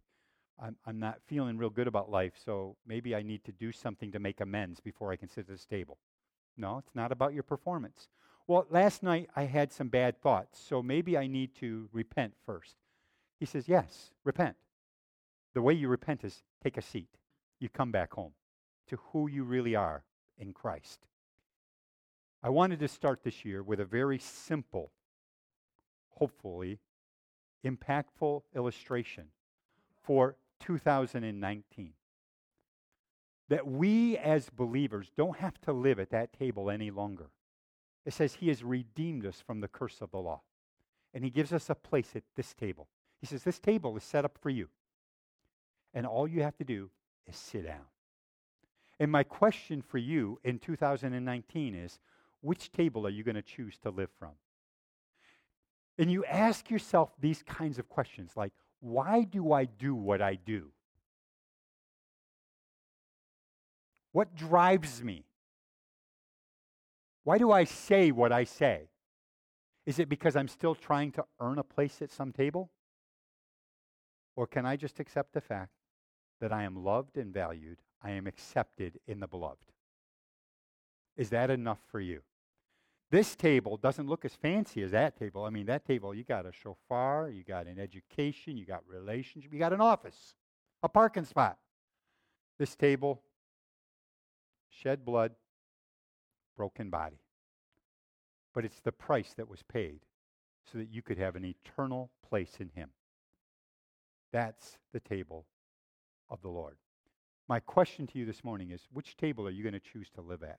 I'm, 0.60 0.76
I'm 0.86 0.98
not 0.98 1.18
feeling 1.26 1.58
real 1.58 1.70
good 1.70 1.88
about 1.88 2.10
life, 2.10 2.34
so 2.44 2.76
maybe 2.86 3.14
I 3.14 3.22
need 3.22 3.44
to 3.44 3.52
do 3.52 3.72
something 3.72 4.12
to 4.12 4.18
make 4.18 4.40
amends 4.40 4.80
before 4.80 5.10
I 5.10 5.16
can 5.16 5.28
sit 5.28 5.40
at 5.40 5.48
this 5.48 5.64
table. 5.64 5.98
No, 6.56 6.78
it's 6.78 6.94
not 6.94 7.10
about 7.10 7.34
your 7.34 7.42
performance. 7.42 8.08
Well, 8.46 8.66
last 8.70 9.02
night 9.02 9.30
I 9.34 9.44
had 9.44 9.72
some 9.72 9.88
bad 9.88 10.20
thoughts, 10.20 10.60
so 10.60 10.82
maybe 10.82 11.16
I 11.16 11.26
need 11.26 11.54
to 11.56 11.88
repent 11.92 12.34
first. 12.44 12.76
He 13.40 13.46
says, 13.46 13.68
Yes, 13.68 14.10
repent. 14.24 14.56
The 15.54 15.62
way 15.62 15.74
you 15.74 15.88
repent 15.88 16.24
is 16.24 16.42
take 16.62 16.76
a 16.76 16.82
seat. 16.82 17.08
You 17.60 17.68
come 17.68 17.92
back 17.92 18.14
home 18.14 18.32
to 18.88 18.98
who 19.12 19.28
you 19.28 19.44
really 19.44 19.74
are 19.74 20.04
in 20.38 20.52
Christ. 20.52 21.00
I 22.42 22.48
wanted 22.48 22.80
to 22.80 22.88
start 22.88 23.22
this 23.22 23.44
year 23.44 23.62
with 23.62 23.78
a 23.78 23.84
very 23.84 24.18
simple, 24.18 24.90
hopefully 26.08 26.80
impactful 27.64 28.42
illustration 28.54 29.26
for 30.02 30.36
2019 30.60 31.92
that 33.48 33.66
we 33.66 34.16
as 34.16 34.48
believers 34.50 35.10
don't 35.16 35.36
have 35.36 35.60
to 35.60 35.72
live 35.72 36.00
at 36.00 36.10
that 36.10 36.32
table 36.32 36.70
any 36.70 36.90
longer. 36.90 37.30
It 38.06 38.14
says 38.14 38.34
he 38.34 38.48
has 38.48 38.64
redeemed 38.64 39.26
us 39.26 39.42
from 39.46 39.60
the 39.60 39.68
curse 39.68 40.00
of 40.00 40.10
the 40.10 40.18
law. 40.18 40.40
And 41.14 41.22
he 41.22 41.30
gives 41.30 41.52
us 41.52 41.68
a 41.68 41.74
place 41.74 42.12
at 42.16 42.22
this 42.34 42.54
table. 42.54 42.88
He 43.20 43.26
says, 43.26 43.44
This 43.44 43.58
table 43.58 43.94
is 43.96 44.02
set 44.02 44.24
up 44.24 44.38
for 44.40 44.48
you. 44.48 44.68
And 45.94 46.06
all 46.06 46.26
you 46.26 46.42
have 46.42 46.56
to 46.56 46.64
do 46.64 46.90
is 47.26 47.36
sit 47.36 47.66
down. 47.66 47.86
And 48.98 49.10
my 49.10 49.22
question 49.22 49.82
for 49.82 49.98
you 49.98 50.38
in 50.44 50.58
2019 50.58 51.74
is 51.74 51.98
which 52.40 52.70
table 52.72 53.06
are 53.06 53.10
you 53.10 53.24
going 53.24 53.34
to 53.34 53.42
choose 53.42 53.78
to 53.78 53.90
live 53.90 54.10
from? 54.18 54.30
And 55.98 56.10
you 56.10 56.24
ask 56.24 56.70
yourself 56.70 57.10
these 57.20 57.42
kinds 57.42 57.78
of 57.78 57.88
questions 57.88 58.32
like, 58.36 58.52
why 58.80 59.22
do 59.22 59.52
I 59.52 59.64
do 59.64 59.94
what 59.94 60.22
I 60.22 60.34
do? 60.34 60.72
What 64.12 64.34
drives 64.34 65.02
me? 65.02 65.24
Why 67.24 67.38
do 67.38 67.52
I 67.52 67.64
say 67.64 68.10
what 68.10 68.32
I 68.32 68.44
say? 68.44 68.88
Is 69.86 69.98
it 69.98 70.08
because 70.08 70.36
I'm 70.36 70.48
still 70.48 70.74
trying 70.74 71.12
to 71.12 71.24
earn 71.40 71.58
a 71.58 71.64
place 71.64 72.02
at 72.02 72.10
some 72.10 72.32
table? 72.32 72.70
Or 74.36 74.46
can 74.46 74.66
I 74.66 74.76
just 74.76 75.00
accept 75.00 75.34
the 75.34 75.40
fact 75.40 75.72
that 76.42 76.52
I 76.52 76.64
am 76.64 76.84
loved 76.84 77.16
and 77.16 77.32
valued? 77.32 77.78
I 78.02 78.10
am 78.10 78.26
accepted 78.26 78.98
in 79.06 79.20
the 79.20 79.28
beloved. 79.28 79.72
Is 81.16 81.30
that 81.30 81.50
enough 81.50 81.78
for 81.88 82.00
you? 82.00 82.22
This 83.12 83.36
table 83.36 83.76
doesn't 83.76 84.08
look 84.08 84.24
as 84.24 84.34
fancy 84.34 84.82
as 84.82 84.90
that 84.90 85.16
table. 85.16 85.44
I 85.44 85.50
mean, 85.50 85.66
that 85.66 85.86
table, 85.86 86.12
you 86.12 86.24
got 86.24 86.44
a 86.44 86.50
shofar, 86.52 87.28
you 87.28 87.44
got 87.44 87.68
an 87.68 87.78
education, 87.78 88.56
you 88.56 88.66
got 88.66 88.82
relationship, 88.88 89.52
you 89.52 89.58
got 89.60 89.72
an 89.72 89.80
office, 89.80 90.34
a 90.82 90.88
parking 90.88 91.24
spot. 91.24 91.58
This 92.58 92.74
table, 92.74 93.22
shed 94.68 95.04
blood, 95.04 95.32
broken 96.56 96.90
body. 96.90 97.20
But 98.52 98.64
it's 98.64 98.80
the 98.80 98.92
price 98.92 99.32
that 99.36 99.48
was 99.48 99.62
paid 99.62 100.00
so 100.72 100.78
that 100.78 100.90
you 100.90 101.02
could 101.02 101.18
have 101.18 101.36
an 101.36 101.44
eternal 101.44 102.10
place 102.28 102.56
in 102.58 102.70
Him. 102.74 102.90
That's 104.32 104.78
the 104.92 105.00
table 105.00 105.46
of 106.32 106.40
the 106.42 106.48
Lord. 106.48 106.76
My 107.48 107.60
question 107.60 108.06
to 108.08 108.18
you 108.18 108.24
this 108.24 108.42
morning 108.42 108.70
is 108.70 108.88
which 108.92 109.16
table 109.16 109.46
are 109.46 109.50
you 109.50 109.62
going 109.62 109.74
to 109.74 109.80
choose 109.80 110.08
to 110.14 110.22
live 110.22 110.42
at? 110.42 110.58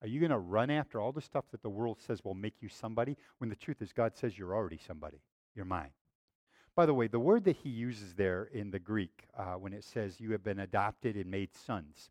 Are 0.00 0.06
you 0.08 0.20
going 0.20 0.30
to 0.30 0.38
run 0.38 0.70
after 0.70 1.00
all 1.00 1.12
the 1.12 1.20
stuff 1.20 1.44
that 1.50 1.62
the 1.62 1.68
world 1.68 1.98
says 2.00 2.24
will 2.24 2.34
make 2.34 2.54
you 2.60 2.68
somebody 2.68 3.16
when 3.38 3.50
the 3.50 3.56
truth 3.56 3.82
is 3.82 3.92
God 3.92 4.16
says 4.16 4.38
you're 4.38 4.54
already 4.54 4.78
somebody? 4.86 5.20
You're 5.54 5.64
mine. 5.64 5.90
By 6.76 6.86
the 6.86 6.94
way, 6.94 7.08
the 7.08 7.20
word 7.20 7.44
that 7.44 7.56
he 7.56 7.68
uses 7.68 8.14
there 8.14 8.44
in 8.52 8.70
the 8.70 8.78
Greek 8.78 9.24
uh, 9.36 9.54
when 9.54 9.72
it 9.72 9.84
says 9.84 10.20
you 10.20 10.32
have 10.32 10.44
been 10.44 10.60
adopted 10.60 11.16
and 11.16 11.30
made 11.30 11.54
sons, 11.54 12.10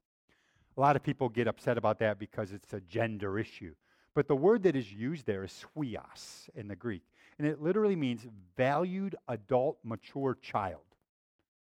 a 0.76 0.82
lot 0.82 0.96
of 0.96 1.04
people 1.04 1.30
get 1.30 1.48
upset 1.48 1.78
about 1.78 2.00
that 2.00 2.18
because 2.18 2.52
it's 2.52 2.74
a 2.74 2.82
gender 2.82 3.38
issue. 3.38 3.76
But 4.16 4.28
the 4.28 4.36
word 4.36 4.64
that 4.64 4.76
is 4.76 4.92
used 4.92 5.26
there 5.26 5.44
is 5.44 5.66
huios 5.76 6.50
in 6.56 6.68
the 6.68 6.76
Greek, 6.76 7.04
and 7.38 7.48
it 7.48 7.62
literally 7.62 7.96
means 7.96 8.28
valued 8.56 9.16
adult 9.28 9.78
mature 9.84 10.38
child. 10.42 10.82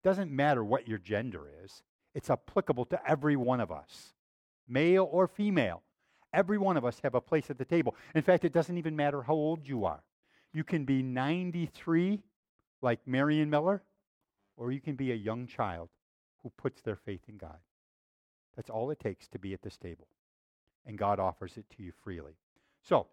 Doesn't 0.02 0.30
matter 0.30 0.64
what 0.64 0.88
your 0.88 0.98
gender 0.98 1.46
is, 1.64 1.82
it's 2.14 2.30
applicable 2.30 2.86
to 2.86 3.08
every 3.08 3.36
one 3.36 3.60
of 3.60 3.70
us, 3.70 4.14
male 4.68 5.08
or 5.10 5.26
female. 5.26 5.82
Every 6.32 6.58
one 6.58 6.76
of 6.76 6.84
us 6.84 7.00
have 7.02 7.14
a 7.14 7.20
place 7.20 7.50
at 7.50 7.58
the 7.58 7.64
table. 7.64 7.96
In 8.14 8.22
fact, 8.22 8.44
it 8.44 8.52
doesn't 8.52 8.78
even 8.78 8.94
matter 8.94 9.22
how 9.22 9.34
old 9.34 9.66
you 9.66 9.84
are. 9.84 10.02
You 10.52 10.64
can 10.64 10.84
be 10.84 11.02
93 11.02 12.22
like 12.82 13.00
Marion 13.06 13.50
Miller, 13.50 13.82
or 14.56 14.70
you 14.72 14.80
can 14.80 14.94
be 14.94 15.10
a 15.12 15.16
young 15.16 15.46
child 15.46 15.88
who 16.42 16.50
puts 16.50 16.82
their 16.82 16.96
faith 16.96 17.22
in 17.28 17.36
God. 17.36 17.58
That's 18.56 18.70
all 18.70 18.90
it 18.90 19.00
takes 19.00 19.28
to 19.28 19.38
be 19.38 19.52
at 19.52 19.62
this 19.62 19.76
table. 19.76 20.06
And 20.86 20.98
God 20.98 21.18
offers 21.18 21.56
it 21.56 21.66
to 21.76 21.82
you 21.82 21.92
freely. 22.02 22.36
So, 22.82 23.08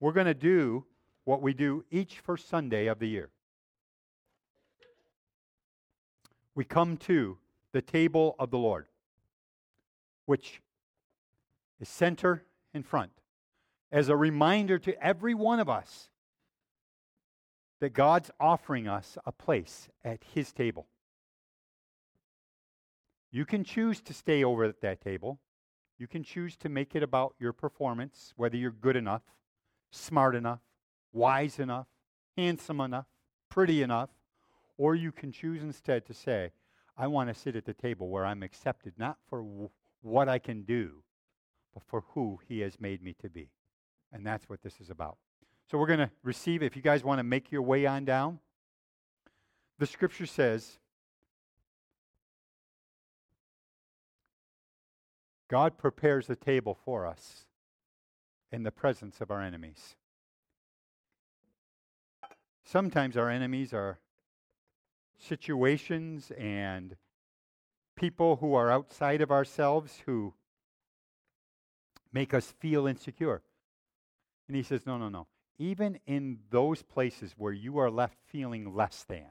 we're 0.00 0.12
going 0.12 0.26
to 0.26 0.34
do 0.34 0.84
what 1.24 1.42
we 1.42 1.52
do 1.52 1.84
each 1.90 2.20
first 2.20 2.48
Sunday 2.48 2.86
of 2.86 2.98
the 2.98 3.08
year. 3.08 3.30
We 6.58 6.64
come 6.64 6.96
to 6.96 7.38
the 7.70 7.80
table 7.80 8.34
of 8.36 8.50
the 8.50 8.58
Lord, 8.58 8.88
which 10.26 10.60
is 11.78 11.88
center 11.88 12.42
in 12.74 12.82
front, 12.82 13.12
as 13.92 14.08
a 14.08 14.16
reminder 14.16 14.76
to 14.80 15.00
every 15.00 15.34
one 15.34 15.60
of 15.60 15.68
us 15.68 16.08
that 17.80 17.90
God's 17.90 18.32
offering 18.40 18.88
us 18.88 19.16
a 19.24 19.30
place 19.30 19.88
at 20.04 20.24
His 20.34 20.52
table. 20.52 20.88
You 23.30 23.44
can 23.44 23.62
choose 23.62 24.00
to 24.00 24.12
stay 24.12 24.42
over 24.42 24.64
at 24.64 24.80
that 24.80 25.00
table. 25.00 25.38
You 25.96 26.08
can 26.08 26.24
choose 26.24 26.56
to 26.56 26.68
make 26.68 26.96
it 26.96 27.04
about 27.04 27.36
your 27.38 27.52
performance, 27.52 28.32
whether 28.34 28.56
you're 28.56 28.72
good 28.72 28.96
enough, 28.96 29.22
smart 29.92 30.34
enough, 30.34 30.62
wise 31.12 31.60
enough, 31.60 31.86
handsome 32.36 32.80
enough, 32.80 33.06
pretty 33.48 33.80
enough, 33.80 34.10
or 34.78 34.94
you 34.94 35.12
can 35.12 35.32
choose 35.32 35.62
instead 35.62 36.06
to 36.06 36.14
say, 36.14 36.52
I 36.96 37.08
want 37.08 37.28
to 37.28 37.34
sit 37.34 37.56
at 37.56 37.66
the 37.66 37.74
table 37.74 38.08
where 38.08 38.24
I'm 38.24 38.42
accepted, 38.42 38.94
not 38.96 39.18
for 39.28 39.42
w- 39.42 39.70
what 40.00 40.28
I 40.28 40.38
can 40.38 40.62
do, 40.62 41.02
but 41.74 41.82
for 41.84 42.04
who 42.14 42.38
He 42.48 42.60
has 42.60 42.80
made 42.80 43.02
me 43.02 43.14
to 43.20 43.28
be. 43.28 43.50
And 44.12 44.24
that's 44.24 44.48
what 44.48 44.62
this 44.62 44.80
is 44.80 44.88
about. 44.88 45.18
So 45.70 45.76
we're 45.76 45.86
going 45.86 45.98
to 45.98 46.10
receive, 46.22 46.62
if 46.62 46.76
you 46.76 46.82
guys 46.82 47.04
want 47.04 47.18
to 47.18 47.24
make 47.24 47.52
your 47.52 47.62
way 47.62 47.84
on 47.84 48.04
down, 48.04 48.38
the 49.78 49.86
scripture 49.86 50.26
says, 50.26 50.78
God 55.48 55.76
prepares 55.76 56.26
the 56.26 56.36
table 56.36 56.78
for 56.84 57.06
us 57.06 57.46
in 58.50 58.62
the 58.62 58.70
presence 58.70 59.20
of 59.20 59.30
our 59.30 59.42
enemies. 59.42 59.94
Sometimes 62.64 63.16
our 63.16 63.30
enemies 63.30 63.72
are 63.72 63.98
situations 65.18 66.30
and 66.38 66.96
people 67.96 68.36
who 68.36 68.54
are 68.54 68.70
outside 68.70 69.20
of 69.20 69.30
ourselves 69.30 70.02
who 70.06 70.34
make 72.12 72.32
us 72.32 72.54
feel 72.60 72.86
insecure. 72.86 73.42
And 74.46 74.56
he 74.56 74.62
says, 74.62 74.86
No, 74.86 74.96
no, 74.96 75.08
no. 75.08 75.26
Even 75.58 75.98
in 76.06 76.38
those 76.50 76.82
places 76.82 77.34
where 77.36 77.52
you 77.52 77.78
are 77.78 77.90
left 77.90 78.16
feeling 78.26 78.74
less 78.74 79.04
than, 79.08 79.26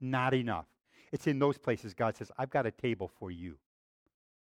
not 0.00 0.34
enough, 0.34 0.66
it's 1.12 1.26
in 1.26 1.38
those 1.38 1.56
places 1.56 1.94
God 1.94 2.16
says, 2.16 2.30
I've 2.36 2.50
got 2.50 2.66
a 2.66 2.70
table 2.70 3.10
for 3.18 3.30
you 3.30 3.58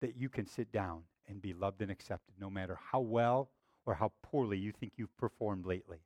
that 0.01 0.17
you 0.17 0.29
can 0.29 0.47
sit 0.47 0.71
down 0.71 1.03
and 1.27 1.41
be 1.41 1.53
loved 1.53 1.81
and 1.81 1.91
accepted 1.91 2.33
no 2.39 2.49
matter 2.49 2.77
how 2.91 2.99
well 2.99 3.49
or 3.85 3.93
how 3.93 4.11
poorly 4.23 4.57
you 4.57 4.71
think 4.71 4.93
you've 4.97 5.15
performed 5.17 5.65
lately. 5.65 5.99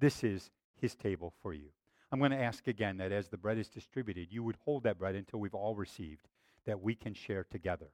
This 0.00 0.24
is 0.24 0.50
his 0.80 0.94
table 0.94 1.32
for 1.42 1.52
you. 1.52 1.68
I'm 2.16 2.20
going 2.20 2.30
to 2.30 2.42
ask 2.42 2.66
again 2.66 2.96
that 2.96 3.12
as 3.12 3.28
the 3.28 3.36
bread 3.36 3.58
is 3.58 3.68
distributed, 3.68 4.28
you 4.32 4.42
would 4.42 4.56
hold 4.64 4.84
that 4.84 4.98
bread 4.98 5.14
until 5.16 5.38
we've 5.38 5.54
all 5.54 5.74
received, 5.74 6.28
that 6.64 6.80
we 6.80 6.94
can 6.94 7.12
share 7.12 7.44
together. 7.44 7.90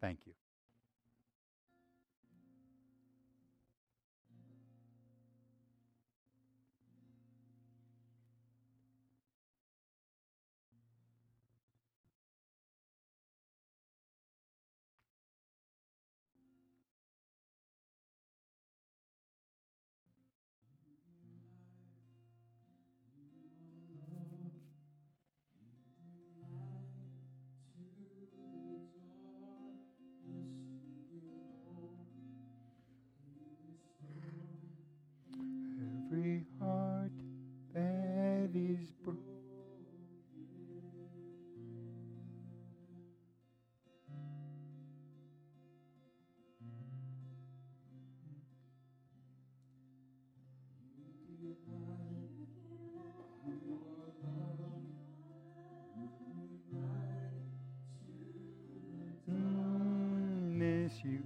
Thank 0.00 0.26
you 0.26 0.32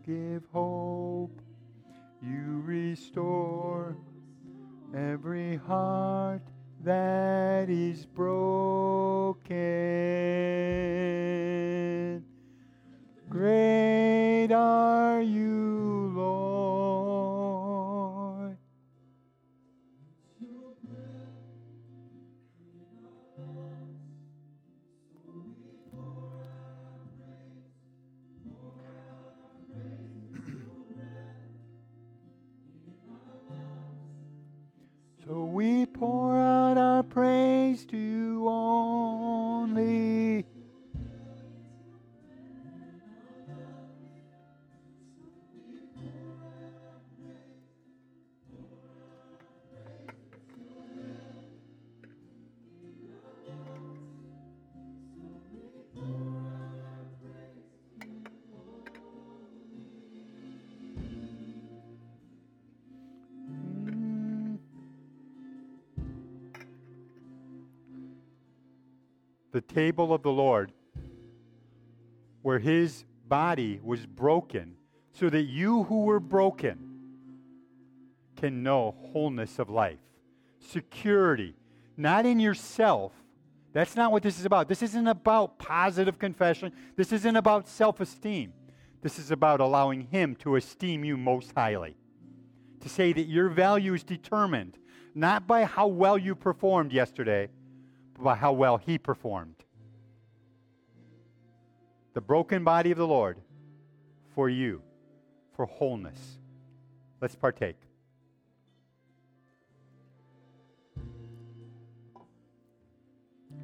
give 0.07 0.43
hope, 0.53 0.64
The 69.55 69.61
table 69.61 70.13
of 70.13 70.25
the 70.25 70.33
Lord, 70.33 70.73
where 72.43 72.59
his 72.59 73.05
body 73.29 73.79
was 73.85 74.05
broken, 74.05 74.75
so 75.13 75.31
that 75.31 75.43
you 75.43 75.85
who 75.85 76.03
were 76.03 76.19
broken 76.19 76.77
can 78.35 78.65
know 78.65 78.97
wholeness 79.13 79.61
of 79.61 79.71
life, 79.71 80.01
security, 80.59 81.55
not 81.97 82.27
in 82.27 82.41
yourself. 82.41 83.13
That's 83.73 83.95
not 83.95 84.11
what 84.11 84.25
this 84.25 84.41
is 84.41 84.45
about. 84.45 84.69
This 84.69 84.83
isn't 84.83 85.07
about 85.07 85.57
positive 85.61 86.19
confession. 86.19 86.73
This 86.97 87.13
isn't 87.13 87.37
about 87.37 87.69
self 87.69 88.01
esteem. 88.01 88.53
This 89.03 89.21
is 89.21 89.31
about 89.31 89.61
allowing 89.61 90.09
Him 90.09 90.35
to 90.41 90.57
esteem 90.57 91.05
you 91.05 91.17
most 91.17 91.53
highly. 91.57 91.95
To 92.81 92.89
say 92.89 93.13
that 93.13 93.29
your 93.29 93.51
value 93.51 93.95
is 93.95 94.03
determined 94.03 94.79
not 95.15 95.47
by 95.47 95.63
how 95.63 95.87
well 95.87 96.19
you 96.19 96.35
performed 96.35 96.93
yesterday, 96.93 97.51
by 98.19 98.35
how 98.35 98.53
well 98.53 98.77
He 98.77 98.99
performed. 98.99 99.57
The 102.15 102.21
broken 102.21 102.65
body 102.65 102.91
of 102.91 102.99
the 102.99 103.07
Lord 103.07 103.39
for 104.35 104.49
you, 104.49 104.83
for 105.55 105.67
wholeness. 105.67 106.39
Let's 107.21 107.35
partake. 107.35 107.77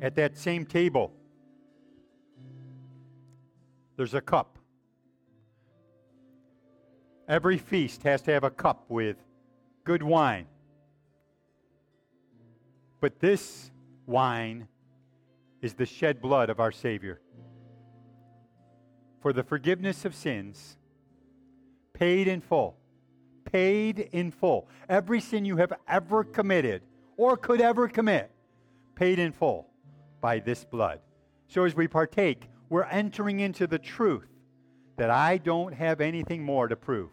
At 0.00 0.14
that 0.16 0.38
same 0.38 0.64
table, 0.64 1.12
there's 3.96 4.14
a 4.14 4.20
cup. 4.20 4.58
Every 7.28 7.58
feast 7.58 8.02
has 8.04 8.22
to 8.22 8.32
have 8.32 8.44
a 8.44 8.50
cup 8.50 8.86
with 8.88 9.16
good 9.84 10.02
wine. 10.02 10.46
But 13.00 13.20
this 13.20 13.70
wine 14.10 14.68
is 15.62 15.74
the 15.74 15.86
shed 15.86 16.20
blood 16.20 16.50
of 16.50 16.60
our 16.60 16.72
Savior. 16.72 17.20
For 19.20 19.32
the 19.32 19.42
forgiveness 19.42 20.04
of 20.04 20.14
sins, 20.14 20.76
paid 21.94 22.26
in 22.26 22.40
full. 22.40 22.76
Paid 23.44 24.10
in 24.12 24.30
full. 24.30 24.68
Every 24.88 25.20
sin 25.20 25.44
you 25.44 25.56
have 25.56 25.72
ever 25.88 26.24
committed 26.24 26.82
or 27.16 27.36
could 27.36 27.60
ever 27.60 27.88
commit, 27.88 28.30
paid 28.94 29.18
in 29.18 29.32
full 29.32 29.68
by 30.20 30.38
this 30.38 30.64
blood. 30.64 31.00
So 31.48 31.64
as 31.64 31.74
we 31.74 31.86
partake, 31.86 32.48
we're 32.68 32.84
entering 32.84 33.40
into 33.40 33.66
the 33.66 33.78
truth 33.78 34.28
that 34.96 35.10
I 35.10 35.38
don't 35.38 35.72
have 35.72 36.00
anything 36.00 36.42
more 36.42 36.68
to 36.68 36.76
prove. 36.76 37.10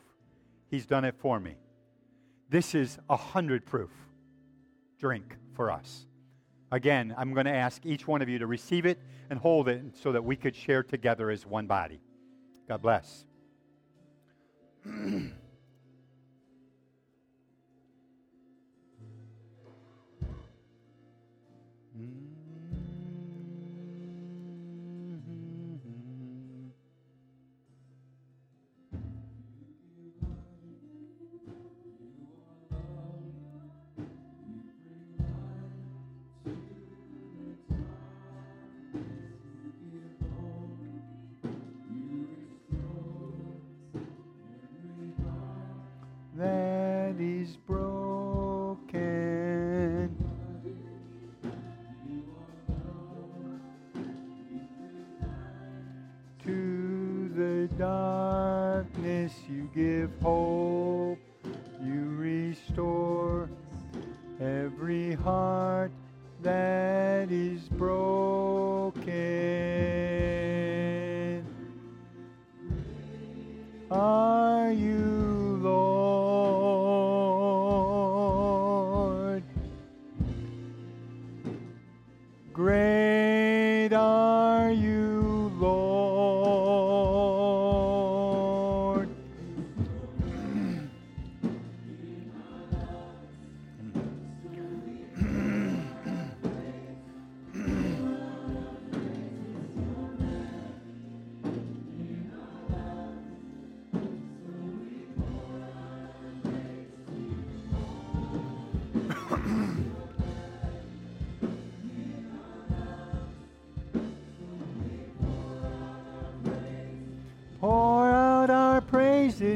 He's 0.70 0.86
done 0.86 1.06
it 1.06 1.16
for 1.18 1.40
me. 1.40 1.56
This 2.50 2.76
is 2.76 2.98
a 3.10 3.18
hundred 3.18 3.66
proof 3.66 3.92
drink 5.00 5.36
for 5.54 5.72
us. 5.72 6.08
Again, 6.72 7.16
I'm 7.18 7.34
going 7.34 7.46
to 7.46 7.54
ask 7.54 7.86
each 7.86 8.08
one 8.08 8.22
of 8.22 8.28
you 8.28 8.40
to 8.40 8.48
receive 8.48 8.86
it 8.86 9.00
and 9.30 9.40
hold 9.40 9.70
it 9.70 9.98
so 10.02 10.12
that 10.12 10.24
we 10.24 10.36
could 10.36 10.56
share 10.56 10.84
together 10.84 11.30
as 11.30 11.46
one 11.46 11.66
body. 11.66 12.02
God 12.68 12.82
bless. 12.82 13.26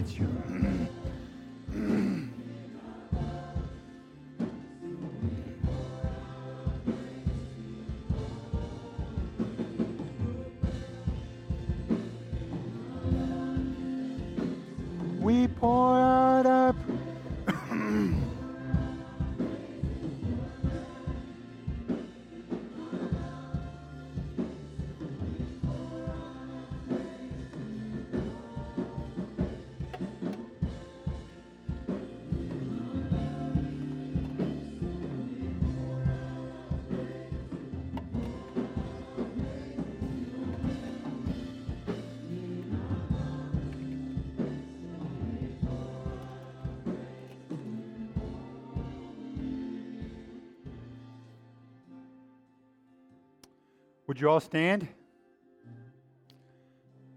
it's 0.02 0.18
you. 0.18 0.41
Would 54.12 54.20
you 54.20 54.30
all 54.30 54.42
stand? 54.42 54.90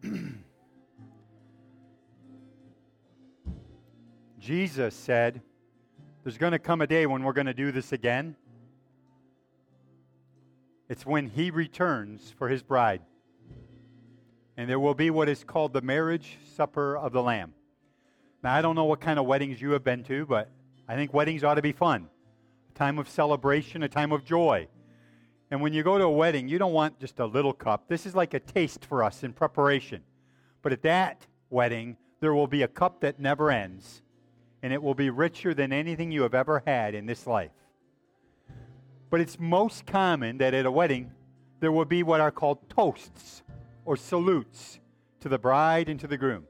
Jesus 4.39 4.95
said, 4.95 5.43
There's 6.23 6.39
going 6.39 6.53
to 6.53 6.61
come 6.61 6.83
a 6.83 6.87
day 6.87 7.07
when 7.07 7.25
we're 7.25 7.33
going 7.33 7.49
to 7.49 7.53
do 7.53 7.73
this 7.73 7.91
again. 7.91 8.37
It's 10.89 11.05
when 11.05 11.27
he 11.27 11.51
returns 11.51 12.33
for 12.39 12.49
his 12.49 12.63
bride. 12.63 13.03
And 14.57 14.71
there 14.71 14.79
will 14.79 14.95
be 14.95 15.11
what 15.11 15.29
is 15.29 15.43
called 15.43 15.73
the 15.73 15.83
marriage 15.83 16.39
supper 16.55 16.97
of 16.97 17.13
the 17.13 17.25
Lamb. 17.25 17.55
Now, 18.45 18.55
I 18.55 18.63
don't 18.63 18.77
know 18.77 18.85
what 18.85 19.01
kind 19.01 19.19
of 19.19 19.27
weddings 19.27 19.61
you 19.61 19.73
have 19.73 19.83
been 19.83 20.05
to, 20.05 20.27
but 20.27 20.49
I 20.87 20.95
think 20.95 21.13
weddings 21.13 21.43
ought 21.43 21.55
to 21.55 21.63
be 21.63 21.73
fun 21.73 22.09
a 22.73 22.79
time 22.79 23.01
of 23.01 23.09
celebration, 23.09 23.83
a 23.83 23.89
time 23.89 24.13
of 24.13 24.25
joy. 24.25 24.69
And 25.55 25.63
when 25.63 25.73
you 25.73 25.85
go 25.85 25.99
to 25.99 26.05
a 26.05 26.11
wedding, 26.11 26.49
you 26.49 26.59
don't 26.59 26.73
want 26.73 26.99
just 26.99 27.21
a 27.21 27.27
little 27.27 27.53
cup. 27.53 27.87
This 27.87 28.07
is 28.07 28.17
like 28.17 28.35
a 28.35 28.41
taste 28.41 28.85
for 28.85 29.05
us 29.05 29.23
in 29.23 29.33
preparation. 29.33 30.03
But 30.63 30.73
at 30.73 30.83
that 30.83 31.29
wedding, 31.49 31.97
there 32.19 32.35
will 32.35 32.49
be 32.49 32.63
a 32.63 32.67
cup 32.67 33.03
that 33.03 33.21
never 33.21 33.53
ends, 33.53 34.03
and 34.65 34.73
it 34.73 34.83
will 34.83 34.97
be 34.97 35.11
richer 35.11 35.55
than 35.55 35.73
anything 35.73 36.11
you 36.11 36.23
have 36.23 36.35
ever 36.35 36.65
had 36.67 36.97
in 36.97 37.07
this 37.07 37.25
life. 37.25 37.53
But 39.11 39.21
it's 39.21 39.39
most 39.39 39.87
common 39.87 40.39
that 40.39 40.55
at 40.55 40.67
a 40.67 40.73
wedding, 40.73 41.13
there 41.61 41.71
will 41.71 41.85
be 41.85 42.03
what 42.03 42.21
are 42.21 42.33
called 42.33 42.69
toasts 42.69 43.45
or 43.85 43.97
salutes 43.97 44.81
to 45.21 45.29
the 45.29 45.39
bride 45.39 45.89
and 45.89 46.01
to 46.01 46.09
the 46.09 46.19
groom. 46.19 46.49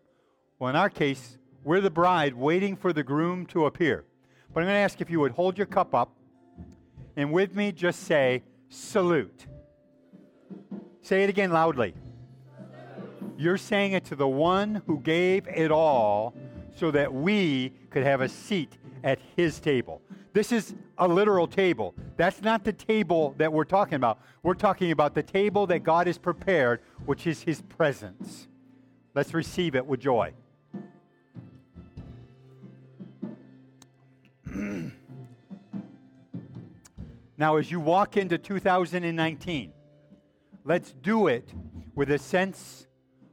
Well, 0.58 0.70
in 0.70 0.76
our 0.76 0.88
case, 0.88 1.36
we're 1.62 1.82
the 1.82 1.90
bride 1.90 2.32
waiting 2.32 2.74
for 2.74 2.94
the 2.94 3.04
groom 3.04 3.44
to 3.48 3.66
appear. 3.66 4.06
But 4.54 4.60
I'm 4.60 4.66
going 4.66 4.76
to 4.76 4.78
ask 4.78 5.02
if 5.02 5.10
you 5.10 5.20
would 5.20 5.32
hold 5.32 5.58
your 5.58 5.66
cup 5.66 5.94
up 5.94 6.16
and 7.16 7.30
with 7.30 7.54
me 7.54 7.70
just 7.70 8.04
say, 8.04 8.42
salute. 8.74 9.46
Say 11.02 11.22
it 11.22 11.30
again 11.30 11.52
loudly. 11.52 11.94
You're 13.36 13.58
saying 13.58 13.92
it 13.92 14.04
to 14.06 14.16
the 14.16 14.28
one 14.28 14.82
who 14.86 15.00
gave 15.00 15.46
it 15.48 15.70
all 15.70 16.34
so 16.74 16.90
that 16.90 17.12
we 17.12 17.72
could 17.90 18.02
have 18.02 18.20
a 18.20 18.28
seat 18.28 18.78
at 19.02 19.18
his 19.36 19.60
table. 19.60 20.02
This 20.32 20.50
is 20.50 20.74
a 20.98 21.06
literal 21.06 21.46
table. 21.46 21.94
That's 22.16 22.42
not 22.42 22.64
the 22.64 22.72
table 22.72 23.34
that 23.38 23.52
we're 23.52 23.64
talking 23.64 23.94
about. 23.94 24.20
We're 24.42 24.54
talking 24.54 24.90
about 24.90 25.14
the 25.14 25.22
table 25.22 25.66
that 25.68 25.84
God 25.84 26.06
has 26.06 26.18
prepared, 26.18 26.80
which 27.06 27.26
is 27.26 27.42
his 27.42 27.62
presence. 27.62 28.48
Let's 29.14 29.34
receive 29.34 29.76
it 29.76 29.86
with 29.86 30.00
joy. 30.00 30.32
Now, 37.36 37.56
as 37.56 37.70
you 37.70 37.80
walk 37.80 38.16
into 38.16 38.38
2019, 38.38 39.72
let's 40.64 40.92
do 40.92 41.26
it 41.26 41.52
with 41.94 42.10
a 42.10 42.18
sense 42.18 42.86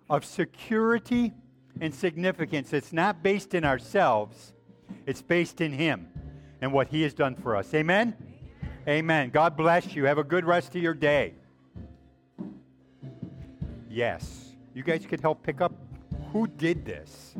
of 0.10 0.26
security 0.26 1.34
and 1.80 1.93
significance. 1.93 2.74
It's 2.74 2.91
not 2.91 3.22
based 3.22 3.54
in 3.54 3.64
ourselves, 3.64 4.54
it's 5.06 5.22
based 5.22 5.62
in 5.62 5.72
Him 5.72 6.08
and 6.62 6.74
what 6.74 6.88
He 6.88 7.04
has 7.04 7.14
done 7.14 7.36
for 7.36 7.56
us. 7.56 7.74
Amen? 7.74 8.16
Amen. 8.88 9.30
God 9.30 9.56
bless 9.56 9.95
you. 9.95 10.06
Have 10.06 10.18
a 10.18 10.24
good 10.24 10.45
rest 10.45 10.76
of 10.76 10.82
your 10.82 10.95
day. 10.95 11.36
Yes. 13.89 14.56
You 14.74 14.84
guys 14.84 15.06
could 15.06 15.22
help 15.22 15.43
pick 15.43 15.62
up 15.62 15.74
who 16.32 16.47
did 16.47 16.86
this. 16.86 17.36